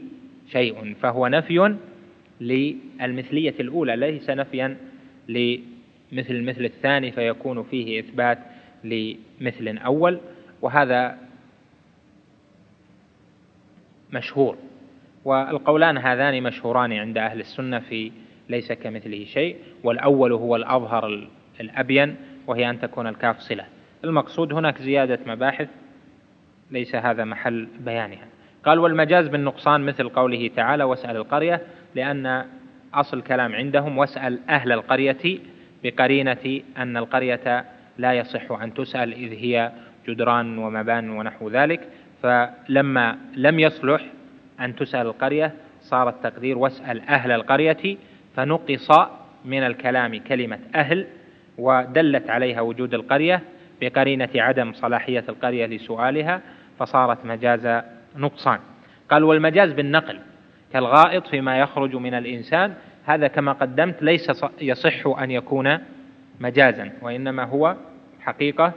[0.52, 1.76] شيء فهو نفي
[2.42, 4.78] للمثلية الأولى ليس نفيا
[5.28, 8.38] لمثل المثل الثاني فيكون فيه إثبات
[8.84, 10.20] لمثل أول
[10.62, 11.18] وهذا
[14.14, 14.58] مشهور.
[15.26, 18.12] والقولان هذان مشهوران عند أهل السنة في
[18.52, 21.28] ليس كمثله شيء والأول هو الأظهر
[21.60, 22.16] الأبين
[22.48, 23.66] وهي أن تكون الكاف صلة.
[24.04, 25.68] المقصود هناك زيادة مباحث
[26.72, 28.28] ليس هذا محل بيانها.
[28.66, 31.62] قال والمجاز بالنقصان مثل قوله تعالى واسأل القرية
[31.96, 32.46] لأن
[32.94, 35.40] أصل الكلام عندهم واسأل أهل القرية
[35.84, 37.66] بقرينة أن القرية
[37.98, 39.72] لا يصح أن تسأل إذ هي
[40.08, 41.88] جدران ومبان ونحو ذلك.
[42.24, 44.06] فلما لم يصلح
[44.60, 47.98] أن تسأل القرية صار التقدير واسأل أهل القرية
[48.36, 48.90] فنقص
[49.46, 51.08] من الكلام كلمة أهل
[51.58, 53.42] ودلت عليها وجود القرية
[53.82, 56.42] بقرينة عدم صلاحية القرية لسؤالها
[56.80, 57.84] فصارت مجاز
[58.16, 58.60] نقصان.
[59.10, 60.20] قال والمجاز بالنقل
[60.74, 62.74] كالغائط فيما يخرج من الإنسان
[63.06, 64.32] هذا كما قدمت ليس
[64.62, 65.78] يصح أن يكون
[66.40, 67.76] مجازا وإنما هو
[68.22, 68.74] حقيقة.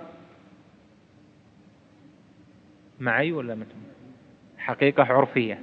[3.00, 3.78] معي ولا متم
[4.58, 5.58] حقيقة عرفية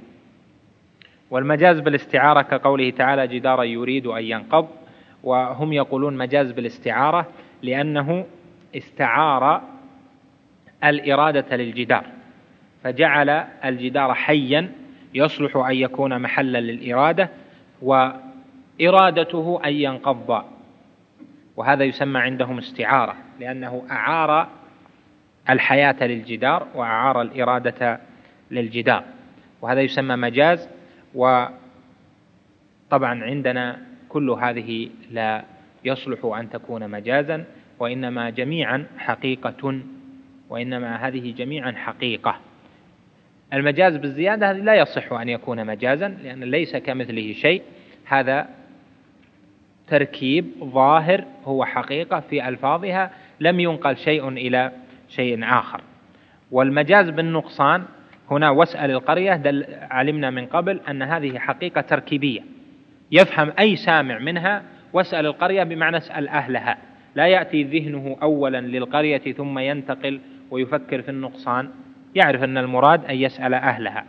[1.32, 4.68] والمجاز بالاستعارة كقوله تعالى جدارا يريد أن ينقض
[5.22, 7.26] وهم يقولون مجاز بالاستعارة
[7.62, 8.26] لأنه
[8.76, 9.62] استعار
[10.84, 12.04] الإرادة للجدار
[12.84, 13.30] فجعل
[13.64, 14.72] الجدار حيا
[15.14, 17.28] يصلح أن يكون محلا للإرادة
[17.82, 20.44] وإرادته أن ينقض.
[21.56, 24.48] وهذا يسمى عندهم استعارة لأنه أعار
[25.50, 28.00] الحياة للجدار وأعار الإرادة
[28.50, 29.04] للجدار
[29.62, 30.68] وهذا يسمى مجاز
[31.14, 31.54] وطبعا
[33.24, 33.78] عندنا
[34.08, 35.44] كل هذه لا
[35.84, 37.44] يصلح أن تكون مجازا
[37.78, 39.80] وإنما جميعا حقيقة
[40.48, 42.36] وإنما هذه جميعا حقيقة.
[43.52, 47.62] المجاز بالزيادة هذه لا يصح أن يكون مجازا لأن ليس كمثله شيء.
[48.04, 48.48] هذا
[49.88, 53.10] تركيب ظاهر هو حقيقة في ألفاظها
[53.40, 54.72] لم ينقل شيء إلى
[55.08, 55.80] شيء آخر.
[56.50, 57.84] والمجاز بالنقصان
[58.32, 62.40] هنا واسأل القرية دل علمنا من قبل أن هذه حقيقة تركيبية.
[63.12, 66.78] يفهم أي سامع منها واسأل القرية بمعنى اسأل أهلها.
[67.14, 71.70] لا يأتي ذهنه أولا للقرية ثم ينتقل ويفكر في النقصان.
[72.14, 74.04] يعرف أن المراد أن يسأل أهلها.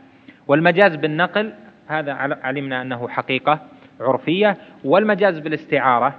[0.48, 1.54] والمجاز بالنقل
[1.88, 2.14] هذا
[2.44, 3.60] علمنا أنه حقيقة
[4.00, 4.58] عرفية.
[4.84, 6.16] والمجاز بالاستعارة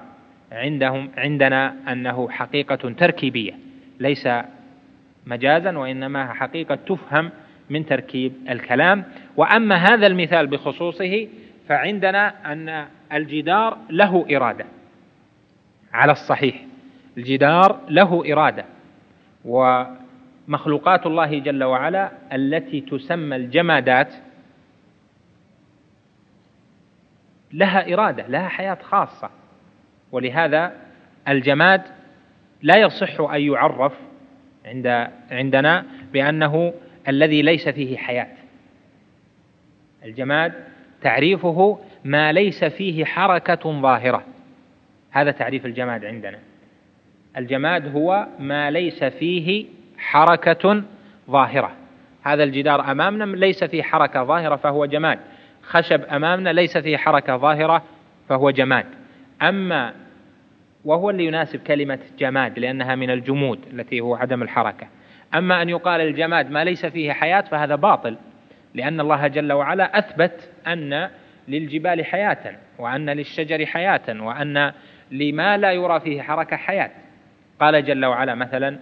[0.52, 3.52] عندهم عندنا أنه حقيقة تركيبية.
[4.00, 4.28] ليس
[5.26, 7.30] مجازا وإنما حقيقة تفهم
[7.70, 9.04] من تركيب الكلام.
[9.36, 11.28] وأما هذا المثال بخصوصه
[11.68, 14.64] فعندنا أن الجدار له إرادة
[15.92, 16.64] على الصحيح.
[17.18, 18.64] الجدار له إرادة.
[19.44, 24.14] ومخلوقات الله جل وعلا التي تسمى الجمادات
[27.52, 29.30] لها إرادة لها حياة خاصة.
[30.12, 30.72] ولهذا
[31.28, 31.82] الجماد
[32.62, 33.92] لا يصح أن يعرف
[34.66, 36.72] عند عندنا بأنه
[37.08, 38.28] الذي ليس فيه حياة.
[40.04, 40.52] الجماد
[41.02, 44.24] تعريفه ما ليس فيه حركة ظاهرة.
[45.10, 46.38] هذا تعريف الجماد عندنا.
[47.36, 49.66] الجماد هو ما ليس فيه
[49.98, 50.82] حركة
[51.30, 51.72] ظاهرة.
[52.22, 55.18] هذا الجدار أمامنا ليس فيه حركة ظاهرة فهو جماد.
[55.62, 57.82] خشب أمامنا ليس فيه حركة ظاهرة
[58.28, 58.86] فهو جماد.
[59.42, 59.94] أما
[60.84, 64.86] وهو اللي يناسب كلمة جماد لأنها من الجمود التي هو عدم الحركة.
[65.34, 68.16] أما أن يقال الجماد ما ليس فيه حياة فهذا باطل
[68.74, 71.10] لأن الله جل وعلا أثبت أن
[71.48, 74.72] للجبال حياة وأن للشجر حياة وأن
[75.10, 76.90] لما لا يرى فيه حركة حياة.
[77.60, 78.78] قال جل وعلا مثلا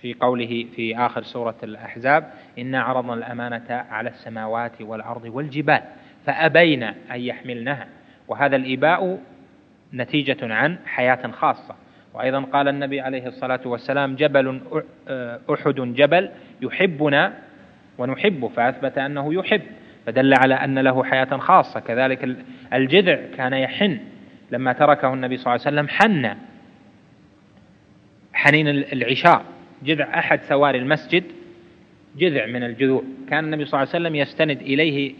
[0.00, 5.82] في قوله في آخر سورة الأحزاب إنا عرضنا الأمانة على السماوات والأرض والجبال
[6.26, 7.86] فأبين أن يحملنها.
[8.28, 9.18] وهذا الإباء
[9.94, 11.74] نتيجة عن حياة خاصة.
[12.16, 14.60] وأيضا قال النبي عليه الصلاة والسلام جبل
[15.50, 16.30] أحد جبل
[16.62, 17.32] يحبنا
[17.98, 19.62] ونحبه فأثبت أنه يحب
[20.06, 21.80] فدل على أن له حياة خاصة.
[21.80, 22.36] كذلك
[22.72, 23.98] الجذع كان يحن
[24.50, 26.36] لما تركه النبي صلى الله عليه وسلم حن
[28.32, 29.44] حنين العشاء.
[29.82, 31.24] جذع أحد ثوار المسجد
[32.18, 33.02] جذع من الجذوع.
[33.30, 35.14] كان النبي صلى الله عليه وسلم يستند إليه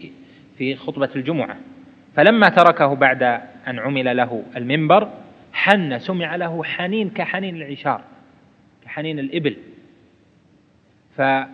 [0.57, 1.57] في خطبة الجمعة.
[2.15, 3.23] فلما تركه بعد
[3.67, 5.09] أن عمل له المنبر
[5.57, 8.01] حن سمع له حنين كحنين العشار
[8.83, 9.57] كحنين الإبل.
[11.15, 11.47] فهذا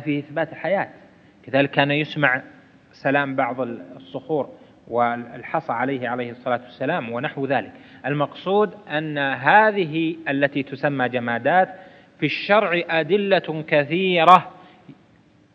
[0.00, 0.88] فيه إثبات الحياة.
[1.46, 2.42] كذلك كان يسمع
[2.92, 4.48] سلام بعض الصخور
[4.88, 7.72] والحصى عليه عليه الصلاة والسلام ونحو ذلك.
[8.06, 11.68] المقصود أن هذه التي تسمى جمادات
[12.18, 14.50] في الشرع أدلة كثيرة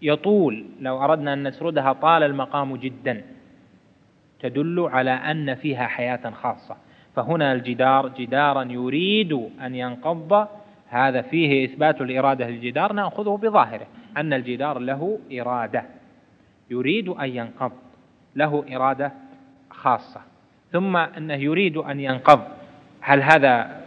[0.01, 0.65] يطول.
[0.79, 3.21] لو أردنا أن نسردها طال المقام جدا.
[4.39, 6.77] تدل على أن فيها حياة خاصة.
[7.15, 10.47] فهنا الجدار جدارا يريد أن ينقض
[10.89, 13.87] هذا فيه إثبات الإرادة للجدار نأخذه بظاهره
[14.17, 15.83] أن الجدار له إرادة.
[16.69, 17.71] يريد أن ينقض
[18.35, 19.11] له إرادة
[19.69, 20.21] خاصة.
[20.71, 22.41] ثم أنه يريد أن ينقض.
[23.01, 23.81] هل هذا